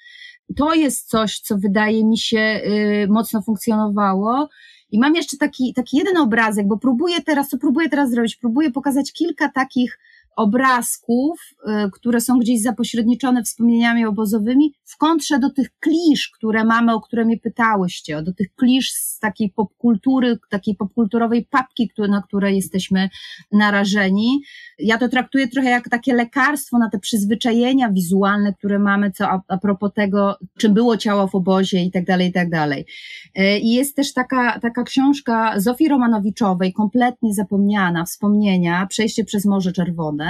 To 0.56 0.74
jest 0.74 1.10
coś, 1.10 1.40
co 1.40 1.58
wydaje 1.58 2.06
mi 2.06 2.18
się 2.18 2.62
y, 2.66 3.08
mocno 3.10 3.42
funkcjonowało. 3.42 4.50
I 4.92 5.00
mam 5.00 5.16
jeszcze 5.16 5.38
taki, 5.38 5.74
taki 5.74 5.98
jeden 5.98 6.18
obrazek, 6.18 6.68
bo 6.68 6.78
próbuję 6.78 7.22
teraz, 7.22 7.50
co 7.50 7.58
próbuję 7.58 7.90
teraz 7.90 8.10
zrobić? 8.10 8.36
Próbuję 8.36 8.72
pokazać 8.72 9.14
kilka 9.14 9.50
takich 9.50 10.00
obrazków, 10.36 11.40
y, 11.86 11.92
które 11.92 12.22
są 12.22 12.40
gdzieś 12.40 12.62
zapośredniczone 12.62 13.44
wspomnieniami 13.44 14.06
obozowymi, 14.06 14.74
w 14.86 14.98
kontrze 14.98 15.40
do 15.40 15.50
tych 15.50 15.68
klisz, 15.80 16.32
które 16.38 16.66
mamy, 16.66 16.94
o 16.94 17.02
które 17.02 17.26
mnie 17.26 17.38
pytałyście, 17.38 18.22
do 18.22 18.34
tych 18.34 18.56
klisz 18.56 18.92
z 18.92 19.20
takiej 19.20 19.50
popkultury, 19.50 20.40
takiej 20.50 20.76
popkulturowej 20.76 21.46
papki, 21.46 21.92
na 22.10 22.22
które 22.22 22.54
jesteśmy 22.54 23.10
narażeni. 23.52 24.42
Ja 24.80 24.98
to 24.98 25.10
traktuję 25.10 25.48
trochę 25.48 25.70
jak 25.70 25.90
takie 25.90 26.14
lekarstwo 26.14 26.78
na 26.78 26.90
te 26.90 27.00
przyzwyczajenia 27.00 27.92
wizualne, 27.92 28.54
które 28.54 28.80
mamy, 28.80 29.12
co 29.12 29.30
a, 29.30 29.42
a 29.48 29.58
propos 29.58 29.94
tego, 29.94 30.38
czym 30.60 30.74
było 30.74 30.98
ciało 30.98 31.28
w 31.28 31.36
obozie 31.36 31.84
i 31.84 31.92
tak 31.92 32.06
dalej, 32.06 32.28
i 32.28 32.32
tak 32.32 32.50
dalej. 32.50 32.86
Y, 33.40 33.60
I 33.60 33.72
jest 33.72 33.96
też 33.96 34.14
taka, 34.14 34.60
taka 34.60 34.84
książka 34.84 35.60
Zofii 35.60 35.88
Romanowiczowej, 35.88 36.74
kompletnie 36.74 37.34
zapomniana, 37.34 38.06
wspomnienia, 38.06 38.86
Przejście 38.90 39.26
przez 39.26 39.46
Morze 39.46 39.72
Czerwone, 39.72 40.21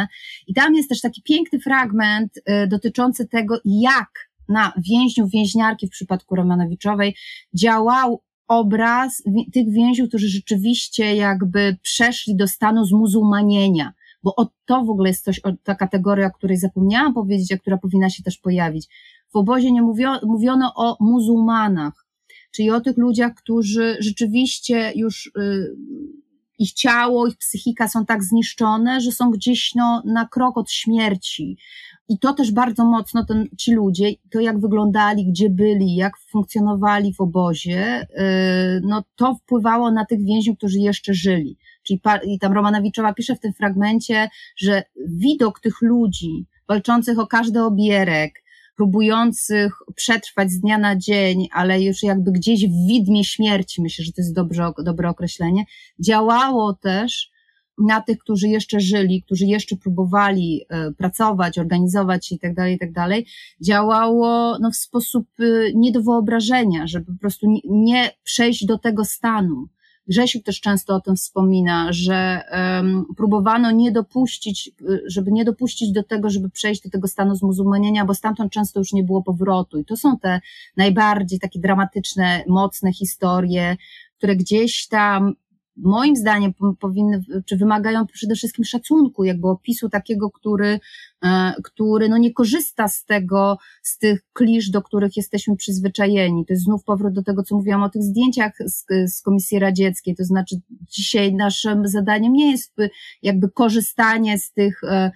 i 0.48 0.54
tam 0.54 0.76
jest 0.76 0.90
też 0.90 1.02
taki 1.02 1.22
piękny 1.22 1.60
fragment 1.60 2.38
y, 2.38 2.68
dotyczący 2.68 3.28
tego, 3.28 3.60
jak 3.66 4.32
na 4.50 4.74
więźniów, 4.90 5.32
więźniarki 5.32 5.88
w 5.88 5.92
przypadku 5.92 6.36
Romanowiczowej 6.36 7.16
działał 7.54 8.22
obraz 8.48 9.24
tych 9.54 9.72
więźniów, 9.72 10.10
którzy 10.10 10.30
rzeczywiście 10.30 11.16
jakby 11.16 11.78
przeszli 11.82 12.36
do 12.36 12.48
stanu 12.48 12.86
zmuzułmanienia, 12.86 13.94
bo 14.24 14.36
o 14.36 14.50
to 14.66 14.86
w 14.86 14.90
ogóle 14.90 15.10
jest 15.10 15.24
coś, 15.24 15.42
ta 15.64 15.76
kategoria, 15.76 16.28
o 16.28 16.32
której 16.32 16.58
zapomniałam 16.58 17.14
powiedzieć, 17.14 17.52
a 17.52 17.58
która 17.58 17.78
powinna 17.78 18.10
się 18.10 18.24
też 18.24 18.38
pojawić. 18.38 18.88
W 19.34 19.36
obozie 19.36 19.72
nie 19.72 19.82
mówiono, 19.82 20.20
mówiono 20.24 20.74
o 20.76 20.98
muzułmanach, 21.00 22.06
czyli 22.52 22.72
o 22.72 22.82
tych 22.82 22.98
ludziach, 22.98 23.34
którzy 23.36 23.98
rzeczywiście 24.00 24.92
już 24.96 25.28
y, 25.28 25.76
ich 26.60 26.74
ciało, 26.74 27.28
ich 27.28 27.38
psychika 27.38 27.88
są 27.88 28.06
tak 28.06 28.24
zniszczone, 28.24 29.02
że 29.02 29.12
są 29.12 29.32
gdzieś 29.32 29.76
no, 29.76 30.04
na 30.06 30.28
krok 30.28 30.58
od 30.58 30.72
śmierci. 30.72 31.58
I 32.10 32.20
to 32.20 32.34
też 32.34 32.52
bardzo 32.52 32.86
mocno 32.86 33.26
ten, 33.26 33.48
ci 33.58 33.74
ludzie, 33.74 34.10
to 34.32 34.40
jak 34.40 34.60
wyglądali, 34.60 35.26
gdzie 35.32 35.50
byli, 35.50 35.96
jak 35.96 36.14
funkcjonowali 36.18 37.14
w 37.14 37.22
obozie, 37.22 38.08
yy, 38.18 38.82
no 38.84 39.04
to 39.16 39.36
wpływało 39.36 39.92
na 39.92 40.06
tych 40.06 40.26
więźniów, 40.26 40.58
którzy 40.58 40.80
jeszcze 40.80 41.14
żyli. 41.14 41.58
Czyli 41.84 42.02
i 42.24 42.40
tam 42.40 42.54
Romanowiczowa 42.54 43.14
pisze 43.14 43.36
w 43.36 43.40
tym 43.40 43.54
fragmencie, 43.54 44.30
że 44.58 44.84
widok 45.08 45.60
tych 45.60 45.82
ludzi 45.82 46.46
walczących 46.68 47.20
o 47.20 47.28
każdy 47.28 47.62
obierek, 47.64 48.41
próbujących 48.82 49.80
przetrwać 49.96 50.52
z 50.52 50.60
dnia 50.60 50.78
na 50.78 50.96
dzień, 50.96 51.48
ale 51.52 51.82
już 51.82 52.04
jakby 52.04 52.32
gdzieś 52.32 52.68
w 52.68 52.88
widmie 52.88 53.24
śmierci, 53.24 53.82
myślę, 53.82 54.06
że 54.06 54.12
to 54.12 54.22
jest 54.22 54.36
dobre, 54.36 54.72
dobre 54.84 55.10
określenie, 55.10 55.66
działało 56.00 56.74
też 56.74 57.32
na 57.78 58.02
tych, 58.02 58.18
którzy 58.18 58.48
jeszcze 58.48 58.80
żyli, 58.80 59.24
którzy 59.24 59.46
jeszcze 59.46 59.76
próbowali 59.76 60.66
e, 60.70 60.92
pracować, 60.92 61.60
organizować 61.60 62.28
się 62.28 62.36
i 62.36 62.40
tak 62.40 62.54
dalej, 62.54 62.76
i 62.76 62.80
tak 62.80 62.92
dalej, 62.92 63.26
działało 63.62 64.58
no, 64.62 64.72
w 64.72 64.76
sposób 64.76 65.28
e, 65.40 65.44
nie 65.76 65.92
do 65.92 66.02
wyobrażenia, 66.02 66.88
żeby 66.88 67.06
po 67.06 67.20
prostu 67.20 67.48
nie 67.70 68.12
przejść 68.24 68.66
do 68.66 68.78
tego 68.78 69.06
stanu. 69.06 69.68
Grzesiu 70.08 70.42
też 70.42 70.62
często 70.62 70.96
o 70.96 71.02
tym 71.02 71.16
wspomina, 71.16 71.88
że 71.94 72.42
um, 72.52 73.06
próbowano 73.18 73.72
nie 73.72 73.92
dopuścić, 73.92 74.72
żeby 75.06 75.32
nie 75.32 75.46
dopuścić 75.46 75.92
do 75.92 76.04
tego, 76.04 76.30
żeby 76.30 76.50
przejść 76.50 76.84
do 76.84 76.90
tego 76.90 77.08
stanu 77.08 77.36
zmuzułmanienia, 77.36 78.06
bo 78.06 78.14
stamtąd 78.14 78.52
często 78.52 78.80
już 78.80 78.94
nie 78.94 79.04
było 79.04 79.24
powrotu. 79.24 79.80
I 79.80 79.86
to 79.86 79.98
są 79.98 80.18
te 80.18 80.42
najbardziej 80.78 81.40
takie 81.40 81.60
dramatyczne, 81.60 82.44
mocne 82.48 82.94
historie, 82.94 83.78
które 84.18 84.36
gdzieś 84.36 84.88
tam 84.88 85.34
moim 85.82 86.16
zdaniem 86.16 86.54
powinny, 86.80 87.24
czy 87.46 87.58
wymagają 87.58 88.08
przede 88.08 88.36
wszystkim 88.36 88.66
szacunku, 88.66 89.24
jakby 89.24 89.48
opisu 89.48 89.90
takiego, 89.90 90.32
który, 90.32 90.80
e, 91.24 91.54
który 91.64 92.10
no 92.10 92.18
nie 92.18 92.34
korzysta 92.34 92.88
z 92.88 93.06
tego, 93.06 93.58
z 93.84 93.98
tych 93.98 94.22
klisz, 94.34 94.70
do 94.70 94.82
których 94.82 95.18
jesteśmy 95.18 95.56
przyzwyczajeni. 95.56 96.46
To 96.46 96.54
jest 96.54 96.64
znów 96.64 96.84
powrót 96.84 97.14
do 97.14 97.24
tego, 97.24 97.44
co 97.44 97.56
mówiłam 97.56 97.84
o 97.84 97.90
tych 97.90 98.04
zdjęciach 98.04 98.54
z, 98.66 98.86
z 99.16 99.22
Komisji 99.22 99.60
Radzieckiej, 99.60 100.16
to 100.16 100.24
znaczy 100.24 100.56
dzisiaj 100.82 101.34
naszym 101.34 101.88
zadaniem 101.88 102.34
nie 102.34 102.52
jest 102.52 102.74
jakby 103.22 103.50
korzystanie 103.50 104.38
z 104.38 104.52
tych 104.54 104.84
e, 104.84 105.12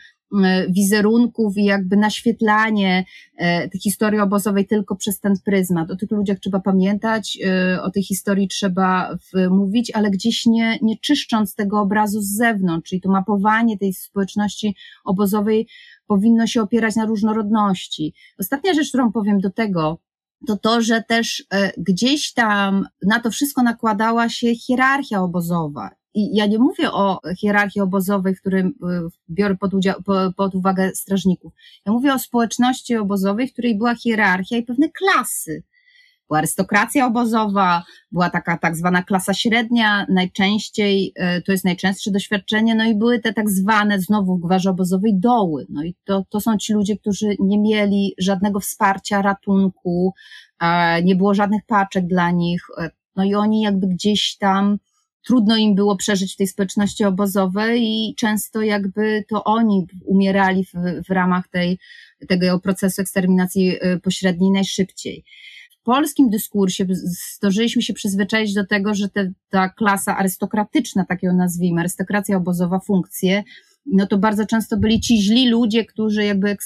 wizerunków 0.69 1.57
i 1.57 1.65
jakby 1.65 1.97
naświetlanie 1.97 3.05
e, 3.37 3.69
tej 3.69 3.81
historii 3.81 4.19
obozowej 4.19 4.67
tylko 4.67 4.95
przez 4.95 5.19
ten 5.19 5.33
pryzmat. 5.45 5.91
O 5.91 5.95
tych 5.95 6.11
ludziach 6.11 6.39
trzeba 6.39 6.59
pamiętać, 6.59 7.37
e, 7.45 7.81
o 7.81 7.91
tej 7.91 8.03
historii 8.03 8.47
trzeba 8.47 9.17
mówić, 9.49 9.91
ale 9.91 10.11
gdzieś 10.11 10.45
nie, 10.45 10.79
nie 10.81 10.97
czyszcząc 10.97 11.55
tego 11.55 11.81
obrazu 11.81 12.21
z 12.21 12.35
zewnątrz, 12.35 12.89
czyli 12.89 13.01
to 13.01 13.11
mapowanie 13.11 13.77
tej 13.77 13.93
społeczności 13.93 14.75
obozowej 15.05 15.67
powinno 16.07 16.47
się 16.47 16.61
opierać 16.61 16.95
na 16.95 17.05
różnorodności. 17.05 18.13
Ostatnia 18.39 18.73
rzecz, 18.73 18.89
którą 18.89 19.11
powiem 19.11 19.39
do 19.39 19.49
tego, 19.49 19.99
to 20.47 20.57
to, 20.57 20.81
że 20.81 21.03
też 21.03 21.45
gdzieś 21.77 22.33
tam 22.33 22.87
na 23.07 23.19
to 23.19 23.31
wszystko 23.31 23.63
nakładała 23.63 24.29
się 24.29 24.55
hierarchia 24.55 25.21
obozowa 25.21 25.89
i 26.15 26.35
ja 26.35 26.45
nie 26.45 26.59
mówię 26.59 26.91
o 26.91 27.19
hierarchii 27.37 27.81
obozowej, 27.81 28.35
w 28.35 28.39
którym 28.39 28.67
e, 28.67 29.07
biorę 29.29 29.55
pod, 29.55 29.73
udział, 29.73 29.95
pod 30.37 30.55
uwagę 30.55 30.91
strażników. 30.95 31.53
Ja 31.85 31.91
mówię 31.91 32.13
o 32.13 32.19
społeczności 32.19 32.97
obozowej, 32.97 33.47
w 33.47 33.53
której 33.53 33.77
była 33.77 33.95
hierarchia 33.95 34.57
i 34.57 34.63
pewne 34.63 34.89
klasy. 34.89 35.63
Była 36.27 36.37
arystokracja 36.37 37.07
obozowa, 37.07 37.83
była 38.11 38.29
taka 38.29 38.57
tak 38.57 38.75
zwana 38.75 39.03
klasa 39.03 39.33
średnia, 39.33 40.05
najczęściej, 40.09 41.13
e, 41.15 41.41
to 41.41 41.51
jest 41.51 41.65
najczęstsze 41.65 42.11
doświadczenie, 42.11 42.75
no 42.75 42.85
i 42.85 42.95
były 42.95 43.19
te 43.19 43.33
tak 43.33 43.49
zwane, 43.49 44.01
znowu 44.01 44.37
w 44.37 44.41
gwarze 44.41 44.69
obozowej, 44.69 45.19
doły. 45.19 45.65
No 45.69 45.83
i 45.83 45.95
to, 46.05 46.25
to 46.29 46.41
są 46.41 46.57
ci 46.57 46.73
ludzie, 46.73 46.97
którzy 46.97 47.35
nie 47.39 47.59
mieli 47.59 48.13
żadnego 48.17 48.59
wsparcia, 48.59 49.21
ratunku, 49.21 50.13
nie 51.03 51.15
było 51.15 51.33
żadnych 51.33 51.61
paczek 51.67 52.07
dla 52.07 52.31
nich, 52.31 52.61
e, 52.77 52.89
no 53.15 53.23
i 53.23 53.35
oni 53.35 53.61
jakby 53.61 53.87
gdzieś 53.87 54.37
tam 54.37 54.77
trudno 55.25 55.57
im 55.57 55.75
było 55.75 55.95
przeżyć 55.95 56.33
w 56.33 56.37
tej 56.37 56.47
społeczności 56.47 57.03
obozowej 57.03 57.83
i 57.83 58.15
często 58.17 58.61
jakby 58.61 59.23
to 59.29 59.43
oni 59.43 59.87
umierali 60.05 60.65
w, 60.65 60.73
w 61.07 61.09
ramach 61.09 61.47
tej, 61.47 61.79
tego 62.27 62.59
procesu 62.59 63.01
eksterminacji 63.01 63.69
y, 63.69 63.99
pośredniej 63.99 64.51
najszybciej. 64.51 65.23
W 65.81 65.83
polskim 65.83 66.29
dyskursie 66.29 66.85
zdążyliśmy 67.35 67.81
się 67.81 67.93
przyzwyczaić 67.93 68.53
do 68.53 68.65
tego, 68.65 68.93
że 68.93 69.09
te, 69.09 69.31
ta 69.49 69.69
klasa 69.69 70.17
arystokratyczna, 70.17 71.05
tak 71.05 71.23
ją 71.23 71.33
nazwijmy, 71.33 71.79
arystokracja 71.79 72.37
obozowa, 72.37 72.79
funkcje, 72.79 73.43
no 73.85 74.07
to 74.07 74.17
bardzo 74.17 74.45
często 74.45 74.77
byli 74.77 74.99
ci 74.99 75.21
źli 75.21 75.49
ludzie, 75.49 75.85
którzy 75.85 76.23
jakby 76.23 76.57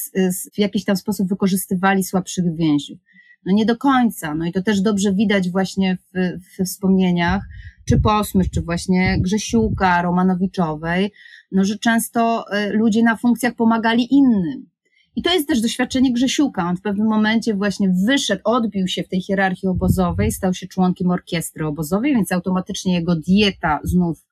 w 0.53 0.57
jakiś 0.57 0.85
tam 0.85 0.97
sposób 0.97 1.29
wykorzystywali 1.29 2.03
słabszych 2.03 2.55
więźniów. 2.55 2.99
No 3.45 3.53
nie 3.53 3.65
do 3.65 3.77
końca, 3.77 4.35
no 4.35 4.45
i 4.45 4.51
to 4.51 4.61
też 4.63 4.81
dobrze 4.81 5.13
widać 5.13 5.49
właśnie 5.49 5.97
w, 5.97 6.39
w 6.39 6.65
wspomnieniach, 6.65 7.43
czy 7.89 7.99
Posmysz, 7.99 8.49
czy 8.49 8.61
właśnie 8.61 9.17
Grzesiuka 9.21 10.01
Romanowiczowej, 10.01 11.11
no, 11.51 11.65
że 11.65 11.77
często 11.77 12.45
e, 12.51 12.73
ludzie 12.73 13.03
na 13.03 13.17
funkcjach 13.17 13.55
pomagali 13.55 14.13
innym. 14.13 14.69
I 15.15 15.21
to 15.21 15.33
jest 15.33 15.47
też 15.47 15.61
doświadczenie 15.61 16.13
Grzesiuka. 16.13 16.69
On 16.69 16.77
w 16.77 16.81
pewnym 16.81 17.07
momencie 17.07 17.53
właśnie 17.53 17.93
wyszedł, 18.07 18.41
odbił 18.43 18.87
się 18.87 19.03
w 19.03 19.09
tej 19.09 19.21
hierarchii 19.21 19.69
obozowej, 19.69 20.31
stał 20.31 20.53
się 20.53 20.67
członkiem 20.67 21.11
orkiestry 21.11 21.65
obozowej, 21.65 22.13
więc 22.13 22.31
automatycznie 22.31 22.93
jego 22.93 23.15
dieta 23.15 23.79
znów 23.83 24.25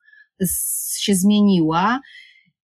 się 0.98 1.14
zmieniła. 1.14 2.00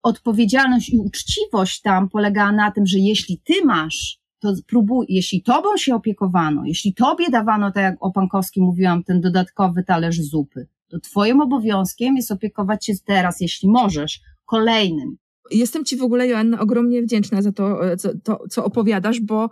Odpowiedzialność 0.03 0.91
i 0.91 0.99
uczciwość 0.99 1.81
tam 1.81 2.09
polegała 2.09 2.53
na 2.53 2.71
tym, 2.71 2.87
że 2.87 2.99
jeśli 2.99 3.41
ty 3.45 3.65
masz 3.65 4.21
to 4.41 4.55
próbuj, 4.67 5.07
jeśli 5.09 5.43
tobą 5.43 5.77
się 5.77 5.95
opiekowano, 5.95 6.63
jeśli 6.65 6.95
tobie 6.95 7.31
dawano, 7.31 7.73
tak 7.73 7.83
jak 7.83 7.97
o 8.01 8.11
Pankowskim 8.13 8.65
mówiłam, 8.65 9.05
ten 9.05 9.21
dodatkowy 9.21 9.85
talerz 9.85 10.21
zupy, 10.21 10.67
to 10.91 11.01
twoim 11.01 11.41
obowiązkiem 11.41 12.17
jest 12.17 12.31
opiekować 12.31 12.87
się 12.87 12.93
teraz, 13.07 13.41
jeśli 13.41 13.69
możesz, 13.69 14.21
kolejnym. 14.47 15.17
Jestem 15.51 15.85
ci 15.85 15.97
w 15.97 16.03
ogóle, 16.03 16.29
Joanna, 16.29 16.61
ogromnie 16.61 17.03
wdzięczna 17.03 17.43
za 17.43 17.53
to, 17.53 17.81
co, 17.99 18.09
to, 18.25 18.45
co 18.51 18.65
opowiadasz, 18.65 19.21
bo 19.21 19.51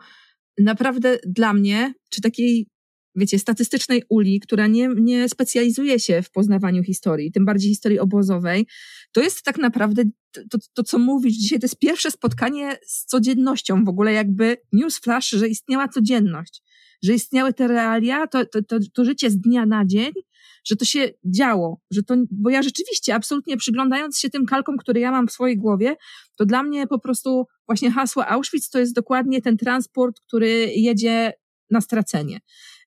naprawdę 0.59 1.19
dla 1.27 1.53
mnie, 1.53 1.95
czy 2.11 2.21
takiej, 2.21 2.67
wiecie, 3.15 3.39
statystycznej 3.39 4.03
uli, 4.09 4.41
która 4.41 4.67
nie, 4.67 4.89
nie 5.01 5.29
specjalizuje 5.29 6.01
się 6.01 6.23
w 6.23 6.31
poznawaniu 6.31 6.83
historii, 6.83 7.33
tym 7.33 7.45
bardziej 7.45 7.71
historii 7.71 7.99
obozowej, 7.99 8.67
to 9.13 9.21
jest 9.21 9.43
tak 9.43 9.59
naprawdę 9.59 10.03
to, 10.51 10.59
to, 10.75 10.83
co 10.83 10.99
mówisz 10.99 11.35
dzisiaj, 11.35 11.59
to 11.59 11.65
jest 11.65 11.79
pierwsze 11.79 12.11
spotkanie 12.11 12.77
z 12.87 13.05
codziennością, 13.05 13.85
w 13.85 13.89
ogóle 13.89 14.13
jakby 14.13 14.57
newsflash, 14.73 15.31
że 15.31 15.49
istniała 15.49 15.89
codzienność, 15.89 16.63
że 17.03 17.15
istniały 17.15 17.53
te 17.53 17.69
realia, 17.69 18.27
to, 18.27 18.47
to, 18.47 18.63
to, 18.63 18.79
to 18.95 19.05
życie 19.05 19.31
z 19.31 19.41
dnia 19.41 19.67
na 19.67 19.87
dzień, 19.87 20.13
że 20.65 20.77
to 20.77 20.85
się 20.85 21.11
działo, 21.25 21.81
że 21.91 22.03
to, 22.03 22.15
bo 22.31 22.51
ja 22.51 22.63
rzeczywiście 22.63 23.15
absolutnie 23.15 23.57
przyglądając 23.57 24.19
się 24.19 24.31
tym 24.31 24.47
kalkom, 24.47 24.77
które 24.77 25.01
ja 25.01 25.11
mam 25.11 25.29
w 25.29 25.33
swojej 25.33 25.57
głowie, 25.57 25.97
to 26.37 26.45
dla 26.45 26.63
mnie 26.63 26.87
po 26.87 26.99
prostu 26.99 27.47
właśnie 27.67 27.91
hasło 27.91 28.27
Auschwitz 28.27 28.71
to 28.71 28.79
jest 28.79 28.95
dokładnie 28.95 29.43
ten 29.43 29.57
transport, 29.57 30.21
który 30.21 30.49
jedzie 30.77 31.33
na 31.71 31.81
stracenie. 31.81 32.39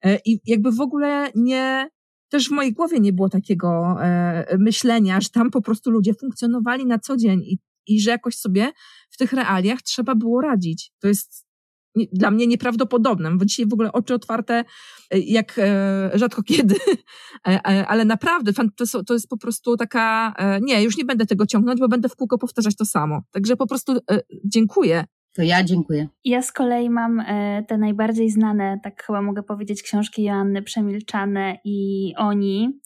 E, 0.04 0.20
I 0.26 0.40
jakby 0.46 0.72
w 0.72 0.82
ogóle 0.82 1.32
nie, 1.36 1.90
też 2.30 2.48
w 2.48 2.52
mojej 2.52 2.74
głowie 2.74 3.00
nie 3.00 3.14
było 3.14 3.30
takiego 3.30 3.98
e, 4.02 4.58
myślenia, 4.60 5.22
że 5.22 5.30
tam 5.30 5.52
po 5.52 5.62
prostu 5.62 5.92
ludzie 5.92 6.14
funkcjonowali 6.14 6.86
na 6.86 7.00
co 7.00 7.18
dzień 7.18 7.40
i, 7.40 7.60
i 7.88 8.02
że 8.02 8.12
jakoś 8.12 8.36
sobie 8.36 8.72
w 9.10 9.18
tych 9.18 9.34
realiach 9.34 9.82
trzeba 9.82 10.16
było 10.16 10.42
radzić. 10.42 10.92
To 11.00 11.08
jest 11.08 11.51
dla 11.96 12.32
mnie 12.32 12.48
nieprawdopodobne, 12.48 13.32
bo 13.38 13.46
dzisiaj 13.46 13.66
w 13.66 13.74
ogóle 13.74 13.92
oczy 13.92 14.14
otwarte 14.14 14.64
e, 15.12 15.20
jak 15.20 15.60
e, 15.60 16.12
rzadko 16.14 16.44
kiedy, 16.44 16.76
e, 17.48 17.88
ale 17.88 18.06
naprawdę 18.06 18.54
to, 18.54 19.04
to 19.04 19.14
jest 19.14 19.28
po 19.28 19.38
prostu 19.38 19.78
taka, 19.78 20.34
nie, 20.62 20.84
już 20.84 20.98
nie 20.98 21.06
będę 21.06 21.26
tego 21.26 21.46
ciągnąć, 21.46 21.80
bo 21.80 21.88
będę 21.88 22.10
w 22.10 22.16
kółko 22.16 22.38
powtarzać 22.38 22.76
to 22.76 22.86
samo. 22.86 23.22
Także 23.32 23.56
po 23.56 23.68
prostu 23.68 24.00
dziękuję. 24.46 25.06
To 25.36 25.42
ja 25.42 25.64
dziękuję. 25.64 26.08
Ja 26.26 26.42
z 26.42 26.52
kolei 26.52 26.90
mam 26.90 27.24
te 27.68 27.78
najbardziej 27.78 28.30
znane, 28.30 28.80
tak 28.84 29.04
chyba 29.04 29.22
mogę 29.22 29.44
powiedzieć, 29.44 29.84
książki 29.84 30.24
Joanny 30.24 30.62
Przemilczane 30.62 31.58
i 31.64 32.14
Oni, 32.18 32.80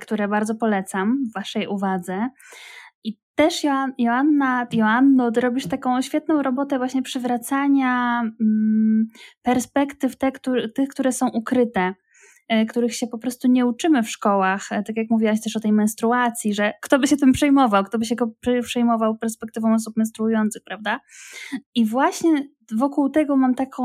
które 0.00 0.28
bardzo 0.28 0.54
polecam 0.54 1.18
waszej 1.34 1.66
uwadze 1.66 2.28
też 3.38 3.64
Joanna, 3.98 4.66
Joanno, 4.72 5.30
ty 5.30 5.40
robisz 5.40 5.66
taką 5.66 6.02
świetną 6.02 6.42
robotę 6.42 6.78
właśnie 6.78 7.02
przywracania 7.02 8.20
mm, 8.20 9.08
perspektyw 9.42 10.16
te, 10.16 10.32
które, 10.32 10.68
tych, 10.68 10.88
które 10.88 11.12
są 11.12 11.28
ukryte 11.28 11.94
których 12.68 12.94
się 12.94 13.06
po 13.06 13.18
prostu 13.18 13.48
nie 13.48 13.66
uczymy 13.66 14.02
w 14.02 14.10
szkołach. 14.10 14.72
E, 14.72 14.82
tak 14.82 14.96
jak 14.96 15.10
mówiłaś 15.10 15.40
też 15.40 15.56
o 15.56 15.60
tej 15.60 15.72
menstruacji, 15.72 16.54
że 16.54 16.72
kto 16.82 16.98
by 16.98 17.06
się 17.06 17.16
tym 17.16 17.32
przejmował, 17.32 17.84
kto 17.84 17.98
by 17.98 18.04
się 18.04 18.16
przejmował 18.62 19.18
perspektywą 19.18 19.74
osób 19.74 19.96
menstruujących, 19.96 20.62
prawda? 20.64 21.00
I 21.74 21.86
właśnie 21.86 22.48
wokół 22.76 23.10
tego 23.10 23.36
mam 23.36 23.54
taką, 23.54 23.84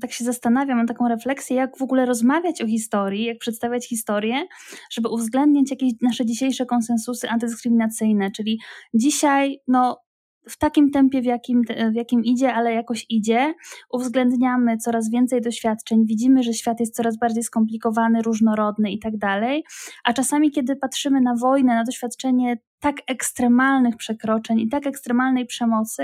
tak 0.00 0.12
się 0.12 0.24
zastanawiam, 0.24 0.78
mam 0.78 0.86
taką 0.86 1.08
refleksję, 1.08 1.56
jak 1.56 1.78
w 1.78 1.82
ogóle 1.82 2.06
rozmawiać 2.06 2.62
o 2.62 2.66
historii, 2.66 3.24
jak 3.24 3.38
przedstawiać 3.38 3.88
historię, 3.88 4.46
żeby 4.92 5.08
uwzględnić 5.08 5.70
jakieś 5.70 5.92
nasze 6.02 6.26
dzisiejsze 6.26 6.66
konsensusy 6.66 7.28
antydyskryminacyjne, 7.28 8.30
czyli 8.30 8.60
dzisiaj, 8.94 9.58
no, 9.68 10.03
w 10.48 10.58
takim 10.58 10.90
tempie, 10.90 11.22
w 11.22 11.24
jakim, 11.24 11.62
w 11.92 11.94
jakim 11.94 12.24
idzie, 12.24 12.54
ale 12.54 12.72
jakoś 12.74 13.06
idzie, 13.08 13.54
uwzględniamy 13.90 14.76
coraz 14.76 15.10
więcej 15.10 15.40
doświadczeń, 15.40 16.06
widzimy, 16.06 16.42
że 16.42 16.54
świat 16.54 16.80
jest 16.80 16.94
coraz 16.94 17.18
bardziej 17.18 17.42
skomplikowany, 17.42 18.22
różnorodny 18.22 18.90
i 18.90 18.98
tak 18.98 19.16
dalej, 19.16 19.64
a 20.04 20.12
czasami, 20.12 20.50
kiedy 20.50 20.76
patrzymy 20.76 21.20
na 21.20 21.34
wojnę, 21.36 21.74
na 21.74 21.84
doświadczenie 21.84 22.58
tak 22.80 22.96
ekstremalnych 23.06 23.96
przekroczeń 23.96 24.60
i 24.60 24.68
tak 24.68 24.86
ekstremalnej 24.86 25.46
przemocy, 25.46 26.02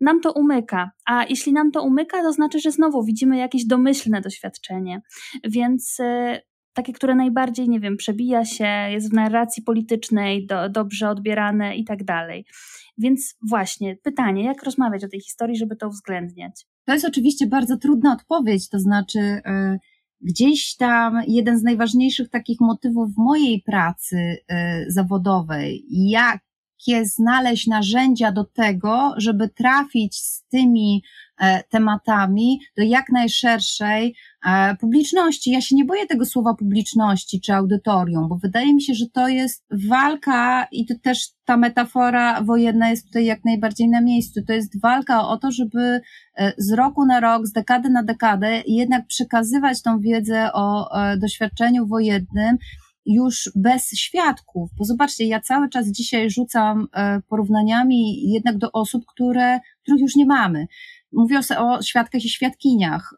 nam 0.00 0.20
to 0.20 0.32
umyka. 0.32 0.90
A 1.06 1.24
jeśli 1.24 1.52
nam 1.52 1.70
to 1.70 1.82
umyka, 1.82 2.22
to 2.22 2.32
znaczy, 2.32 2.60
że 2.60 2.70
znowu 2.70 3.04
widzimy 3.04 3.36
jakieś 3.36 3.66
domyślne 3.66 4.20
doświadczenie. 4.20 5.02
Więc 5.44 6.00
y, 6.00 6.40
takie, 6.72 6.92
które 6.92 7.14
najbardziej, 7.14 7.68
nie 7.68 7.80
wiem, 7.80 7.96
przebija 7.96 8.44
się, 8.44 8.68
jest 8.90 9.10
w 9.10 9.14
narracji 9.14 9.62
politycznej, 9.62 10.46
do, 10.46 10.68
dobrze 10.68 11.10
odbierane 11.10 11.76
i 11.76 11.84
tak 11.84 12.04
dalej. 12.04 12.44
Więc 12.98 13.34
właśnie, 13.48 13.96
pytanie, 13.96 14.44
jak 14.44 14.62
rozmawiać 14.62 15.04
o 15.04 15.08
tej 15.08 15.20
historii, 15.20 15.56
żeby 15.56 15.76
to 15.76 15.88
uwzględniać? 15.88 16.66
To 16.84 16.92
jest 16.92 17.04
oczywiście 17.04 17.46
bardzo 17.46 17.76
trudna 17.76 18.12
odpowiedź, 18.12 18.68
to 18.68 18.78
znaczy 18.78 19.18
yy, 19.18 19.78
gdzieś 20.20 20.76
tam 20.76 21.22
jeden 21.28 21.58
z 21.58 21.62
najważniejszych 21.62 22.30
takich 22.30 22.60
motywów 22.60 23.08
mojej 23.16 23.62
pracy 23.62 24.16
yy, 24.16 24.56
zawodowej, 24.88 25.84
jak 25.90 26.40
jakie 26.86 27.06
znaleźć 27.06 27.66
narzędzia 27.66 28.32
do 28.32 28.44
tego, 28.44 29.14
żeby 29.16 29.48
trafić 29.48 30.16
z 30.16 30.44
tymi 30.44 31.02
e, 31.40 31.62
tematami 31.62 32.60
do 32.76 32.82
jak 32.82 33.08
najszerszej 33.12 34.14
e, 34.46 34.76
publiczności. 34.76 35.50
Ja 35.50 35.60
się 35.60 35.76
nie 35.76 35.84
boję 35.84 36.06
tego 36.06 36.24
słowa 36.24 36.54
publiczności 36.54 37.40
czy 37.40 37.54
audytorium, 37.54 38.28
bo 38.28 38.36
wydaje 38.36 38.74
mi 38.74 38.82
się, 38.82 38.94
że 38.94 39.06
to 39.12 39.28
jest 39.28 39.64
walka 39.88 40.66
i 40.72 40.86
to 40.86 40.94
też 41.02 41.28
ta 41.44 41.56
metafora 41.56 42.42
wojenna 42.42 42.90
jest 42.90 43.06
tutaj 43.06 43.24
jak 43.24 43.44
najbardziej 43.44 43.88
na 43.88 44.00
miejscu. 44.00 44.40
To 44.46 44.52
jest 44.52 44.80
walka 44.80 45.28
o 45.28 45.36
to, 45.36 45.52
żeby 45.52 46.00
e, 46.36 46.52
z 46.58 46.72
roku 46.72 47.06
na 47.06 47.20
rok, 47.20 47.46
z 47.46 47.52
dekady 47.52 47.90
na 47.90 48.02
dekadę 48.02 48.62
jednak 48.66 49.06
przekazywać 49.06 49.82
tą 49.82 50.00
wiedzę 50.00 50.52
o 50.52 50.90
doświadczeniu 51.18 51.86
wojennym 51.86 52.58
już 53.06 53.50
bez 53.54 53.90
świadków, 53.90 54.70
bo 54.78 54.84
zobaczcie, 54.84 55.24
ja 55.24 55.40
cały 55.40 55.68
czas 55.68 55.88
dzisiaj 55.88 56.30
rzucam 56.30 56.88
e, 56.94 57.20
porównaniami 57.28 58.30
jednak 58.30 58.58
do 58.58 58.72
osób, 58.72 59.04
które, 59.06 59.60
których 59.82 60.00
już 60.00 60.16
nie 60.16 60.26
mamy. 60.26 60.66
Mówię 61.12 61.40
o, 61.58 61.82
świadkach 61.82 62.24
i 62.24 62.28
świadkiniach. 62.28 63.14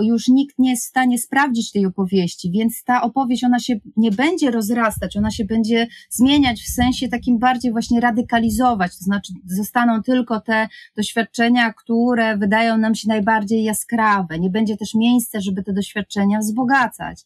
Już 0.00 0.28
nikt 0.28 0.58
nie 0.58 0.70
jest 0.70 0.84
w 0.84 0.88
stanie 0.88 1.18
sprawdzić 1.18 1.72
tej 1.72 1.86
opowieści, 1.86 2.50
więc 2.50 2.84
ta 2.84 3.02
opowieść, 3.02 3.44
ona 3.44 3.58
się 3.58 3.74
nie 3.96 4.10
będzie 4.10 4.50
rozrastać, 4.50 5.16
ona 5.16 5.30
się 5.30 5.44
będzie 5.44 5.86
zmieniać 6.10 6.62
w 6.62 6.68
sensie 6.68 7.08
takim 7.08 7.38
bardziej 7.38 7.72
właśnie 7.72 8.00
radykalizować, 8.00 8.98
to 8.98 9.04
znaczy 9.04 9.32
zostaną 9.46 10.02
tylko 10.02 10.40
te 10.40 10.68
doświadczenia, 10.96 11.72
które 11.72 12.36
wydają 12.36 12.78
nam 12.78 12.94
się 12.94 13.08
najbardziej 13.08 13.64
jaskrawe. 13.64 14.38
Nie 14.38 14.50
będzie 14.50 14.76
też 14.76 14.94
miejsca, 14.94 15.40
żeby 15.40 15.62
te 15.62 15.72
doświadczenia 15.72 16.38
wzbogacać. 16.38 17.24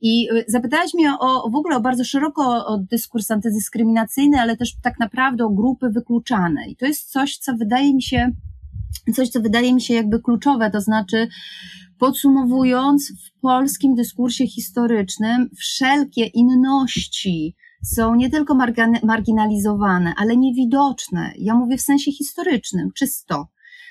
I 0.00 0.28
y, 0.32 0.44
zapytałaś 0.48 0.94
mnie 0.94 1.12
o, 1.20 1.50
w 1.50 1.54
ogóle 1.54 1.76
o 1.76 1.80
bardzo 1.80 2.04
szeroko 2.04 2.66
o 2.66 2.78
dyskurs 2.78 3.30
antydyskryminacyjny, 3.30 4.40
ale 4.40 4.56
też 4.56 4.76
tak 4.82 4.98
naprawdę 5.00 5.44
o 5.44 5.50
grupy 5.50 5.88
wykluczane. 5.90 6.68
I 6.68 6.76
to 6.76 6.86
jest 6.86 7.10
coś, 7.10 7.36
co 7.36 7.54
wydaje 7.54 7.94
mi 7.94 8.02
się, 8.02 8.32
coś, 9.14 9.28
co 9.28 9.40
wydaje 9.40 9.74
mi 9.74 9.80
się 9.80 9.94
jakby 9.94 10.22
kluczowe, 10.22 10.70
to 10.70 10.80
znaczy, 10.80 11.28
podsumowując, 11.98 13.12
w 13.26 13.40
polskim 13.40 13.94
dyskursie 13.94 14.46
historycznym 14.46 15.50
wszelkie 15.56 16.26
inności, 16.26 17.56
są 17.84 18.14
nie 18.14 18.30
tylko 18.30 18.56
marginalizowane, 19.02 20.14
ale 20.16 20.36
niewidoczne. 20.36 21.32
Ja 21.38 21.54
mówię 21.54 21.76
w 21.76 21.82
sensie 21.82 22.12
historycznym, 22.12 22.92
czysto. 22.94 23.48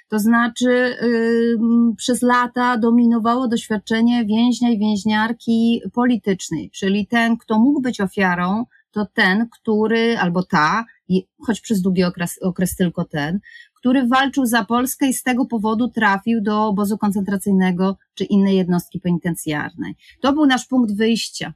To 0.10 0.20
znaczy, 0.20 0.98
yy, 1.02 1.96
przez 1.98 2.22
lata 2.22 2.78
dominowało 2.78 3.48
doświadczenie 3.48 4.26
więźnia 4.26 4.70
i 4.70 4.80
więźniarki 4.80 5.82
politycznej, 5.94 6.72
czyli 6.72 7.08
ten, 7.08 7.38
kto 7.38 7.60
mógł 7.60 7.82
być 7.82 8.02
ofiarą, 8.02 8.66
to 8.92 9.06
ten, 9.14 9.48
który, 9.50 10.18
albo 10.18 10.44
ta, 10.44 10.86
choć 11.46 11.62
przez 11.62 11.82
długi 11.82 12.04
okres, 12.04 12.40
okres 12.42 12.76
tylko 12.76 13.06
ten, 13.06 13.40
który 13.74 14.08
walczył 14.08 14.46
za 14.46 14.66
Polskę 14.66 15.08
i 15.08 15.14
z 15.14 15.24
tego 15.24 15.46
powodu 15.46 15.88
trafił 15.88 16.42
do 16.42 16.66
obozu 16.66 16.98
koncentracyjnego 16.98 17.98
czy 18.14 18.24
innej 18.24 18.56
jednostki 18.56 19.00
penitencjarnej. 19.00 19.96
To 20.22 20.34
był 20.34 20.46
nasz 20.46 20.66
punkt 20.66 20.96
wyjścia 20.96 21.54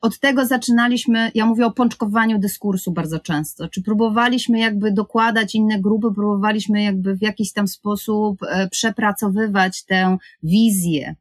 od 0.00 0.18
tego 0.18 0.46
zaczynaliśmy, 0.46 1.30
ja 1.34 1.46
mówię 1.46 1.66
o 1.66 1.70
pączkowaniu 1.70 2.38
dyskursu 2.38 2.92
bardzo 2.92 3.18
często, 3.18 3.68
czy 3.68 3.82
próbowaliśmy 3.82 4.58
jakby 4.58 4.92
dokładać 4.92 5.54
inne 5.54 5.80
grupy, 5.80 6.08
próbowaliśmy 6.14 6.82
jakby 6.82 7.16
w 7.16 7.22
jakiś 7.22 7.52
tam 7.52 7.68
sposób 7.68 8.42
e, 8.42 8.68
przepracowywać 8.68 9.84
tę 9.84 10.16
wizję. 10.42 11.14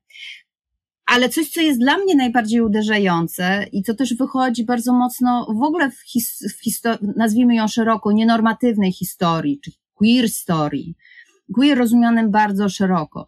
Ale 1.05 1.29
coś, 1.29 1.49
co 1.49 1.61
jest 1.61 1.79
dla 1.79 1.97
mnie 1.97 2.15
najbardziej 2.15 2.61
uderzające 2.61 3.65
i 3.71 3.83
co 3.83 3.95
też 3.95 4.13
wychodzi 4.13 4.65
bardzo 4.65 4.93
mocno 4.93 5.47
w 5.59 5.63
ogóle 5.63 5.91
w, 5.91 5.99
his, 5.99 6.39
w 6.57 6.63
historii, 6.63 7.09
nazwijmy 7.17 7.55
ją 7.55 7.67
szeroko, 7.67 8.11
nienormatywnej 8.11 8.91
historii, 8.91 9.59
czy 9.63 9.71
queer 9.93 10.29
story, 10.29 10.83
queer 11.55 11.77
rozumianym 11.77 12.31
bardzo 12.31 12.69
szeroko, 12.69 13.27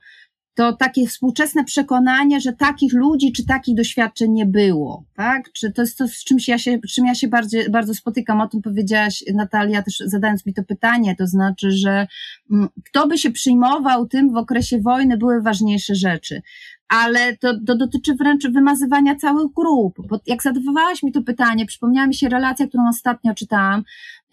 to 0.57 0.73
takie 0.73 1.07
współczesne 1.07 1.63
przekonanie, 1.63 2.41
że 2.41 2.53
takich 2.53 2.93
ludzi 2.93 3.31
czy 3.31 3.45
takich 3.45 3.75
doświadczeń 3.75 4.31
nie 4.31 4.45
było, 4.45 5.03
tak? 5.15 5.51
Czy 5.51 5.71
to 5.71 5.81
jest 5.81 5.97
to, 5.97 6.07
z 6.07 6.23
czymś 6.23 6.47
ja 6.47 6.57
się, 6.57 6.79
czym 6.89 7.05
ja 7.05 7.15
się 7.15 7.27
bardzo, 7.27 7.57
bardzo 7.69 7.93
spotykam, 7.93 8.41
o 8.41 8.47
tym 8.47 8.61
powiedziałaś 8.61 9.23
Natalia 9.33 9.83
też 9.83 9.97
zadając 10.05 10.45
mi 10.45 10.53
to 10.53 10.63
pytanie, 10.63 11.15
to 11.15 11.27
znaczy, 11.27 11.71
że 11.71 12.07
mm, 12.51 12.69
kto 12.85 13.07
by 13.07 13.17
się 13.17 13.31
przyjmował 13.31 14.07
tym 14.07 14.33
w 14.33 14.37
okresie 14.37 14.81
wojny 14.81 15.17
były 15.17 15.41
ważniejsze 15.41 15.95
rzeczy 15.95 16.41
ale 16.89 17.37
to, 17.37 17.53
to 17.67 17.75
dotyczy 17.75 18.15
wręcz 18.15 18.47
wymazywania 18.47 19.15
całych 19.15 19.53
grup. 19.55 20.07
Bo 20.07 20.19
jak 20.25 20.43
zadawałaś 20.43 21.03
mi 21.03 21.11
to 21.11 21.21
pytanie, 21.21 21.65
przypomniała 21.65 22.07
mi 22.07 22.15
się 22.15 22.29
relacja, 22.29 22.67
którą 22.67 22.89
ostatnio 22.89 23.33
czytałam, 23.33 23.83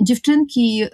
dziewczynki 0.01 0.83
y, 0.85 0.89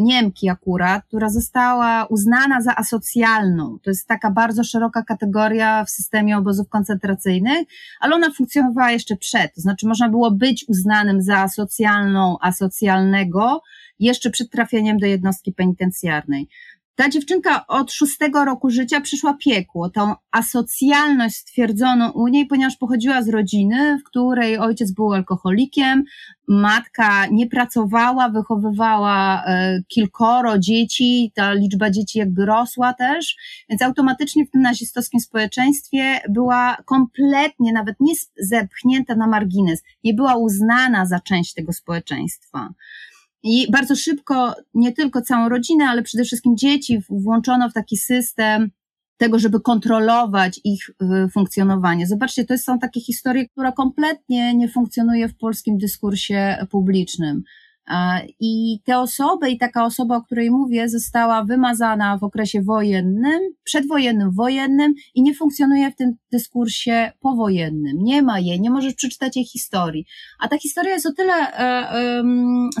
Niemki 0.00 0.48
akurat, 0.48 1.04
która 1.06 1.28
została 1.28 2.06
uznana 2.06 2.60
za 2.60 2.76
asocjalną. 2.76 3.78
To 3.82 3.90
jest 3.90 4.08
taka 4.08 4.30
bardzo 4.30 4.64
szeroka 4.64 5.02
kategoria 5.02 5.84
w 5.84 5.90
systemie 5.90 6.38
obozów 6.38 6.68
koncentracyjnych, 6.68 7.66
ale 8.00 8.14
ona 8.14 8.30
funkcjonowała 8.30 8.90
jeszcze 8.90 9.16
przed. 9.16 9.54
To 9.54 9.60
znaczy 9.60 9.86
można 9.86 10.08
było 10.08 10.30
być 10.30 10.64
uznanym 10.68 11.22
za 11.22 11.38
asocjalną, 11.38 12.36
asocjalnego 12.40 13.62
jeszcze 13.98 14.30
przed 14.30 14.50
trafieniem 14.50 14.98
do 14.98 15.06
jednostki 15.06 15.52
penitencjarnej. 15.52 16.48
Ta 16.94 17.08
dziewczynka 17.08 17.66
od 17.66 17.92
szóstego 17.92 18.44
roku 18.44 18.70
życia 18.70 19.00
przyszła 19.00 19.34
piekło. 19.34 19.90
Tą 19.90 20.14
asocjalność 20.30 21.36
stwierdzono 21.36 22.10
u 22.10 22.28
niej, 22.28 22.46
ponieważ 22.46 22.76
pochodziła 22.76 23.22
z 23.22 23.28
rodziny, 23.28 23.98
w 23.98 24.04
której 24.04 24.58
ojciec 24.58 24.92
był 24.92 25.12
alkoholikiem, 25.12 26.04
matka 26.48 27.26
nie 27.26 27.46
pracowała, 27.46 28.28
wychowywała 28.28 29.44
e, 29.44 29.80
kilkoro 29.88 30.58
dzieci, 30.58 31.32
ta 31.34 31.52
liczba 31.52 31.90
dzieci 31.90 32.18
jakby 32.18 32.46
rosła 32.46 32.92
też, 32.94 33.36
więc 33.68 33.82
automatycznie 33.82 34.46
w 34.46 34.50
tym 34.50 34.62
nazistowskim 34.62 35.20
społeczeństwie 35.20 36.20
była 36.28 36.76
kompletnie, 36.84 37.72
nawet 37.72 37.96
nie 38.00 38.14
zepchnięta 38.38 39.14
na 39.14 39.26
margines, 39.26 39.82
nie 40.04 40.14
była 40.14 40.36
uznana 40.36 41.06
za 41.06 41.20
część 41.20 41.54
tego 41.54 41.72
społeczeństwa. 41.72 42.68
I 43.42 43.70
bardzo 43.70 43.96
szybko 43.96 44.54
nie 44.74 44.92
tylko 44.92 45.22
całą 45.22 45.48
rodzinę, 45.48 45.84
ale 45.84 46.02
przede 46.02 46.24
wszystkim 46.24 46.56
dzieci 46.56 47.02
włączono 47.10 47.70
w 47.70 47.72
taki 47.72 47.96
system 47.96 48.70
tego, 49.16 49.38
żeby 49.38 49.60
kontrolować 49.60 50.60
ich 50.64 50.88
y, 50.88 51.28
funkcjonowanie. 51.28 52.06
Zobaczcie, 52.06 52.44
to 52.44 52.58
są 52.58 52.78
takie 52.78 53.00
historie, 53.00 53.48
które 53.48 53.72
kompletnie 53.72 54.54
nie 54.54 54.68
funkcjonuje 54.68 55.28
w 55.28 55.36
polskim 55.36 55.78
dyskursie 55.78 56.66
publicznym. 56.70 57.42
I 58.40 58.80
te 58.84 58.98
osoby 58.98 59.50
i 59.50 59.58
taka 59.58 59.84
osoba, 59.84 60.16
o 60.16 60.22
której 60.22 60.50
mówię, 60.50 60.88
została 60.88 61.44
wymazana 61.44 62.18
w 62.18 62.24
okresie 62.24 62.62
wojennym, 62.62 63.40
przedwojennym, 63.64 64.30
wojennym 64.32 64.94
i 65.14 65.22
nie 65.22 65.34
funkcjonuje 65.34 65.90
w 65.90 65.96
tym 65.96 66.14
dyskursie 66.32 67.12
powojennym. 67.20 67.96
Nie 67.98 68.22
ma 68.22 68.40
jej, 68.40 68.60
nie 68.60 68.70
możesz 68.70 68.94
przeczytać 68.94 69.36
jej 69.36 69.44
historii. 69.44 70.06
A 70.40 70.48
ta 70.48 70.58
historia 70.58 70.94
jest 70.94 71.06
o 71.06 71.12
tyle 71.12 71.34
e, 71.34 71.58
e, 71.58 72.22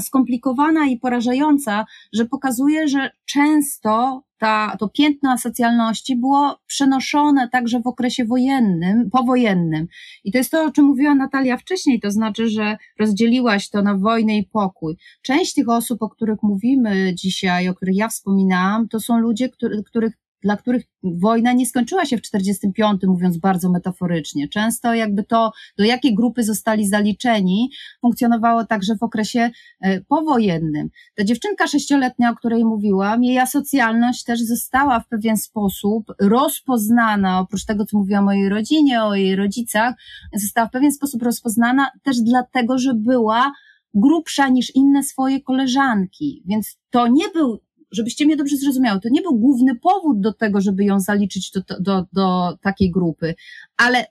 skomplikowana 0.00 0.86
i 0.86 0.98
porażająca, 0.98 1.84
że 2.12 2.24
pokazuje, 2.24 2.88
że 2.88 3.10
często 3.24 4.22
ta, 4.42 4.76
to 4.78 4.88
piętno 4.88 5.30
asocjalności 5.30 6.16
było 6.16 6.58
przenoszone 6.66 7.48
także 7.48 7.80
w 7.80 7.86
okresie 7.86 8.24
wojennym, 8.24 9.10
powojennym. 9.10 9.86
I 10.24 10.32
to 10.32 10.38
jest 10.38 10.50
to, 10.50 10.64
o 10.64 10.70
czym 10.70 10.84
mówiła 10.84 11.14
Natalia 11.14 11.56
wcześniej, 11.56 12.00
to 12.00 12.10
znaczy, 12.10 12.48
że 12.48 12.76
rozdzieliłaś 12.98 13.70
to 13.70 13.82
na 13.82 13.98
wojnę 13.98 14.38
i 14.38 14.46
pokój. 14.46 14.96
Część 15.22 15.54
tych 15.54 15.68
osób, 15.68 16.02
o 16.02 16.08
których 16.08 16.42
mówimy 16.42 17.14
dzisiaj, 17.14 17.68
o 17.68 17.74
których 17.74 17.96
ja 17.96 18.08
wspominałam, 18.08 18.88
to 18.88 19.00
są 19.00 19.18
ludzie, 19.18 19.48
który, 19.48 19.82
których 19.82 20.12
dla 20.42 20.56
których 20.56 20.84
wojna 21.02 21.52
nie 21.52 21.66
skończyła 21.66 22.06
się 22.06 22.16
w 22.16 22.22
45, 22.22 23.02
mówiąc 23.02 23.38
bardzo 23.38 23.70
metaforycznie. 23.70 24.48
Często 24.48 24.94
jakby 24.94 25.24
to, 25.24 25.52
do 25.78 25.84
jakiej 25.84 26.14
grupy 26.14 26.44
zostali 26.44 26.88
zaliczeni, 26.88 27.70
funkcjonowało 28.00 28.64
także 28.64 28.96
w 28.96 29.02
okresie 29.02 29.50
e, 29.80 30.00
powojennym. 30.00 30.88
Ta 31.14 31.24
dziewczynka 31.24 31.66
sześcioletnia, 31.66 32.30
o 32.30 32.34
której 32.34 32.64
mówiłam, 32.64 33.24
jej 33.24 33.38
asocjalność 33.38 34.24
też 34.24 34.40
została 34.40 35.00
w 35.00 35.08
pewien 35.08 35.36
sposób 35.36 36.12
rozpoznana, 36.20 37.40
oprócz 37.40 37.64
tego, 37.64 37.84
co 37.86 37.98
mówiłam 37.98 38.28
o 38.28 38.32
jej 38.32 38.48
rodzinie, 38.48 39.04
o 39.04 39.14
jej 39.14 39.36
rodzicach, 39.36 39.94
została 40.34 40.66
w 40.66 40.70
pewien 40.70 40.92
sposób 40.92 41.22
rozpoznana 41.22 41.90
też 42.02 42.20
dlatego, 42.20 42.78
że 42.78 42.94
była 42.94 43.52
grubsza 43.94 44.48
niż 44.48 44.74
inne 44.74 45.02
swoje 45.02 45.40
koleżanki. 45.40 46.42
Więc 46.46 46.78
to 46.90 47.06
nie 47.06 47.28
był 47.28 47.60
żebyście 47.92 48.26
mnie 48.26 48.36
dobrze 48.36 48.56
zrozumiały, 48.56 49.00
to 49.00 49.08
nie 49.08 49.22
był 49.22 49.38
główny 49.38 49.74
powód 49.76 50.20
do 50.20 50.32
tego, 50.32 50.60
żeby 50.60 50.84
ją 50.84 51.00
zaliczyć 51.00 51.50
do, 51.50 51.60
do, 51.80 52.06
do 52.12 52.58
takiej 52.62 52.90
grupy, 52.90 53.34
ale 53.76 54.06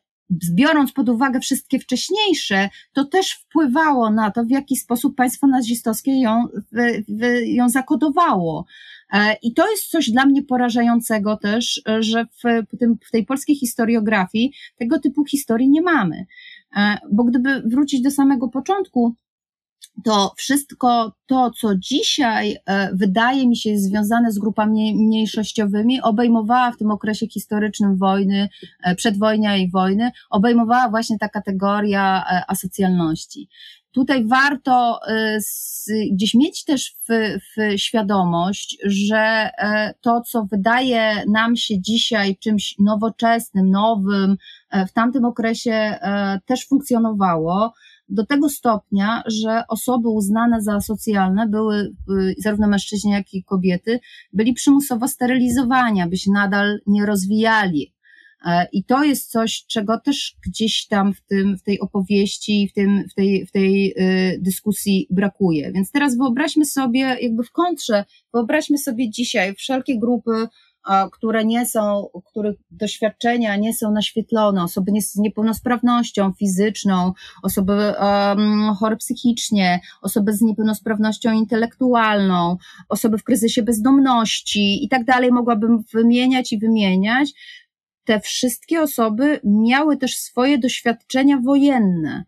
biorąc 0.51 0.91
pod 0.91 1.09
uwagę 1.09 1.39
wszystkie 1.39 1.79
wcześniejsze, 1.79 2.69
to 2.93 3.05
też 3.05 3.31
wpływało 3.31 4.09
na 4.09 4.31
to, 4.31 4.45
w 4.45 4.49
jaki 4.49 4.75
sposób 4.75 5.15
państwo 5.15 5.47
nazistowskie 5.47 6.21
ją, 6.21 6.47
w, 6.71 7.03
w, 7.09 7.45
ją 7.45 7.69
zakodowało. 7.69 8.65
E, 9.13 9.35
I 9.41 9.53
to 9.53 9.71
jest 9.71 9.83
coś 9.83 10.09
dla 10.11 10.25
mnie 10.25 10.43
porażającego 10.43 11.37
też, 11.37 11.81
że 11.99 12.25
w, 12.25 12.77
tym, 12.77 12.97
w 13.07 13.11
tej 13.11 13.25
polskiej 13.25 13.55
historiografii 13.55 14.53
tego 14.77 14.99
typu 14.99 15.25
historii 15.25 15.69
nie 15.69 15.81
mamy. 15.81 16.25
E, 16.77 16.97
bo 17.11 17.23
gdyby 17.23 17.61
wrócić 17.61 18.01
do 18.01 18.11
samego 18.11 18.47
początku, 18.47 19.15
to 20.03 20.33
wszystko 20.37 21.11
to, 21.25 21.51
co 21.51 21.75
dzisiaj 21.75 22.57
e, 22.65 22.95
wydaje 22.95 23.47
mi 23.47 23.57
się 23.57 23.77
związane 23.77 24.31
z 24.31 24.39
grupami 24.39 24.95
mniejszościowymi, 24.95 26.01
obejmowała 26.01 26.71
w 26.71 26.77
tym 26.77 26.91
okresie 26.91 27.27
historycznym 27.27 27.97
wojny, 27.97 28.49
e, 28.83 28.95
przedwojnia 28.95 29.57
i 29.57 29.71
wojny, 29.71 30.11
obejmowała 30.29 30.89
właśnie 30.89 31.19
ta 31.19 31.29
kategoria 31.29 32.23
e, 32.23 32.43
asocjalności. 32.47 33.49
Tutaj 33.93 34.27
warto 34.27 34.99
gdzieś 36.11 36.33
mieć 36.33 36.63
też 36.65 36.95
w, 37.09 37.37
w 37.39 37.79
świadomość, 37.79 38.77
że 38.85 39.49
to, 40.01 40.21
co 40.21 40.45
wydaje 40.45 41.23
nam 41.31 41.55
się 41.55 41.81
dzisiaj 41.81 42.37
czymś 42.37 42.75
nowoczesnym, 42.79 43.69
nowym, 43.69 44.37
w 44.87 44.91
tamtym 44.91 45.25
okresie 45.25 45.99
też 46.45 46.67
funkcjonowało, 46.67 47.73
do 48.11 48.25
tego 48.25 48.49
stopnia, 48.49 49.23
że 49.27 49.63
osoby 49.69 50.09
uznane 50.09 50.61
za 50.61 50.79
socjalne 50.79 51.47
były, 51.47 51.75
y, 51.77 52.35
zarówno 52.37 52.67
mężczyźni, 52.67 53.11
jak 53.11 53.33
i 53.33 53.43
kobiety, 53.43 53.99
byli 54.33 54.53
przymusowo 54.53 55.07
sterylizowani, 55.07 56.01
aby 56.01 56.17
się 56.17 56.31
nadal 56.31 56.79
nie 56.87 57.05
rozwijali. 57.05 57.93
E, 58.45 58.67
I 58.71 58.83
to 58.83 59.03
jest 59.03 59.31
coś, 59.31 59.65
czego 59.65 59.99
też 59.99 60.35
gdzieś 60.47 60.87
tam 60.87 61.13
w, 61.13 61.21
tym, 61.21 61.57
w 61.57 61.63
tej 61.63 61.79
opowieści, 61.79 62.67
w, 62.71 62.73
tym, 62.73 63.03
w 63.11 63.13
tej, 63.13 63.45
w 63.45 63.51
tej 63.51 63.93
y, 63.97 64.39
dyskusji 64.41 65.07
brakuje. 65.09 65.71
Więc 65.71 65.91
teraz 65.91 66.17
wyobraźmy 66.17 66.65
sobie, 66.65 66.99
jakby 67.21 67.43
w 67.43 67.51
kontrze, 67.51 68.05
wyobraźmy 68.33 68.77
sobie 68.77 69.09
dzisiaj 69.09 69.55
wszelkie 69.55 69.99
grupy 69.99 70.31
które 71.11 71.45
nie 71.45 71.65
są, 71.65 72.07
których 72.25 72.55
doświadczenia 72.71 73.55
nie 73.55 73.73
są 73.73 73.91
naświetlone, 73.91 74.63
osoby 74.63 74.91
z 75.01 75.15
niepełnosprawnością 75.15 76.33
fizyczną, 76.33 77.13
osoby 77.43 77.73
um, 77.73 78.75
chore 78.79 78.97
psychicznie, 78.97 79.79
osoby 80.01 80.33
z 80.33 80.41
niepełnosprawnością 80.41 81.33
intelektualną, 81.33 82.57
osoby 82.89 83.17
w 83.17 83.23
kryzysie 83.23 83.63
bezdomności 83.63 84.85
i 84.85 84.89
tak 84.89 85.05
dalej, 85.05 85.31
mogłabym 85.31 85.83
wymieniać 85.93 86.53
i 86.53 86.59
wymieniać. 86.59 87.29
Te 88.05 88.19
wszystkie 88.19 88.81
osoby 88.81 89.39
miały 89.43 89.97
też 89.97 90.17
swoje 90.17 90.57
doświadczenia 90.57 91.37
wojenne. 91.37 92.25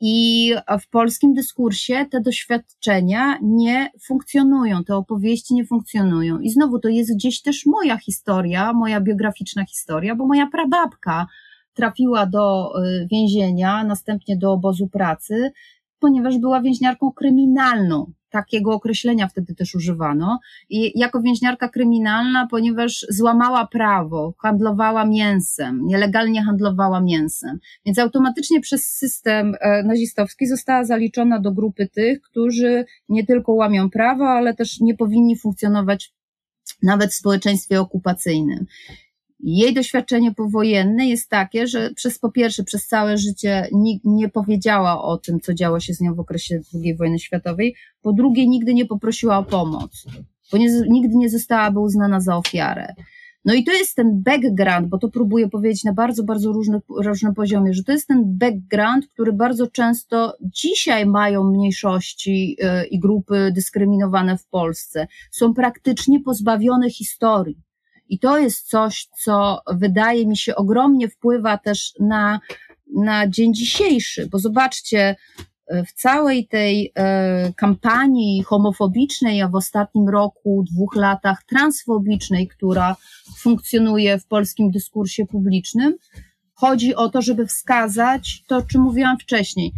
I 0.00 0.52
w 0.80 0.88
polskim 0.88 1.34
dyskursie 1.34 2.06
te 2.10 2.20
doświadczenia 2.20 3.38
nie 3.42 3.90
funkcjonują, 4.06 4.84
te 4.84 4.96
opowieści 4.96 5.54
nie 5.54 5.66
funkcjonują. 5.66 6.40
I 6.40 6.50
znowu 6.50 6.78
to 6.78 6.88
jest 6.88 7.14
gdzieś 7.14 7.42
też 7.42 7.66
moja 7.66 7.96
historia, 7.96 8.72
moja 8.72 9.00
biograficzna 9.00 9.64
historia, 9.64 10.14
bo 10.14 10.26
moja 10.26 10.46
prababka 10.46 11.26
trafiła 11.74 12.26
do 12.26 12.72
y, 12.84 13.06
więzienia, 13.10 13.84
następnie 13.84 14.36
do 14.36 14.52
obozu 14.52 14.88
pracy, 14.88 15.52
ponieważ 16.00 16.38
była 16.38 16.60
więźniarką 16.60 17.12
kryminalną 17.12 18.12
takiego 18.30 18.72
określenia 18.72 19.28
wtedy 19.28 19.54
też 19.54 19.74
używano. 19.74 20.38
I 20.70 20.98
jako 20.98 21.22
więźniarka 21.22 21.68
kryminalna, 21.68 22.46
ponieważ 22.50 23.06
złamała 23.08 23.66
prawo, 23.66 24.34
handlowała 24.38 25.04
mięsem, 25.04 25.80
nielegalnie 25.86 26.44
handlowała 26.44 27.00
mięsem. 27.00 27.58
Więc 27.86 27.98
automatycznie 27.98 28.60
przez 28.60 28.84
system 28.84 29.54
e, 29.60 29.82
nazistowski 29.82 30.46
została 30.46 30.84
zaliczona 30.84 31.40
do 31.40 31.52
grupy 31.52 31.88
tych, 31.88 32.20
którzy 32.20 32.84
nie 33.08 33.26
tylko 33.26 33.52
łamią 33.52 33.90
prawo, 33.90 34.28
ale 34.28 34.54
też 34.54 34.80
nie 34.80 34.94
powinni 34.94 35.36
funkcjonować 35.38 36.12
nawet 36.82 37.10
w 37.10 37.14
społeczeństwie 37.14 37.80
okupacyjnym. 37.80 38.66
Jej 39.48 39.74
doświadczenie 39.74 40.34
powojenne 40.34 41.06
jest 41.06 41.30
takie, 41.30 41.66
że 41.66 41.90
przez 41.94 42.18
po 42.18 42.30
pierwsze, 42.30 42.64
przez 42.64 42.86
całe 42.86 43.18
życie 43.18 43.68
nikt 43.72 44.04
nie 44.04 44.28
powiedziała 44.28 45.02
o 45.02 45.18
tym, 45.18 45.40
co 45.40 45.54
działo 45.54 45.80
się 45.80 45.94
z 45.94 46.00
nią 46.00 46.14
w 46.14 46.20
okresie 46.20 46.60
II 46.74 46.96
wojny 46.96 47.18
światowej, 47.18 47.74
po 48.02 48.12
drugie, 48.12 48.46
nigdy 48.46 48.74
nie 48.74 48.86
poprosiła 48.86 49.38
o 49.38 49.44
pomoc, 49.44 50.06
bo 50.52 50.58
nie, 50.58 50.80
nigdy 50.88 51.16
nie 51.16 51.30
zostałaby 51.30 51.80
uznana 51.80 52.20
za 52.20 52.36
ofiarę. 52.36 52.94
No 53.44 53.54
i 53.54 53.64
to 53.64 53.72
jest 53.72 53.96
ten 53.96 54.22
background, 54.22 54.88
bo 54.88 54.98
to 54.98 55.08
próbuję 55.08 55.48
powiedzieć 55.48 55.84
na 55.84 55.92
bardzo, 55.92 56.24
bardzo 56.24 56.52
różny, 56.52 56.80
różnym 56.88 57.34
poziomie, 57.34 57.74
że 57.74 57.84
to 57.84 57.92
jest 57.92 58.08
ten 58.08 58.22
background, 58.38 59.08
który 59.08 59.32
bardzo 59.32 59.66
często 59.66 60.36
dzisiaj 60.40 61.06
mają 61.06 61.44
mniejszości 61.44 62.56
y, 62.82 62.86
i 62.86 62.98
grupy 62.98 63.52
dyskryminowane 63.54 64.38
w 64.38 64.46
Polsce. 64.46 65.06
Są 65.30 65.54
praktycznie 65.54 66.20
pozbawione 66.20 66.90
historii. 66.90 67.65
I 68.08 68.18
to 68.18 68.38
jest 68.38 68.68
coś, 68.68 69.08
co 69.18 69.60
wydaje 69.72 70.26
mi 70.26 70.36
się 70.36 70.54
ogromnie 70.54 71.08
wpływa 71.08 71.58
też 71.58 71.92
na, 72.00 72.40
na 72.96 73.28
dzień 73.28 73.54
dzisiejszy, 73.54 74.28
bo 74.32 74.38
zobaczcie, 74.38 75.16
e, 75.66 75.84
w 75.84 75.92
całej 75.92 76.48
tej 76.48 76.92
e, 76.94 77.52
kampanii 77.52 78.42
homofobicznej, 78.42 79.42
a 79.42 79.48
w 79.48 79.54
ostatnim 79.54 80.08
roku, 80.08 80.64
dwóch 80.72 80.96
latach 80.96 81.44
transfobicznej, 81.44 82.48
która 82.48 82.96
funkcjonuje 83.38 84.18
w 84.18 84.26
polskim 84.26 84.70
dyskursie 84.70 85.26
publicznym, 85.26 85.94
chodzi 86.54 86.94
o 86.94 87.08
to, 87.08 87.22
żeby 87.22 87.46
wskazać 87.46 88.44
to, 88.46 88.56
o 88.56 88.62
czym 88.62 88.80
mówiłam 88.80 89.18
wcześniej, 89.18 89.72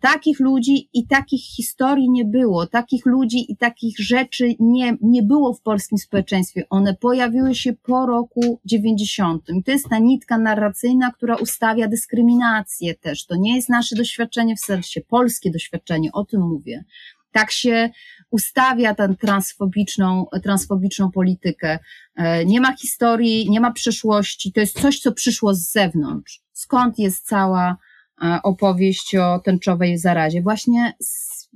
Takich 0.00 0.40
ludzi 0.40 0.88
i 0.92 1.06
takich 1.06 1.44
historii 1.44 2.10
nie 2.10 2.24
było, 2.24 2.66
takich 2.66 3.06
ludzi 3.06 3.52
i 3.52 3.56
takich 3.56 3.98
rzeczy 3.98 4.54
nie, 4.60 4.96
nie 5.02 5.22
było 5.22 5.54
w 5.54 5.62
polskim 5.62 5.98
społeczeństwie. 5.98 6.64
One 6.70 6.94
pojawiły 6.94 7.54
się 7.54 7.72
po 7.72 8.06
roku 8.06 8.60
90. 8.64 9.48
I 9.48 9.62
to 9.62 9.70
jest 9.70 9.88
ta 9.88 9.98
nitka 9.98 10.38
narracyjna, 10.38 11.10
która 11.10 11.36
ustawia 11.36 11.88
dyskryminację 11.88 12.94
też. 12.94 13.26
To 13.26 13.36
nie 13.36 13.56
jest 13.56 13.68
nasze 13.68 13.96
doświadczenie 13.96 14.56
w 14.56 14.60
sensie, 14.60 15.00
polskie 15.00 15.50
doświadczenie, 15.50 16.12
o 16.12 16.24
tym 16.24 16.40
mówię. 16.40 16.84
Tak 17.32 17.50
się 17.50 17.90
ustawia 18.30 18.94
tę 18.94 19.14
transfobiczną, 19.20 20.26
transfobiczną 20.42 21.10
politykę. 21.10 21.78
E, 22.16 22.44
nie 22.44 22.60
ma 22.60 22.76
historii, 22.76 23.50
nie 23.50 23.60
ma 23.60 23.72
przeszłości, 23.72 24.52
to 24.52 24.60
jest 24.60 24.80
coś, 24.80 25.00
co 25.00 25.12
przyszło 25.12 25.54
z 25.54 25.72
zewnątrz. 25.72 26.42
Skąd 26.52 26.98
jest 26.98 27.26
cała 27.26 27.76
opowieść 28.42 29.16
o 29.16 29.38
tęczowej 29.38 29.98
zarazie 29.98 30.42
właśnie 30.42 30.92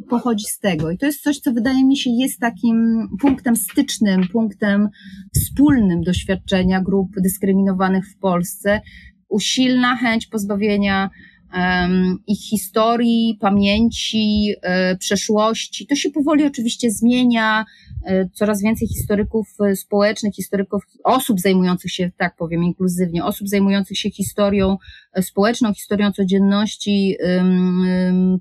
pochodzi 0.09 0.45
z 0.45 0.59
tego. 0.59 0.91
I 0.91 0.99
to 0.99 1.07
jest 1.07 1.23
coś, 1.23 1.39
co 1.39 1.53
wydaje 1.53 1.85
mi 1.85 1.97
się 1.97 2.11
jest 2.11 2.41
takim 2.41 3.09
punktem 3.21 3.57
stycznym, 3.57 4.29
punktem 4.33 4.89
wspólnym 5.35 6.03
doświadczenia 6.03 6.81
grup 6.81 7.09
dyskryminowanych 7.23 8.09
w 8.09 8.19
Polsce. 8.19 8.81
Usilna 9.29 9.97
chęć 9.97 10.27
pozbawienia 10.27 11.11
um, 11.55 12.19
ich 12.27 12.41
historii, 12.41 13.39
pamięci, 13.41 14.55
e, 14.63 14.97
przeszłości. 14.97 15.87
To 15.87 15.97
się 15.97 16.11
powoli 16.11 16.47
oczywiście 16.47 16.91
zmienia. 16.91 17.65
E, 18.05 18.29
coraz 18.29 18.63
więcej 18.63 18.89
historyków 18.89 19.49
e, 19.61 19.77
społecznych, 19.77 20.35
historyków, 20.35 20.83
osób 21.05 21.41
zajmujących 21.41 21.93
się, 21.93 22.11
tak 22.17 22.37
powiem 22.37 22.65
inkluzywnie, 22.65 23.25
osób 23.25 23.49
zajmujących 23.49 23.99
się 23.99 24.11
historią 24.11 24.77
społeczną, 25.21 25.75
historią 25.75 26.13
codzienności, 26.13 27.17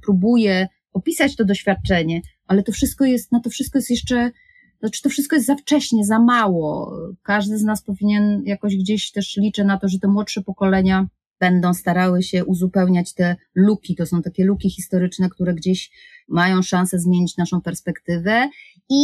próbuje 0.02 0.68
opisać 0.94 1.36
to 1.36 1.46
doświadczenie, 1.46 2.22
ale 2.48 2.64
to 2.64 2.72
wszystko 2.72 3.06
jest, 3.06 3.32
na 3.32 3.40
to 3.40 3.50
wszystko 3.50 3.78
jest 3.78 3.90
jeszcze 3.90 4.32
znaczy 4.80 5.02
to 5.02 5.10
wszystko 5.10 5.36
jest 5.36 5.48
za 5.48 5.56
wcześnie, 5.56 6.06
za 6.06 6.20
mało. 6.20 6.98
Każdy 7.22 7.58
z 7.58 7.64
nas 7.64 7.84
powinien 7.84 8.44
jakoś 8.46 8.76
gdzieś 8.76 9.12
też 9.12 9.38
liczę 9.38 9.64
na 9.64 9.78
to, 9.78 9.88
że 9.88 10.00
te 10.00 10.08
młodsze 10.08 10.42
pokolenia 10.42 11.08
będą 11.40 11.74
starały 11.74 12.24
się 12.24 12.46
uzupełniać 12.46 13.14
te 13.14 13.36
luki. 13.56 13.96
To 13.96 14.06
są 14.06 14.22
takie 14.22 14.46
luki 14.46 14.70
historyczne, 14.70 15.30
które 15.30 15.54
gdzieś 15.54 15.92
mają 16.28 16.62
szansę 16.62 17.00
zmienić 17.00 17.38
naszą 17.38 17.62
perspektywę 17.62 18.50
i 18.90 19.04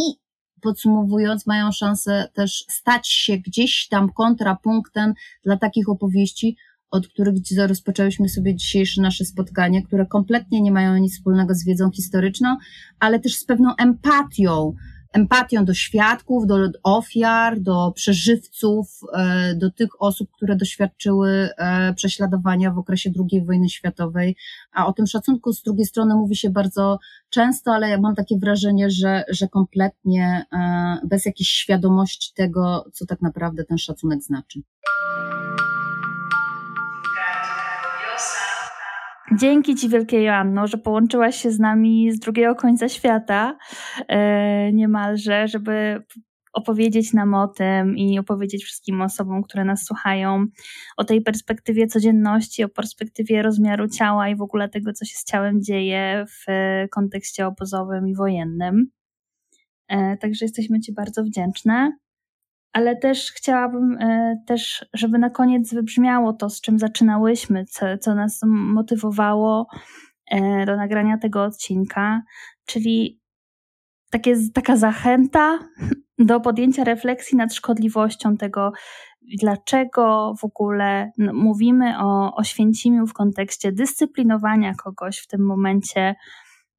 podsumowując, 0.62 1.48
mają 1.48 1.72
szansę 1.72 2.28
też 2.34 2.66
stać 2.70 3.08
się 3.08 3.38
gdzieś 3.38 3.88
tam 3.88 4.10
kontrapunktem 4.14 5.14
dla 5.44 5.58
takich 5.58 5.90
opowieści, 5.90 6.58
od 6.92 7.08
których 7.08 7.36
rozpoczęłyśmy 7.68 8.30
sobie 8.30 8.56
dzisiejsze 8.56 9.02
nasze 9.02 9.26
spotkanie, 9.26 9.84
które 9.84 10.06
kompletnie 10.06 10.62
nie 10.62 10.72
mają 10.72 10.98
nic 10.98 11.14
wspólnego 11.14 11.54
z 11.56 11.66
wiedzą 11.66 11.92
historyczną, 11.92 12.58
ale 13.00 13.20
też 13.20 13.36
z 13.36 13.46
pewną 13.46 13.76
empatią, 13.76 14.74
empatią 15.14 15.66
do 15.66 15.74
świadków, 15.74 16.48
do 16.48 16.58
ofiar, 16.84 17.60
do 17.60 17.92
przeżywców, 17.96 19.00
e, 19.14 19.56
do 19.56 19.72
tych 19.72 20.02
osób, 20.02 20.30
które 20.32 20.56
doświadczyły 20.56 21.50
e, 21.58 21.94
prześladowania 21.94 22.72
w 22.72 22.78
okresie 22.78 23.12
II 23.32 23.46
wojny 23.46 23.70
światowej. 23.70 24.36
A 24.72 24.88
o 24.88 24.94
tym 24.94 25.08
szacunku 25.08 25.54
z 25.54 25.64
drugiej 25.64 25.86
strony 25.86 26.16
mówi 26.16 26.36
się 26.36 26.50
bardzo 26.50 27.00
często, 27.30 27.72
ale 27.72 27.90
ja 27.90 28.00
mam 28.00 28.16
takie 28.16 28.38
wrażenie, 28.38 28.90
że, 28.90 29.24
że 29.30 29.48
kompletnie 29.48 30.46
e, 30.54 31.08
bez 31.08 31.26
jakiejś 31.26 31.50
świadomości 31.50 32.34
tego, 32.36 32.86
co 32.94 33.06
tak 33.06 33.22
naprawdę 33.22 33.64
ten 33.64 33.78
szacunek 33.78 34.24
znaczy. 34.24 34.62
Dzięki 39.38 39.76
Ci 39.76 39.90
wielkie 39.90 40.24
Joanno, 40.24 40.68
że 40.68 40.78
połączyłaś 40.78 41.36
się 41.36 41.52
z 41.52 41.60
nami 41.60 42.12
z 42.12 42.20
drugiego 42.20 42.56
końca 42.56 42.90
świata 42.90 43.58
e, 44.08 44.74
niemalże, 44.74 45.48
żeby 45.48 46.04
opowiedzieć 46.54 47.14
nam 47.14 47.34
o 47.34 47.48
tym 47.48 47.98
i 47.98 48.20
opowiedzieć 48.20 48.64
wszystkim 48.64 49.02
osobom, 49.02 49.44
które 49.44 49.66
nas 49.66 49.86
słuchają, 49.86 50.46
o 50.98 51.04
tej 51.04 51.22
perspektywie 51.22 51.88
codzienności, 51.88 52.64
o 52.64 52.70
perspektywie 52.70 53.42
rozmiaru 53.42 53.88
ciała 53.88 54.30
i 54.30 54.36
w 54.36 54.42
ogóle 54.42 54.70
tego, 54.70 54.94
co 54.94 55.06
się 55.06 55.18
z 55.18 55.24
ciałem 55.24 55.62
dzieje 55.62 56.26
w 56.28 56.46
kontekście 56.92 57.48
obozowym 57.48 58.08
i 58.08 58.16
wojennym. 58.16 58.92
E, 59.88 60.18
także 60.18 60.46
jesteśmy 60.46 60.80
Ci 60.80 60.94
bardzo 60.94 61.24
wdzięczne. 61.24 61.92
Ale 62.74 62.96
też 62.96 63.32
chciałabym 63.32 63.98
e, 64.00 64.38
też, 64.48 64.86
żeby 64.94 65.20
na 65.20 65.30
koniec 65.30 65.74
wybrzmiało 65.74 66.34
to, 66.34 66.50
z 66.50 66.62
czym 66.62 66.80
zaczynałyśmy, 66.80 67.66
co, 67.66 67.98
co 67.98 68.16
nas 68.16 68.40
motywowało 68.46 69.68
e, 70.32 70.66
do 70.66 70.76
nagrania 70.76 71.18
tego 71.18 71.44
odcinka, 71.44 72.22
czyli 72.66 73.20
takie, 74.10 74.36
taka 74.54 74.78
zachęta 74.78 75.60
do 76.18 76.40
podjęcia 76.40 76.84
refleksji 76.84 77.38
nad 77.38 77.54
szkodliwością 77.54 78.38
tego, 78.38 78.72
dlaczego 79.40 80.34
w 80.40 80.44
ogóle 80.44 81.12
mówimy 81.34 82.00
o, 82.00 82.36
o 82.36 82.44
Święcimiu 82.44 83.08
w 83.08 83.14
kontekście 83.14 83.72
dyscyplinowania 83.72 84.74
kogoś 84.74 85.20
w 85.20 85.28
tym 85.28 85.46
momencie 85.46 86.16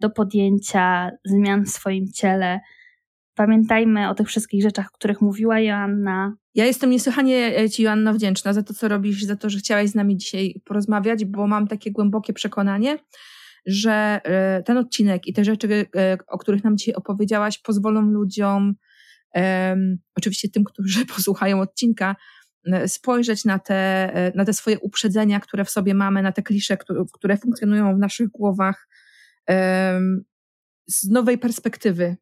do 0.01 0.11
podjęcia 0.11 1.11
zmian 1.25 1.65
w 1.65 1.69
swoim 1.69 2.13
ciele. 2.13 2.61
Pamiętajmy 3.41 4.09
o 4.09 4.15
tych 4.15 4.29
wszystkich 4.29 4.63
rzeczach, 4.63 4.87
o 4.87 4.95
których 4.95 5.21
mówiła 5.21 5.61
Joanna. 5.61 6.37
Ja 6.55 6.67
jestem 6.67 6.91
niesłychanie 6.91 7.59
e, 7.59 7.71
Ci, 7.71 7.83
Joanna, 7.83 8.13
wdzięczna 8.13 8.53
za 8.53 8.63
to, 8.63 8.75
co 8.75 8.89
robisz, 8.89 9.25
za 9.25 9.37
to, 9.37 9.51
że 9.51 9.59
chciałaś 9.59 9.89
z 9.89 9.95
nami 9.95 10.17
dzisiaj 10.17 10.61
porozmawiać, 10.65 11.25
bo 11.25 11.47
mam 11.47 11.69
takie 11.69 11.93
głębokie 11.93 12.33
przekonanie, 12.33 12.99
że 13.67 14.21
e, 14.25 14.63
ten 14.63 14.77
odcinek 14.77 15.27
i 15.27 15.33
te 15.33 15.45
rzeczy, 15.45 15.87
e, 15.97 16.19
o 16.27 16.39
których 16.39 16.65
nam 16.65 16.77
dzisiaj 16.77 16.95
opowiedziałaś, 16.95 17.59
pozwolą 17.59 18.03
ludziom, 18.03 18.75
um, 19.35 19.99
oczywiście 20.17 20.49
tym, 20.49 20.65
którzy 20.65 21.07
posłuchają 21.17 21.61
odcinka, 21.61 22.17
spojrzeć 22.87 23.45
na 23.45 23.59
te, 23.59 24.13
na 24.35 24.45
te 24.45 24.53
swoje 24.53 24.79
uprzedzenia, 24.79 25.41
które 25.41 25.65
w 25.65 25.71
sobie 25.71 25.95
mamy, 25.95 26.23
na 26.23 26.33
te 26.33 26.43
klisze, 26.43 26.77
które, 26.77 27.05
które 27.13 27.37
funkcjonują 27.37 27.97
w 27.97 27.99
naszych 27.99 28.29
głowach, 28.29 28.89
um, 29.49 30.25
z 30.87 31.09
nowej 31.09 31.39
perspektywy 31.39 32.17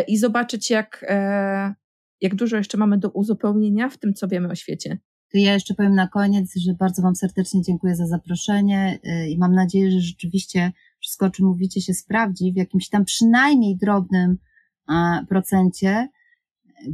i 0.00 0.18
zobaczyć, 0.18 0.70
jak, 0.70 1.04
jak 2.20 2.34
dużo 2.34 2.56
jeszcze 2.56 2.78
mamy 2.78 2.98
do 2.98 3.10
uzupełnienia 3.10 3.88
w 3.88 3.98
tym, 3.98 4.14
co 4.14 4.28
wiemy 4.28 4.48
o 4.48 4.54
świecie. 4.54 4.98
To 5.32 5.38
ja 5.38 5.54
jeszcze 5.54 5.74
powiem 5.74 5.94
na 5.94 6.08
koniec, 6.08 6.56
że 6.56 6.74
bardzo 6.74 7.02
Wam 7.02 7.16
serdecznie 7.16 7.62
dziękuję 7.62 7.96
za 7.96 8.06
zaproszenie 8.06 8.98
y, 9.06 9.28
i 9.28 9.38
mam 9.38 9.54
nadzieję, 9.54 9.90
że 9.90 10.00
rzeczywiście 10.00 10.72
wszystko, 11.00 11.26
o 11.26 11.30
czym 11.30 11.46
mówicie, 11.46 11.80
się 11.80 11.94
sprawdzi 11.94 12.52
w 12.52 12.56
jakimś 12.56 12.88
tam 12.88 13.04
przynajmniej 13.04 13.76
drobnym 13.76 14.38
procencie, 15.28 16.08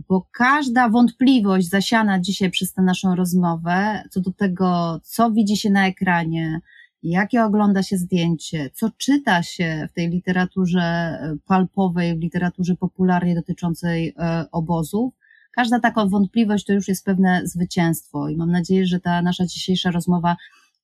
bo 0.08 0.28
każda 0.32 0.88
wątpliwość 0.88 1.68
zasiana 1.68 2.20
dzisiaj 2.20 2.50
przez 2.50 2.72
tę 2.72 2.82
naszą 2.82 3.14
rozmowę 3.14 4.02
co 4.10 4.20
do 4.20 4.32
tego, 4.32 5.00
co 5.04 5.30
widzi 5.30 5.56
się 5.56 5.70
na 5.70 5.86
ekranie, 5.86 6.60
jakie 7.02 7.44
ogląda 7.44 7.82
się 7.82 7.96
zdjęcie, 7.96 8.70
co 8.74 8.90
czyta 8.98 9.42
się 9.42 9.88
w 9.90 9.92
tej 9.92 10.10
literaturze 10.10 11.18
palpowej, 11.46 12.18
w 12.18 12.20
literaturze 12.20 12.76
popularnej 12.76 13.34
dotyczącej 13.34 14.14
e, 14.18 14.44
obozów, 14.52 15.14
każda 15.54 15.80
taka 15.80 16.06
wątpliwość 16.06 16.64
to 16.64 16.72
już 16.72 16.88
jest 16.88 17.04
pewne 17.04 17.40
zwycięstwo 17.44 18.28
i 18.28 18.36
mam 18.36 18.50
nadzieję, 18.50 18.86
że 18.86 19.00
ta 19.00 19.22
nasza 19.22 19.46
dzisiejsza 19.46 19.90
rozmowa 19.90 20.36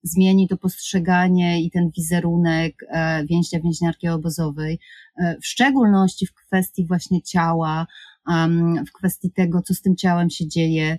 zmieni 0.02 0.48
to 0.48 0.56
postrzeganie 0.56 1.62
i 1.62 1.70
ten 1.70 1.90
wizerunek 1.96 2.74
e, 2.88 3.24
więźnia, 3.26 3.60
więźniarki 3.60 4.08
obozowej, 4.08 4.80
e, 5.16 5.36
w 5.40 5.46
szczególności 5.46 6.26
w 6.26 6.34
kwestii 6.34 6.86
właśnie 6.86 7.22
ciała, 7.22 7.86
w 8.88 8.92
kwestii 8.92 9.30
tego, 9.30 9.62
co 9.62 9.74
z 9.74 9.82
tym 9.82 9.96
ciałem 9.96 10.30
się 10.30 10.48
dzieje, 10.48 10.98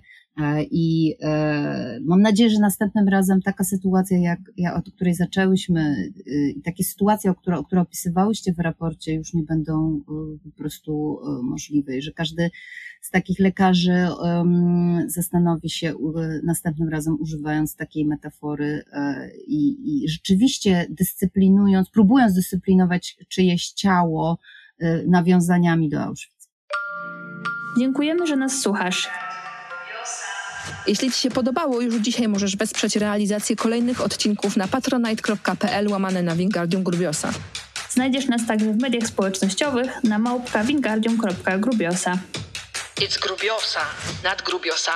I 0.70 1.16
e, 1.22 2.00
mam 2.04 2.22
nadzieję, 2.22 2.50
że 2.50 2.58
następnym 2.58 3.08
razem 3.08 3.42
taka 3.42 3.64
sytuacja, 3.64 4.18
jak, 4.18 4.38
jak 4.56 4.76
od 4.76 4.94
której 4.94 5.14
zaczęłyśmy, 5.14 6.10
y, 6.26 6.54
takie 6.64 6.84
sytuacje, 6.84 7.30
o 7.30 7.34
które, 7.34 7.62
które 7.66 7.80
opisywałyście 7.80 8.52
w 8.52 8.58
raporcie, 8.58 9.14
już 9.14 9.34
nie 9.34 9.42
będą 9.42 9.96
y, 9.96 10.02
po 10.44 10.50
prostu 10.56 11.18
y, 11.20 11.42
możliwe 11.42 11.96
i 11.96 12.02
że 12.02 12.12
każdy 12.12 12.50
z 13.00 13.10
takich 13.10 13.38
lekarzy 13.38 14.08
zastanowi 15.06 15.70
się 15.70 15.94
następnym 16.42 16.88
razem 16.88 17.16
używając 17.20 17.76
takiej 17.76 18.06
metafory 18.06 18.82
e, 18.92 19.30
i, 19.46 19.76
i 20.04 20.08
rzeczywiście 20.08 20.86
dyscyplinując, 20.90 21.90
próbując 21.90 22.34
dyscyplinować 22.34 23.18
czyjeś 23.28 23.68
ciało 23.68 24.38
nawiązaniami 25.06 25.88
do 25.88 26.00
Auschwitz. 26.00 26.48
Dziękujemy, 27.78 28.26
że 28.26 28.36
nas 28.36 28.60
słuchasz. 28.62 29.08
Jeśli 30.86 31.12
Ci 31.12 31.20
się 31.20 31.30
podobało, 31.30 31.80
już 31.80 31.94
dzisiaj 31.94 32.28
możesz 32.28 32.56
wesprzeć 32.56 32.96
realizację 32.96 33.56
kolejnych 33.56 34.00
odcinków 34.00 34.56
na 34.56 34.68
patronite.pl 34.68 35.88
łamane 35.88 36.22
na 36.22 36.36
Wingardium 36.36 36.82
Grubiosa. 36.82 37.30
Znajdziesz 37.90 38.26
nas 38.26 38.46
także 38.46 38.72
w 38.72 38.78
mediach 38.78 39.08
społecznościowych 39.08 40.04
na 40.04 40.18
małpka 40.18 40.64
wingardium.grubiosa. 40.64 42.18
It's 43.00 43.18
Grubiosa, 43.20 43.80
not 44.24 44.42
Grubiosa. 44.42 44.92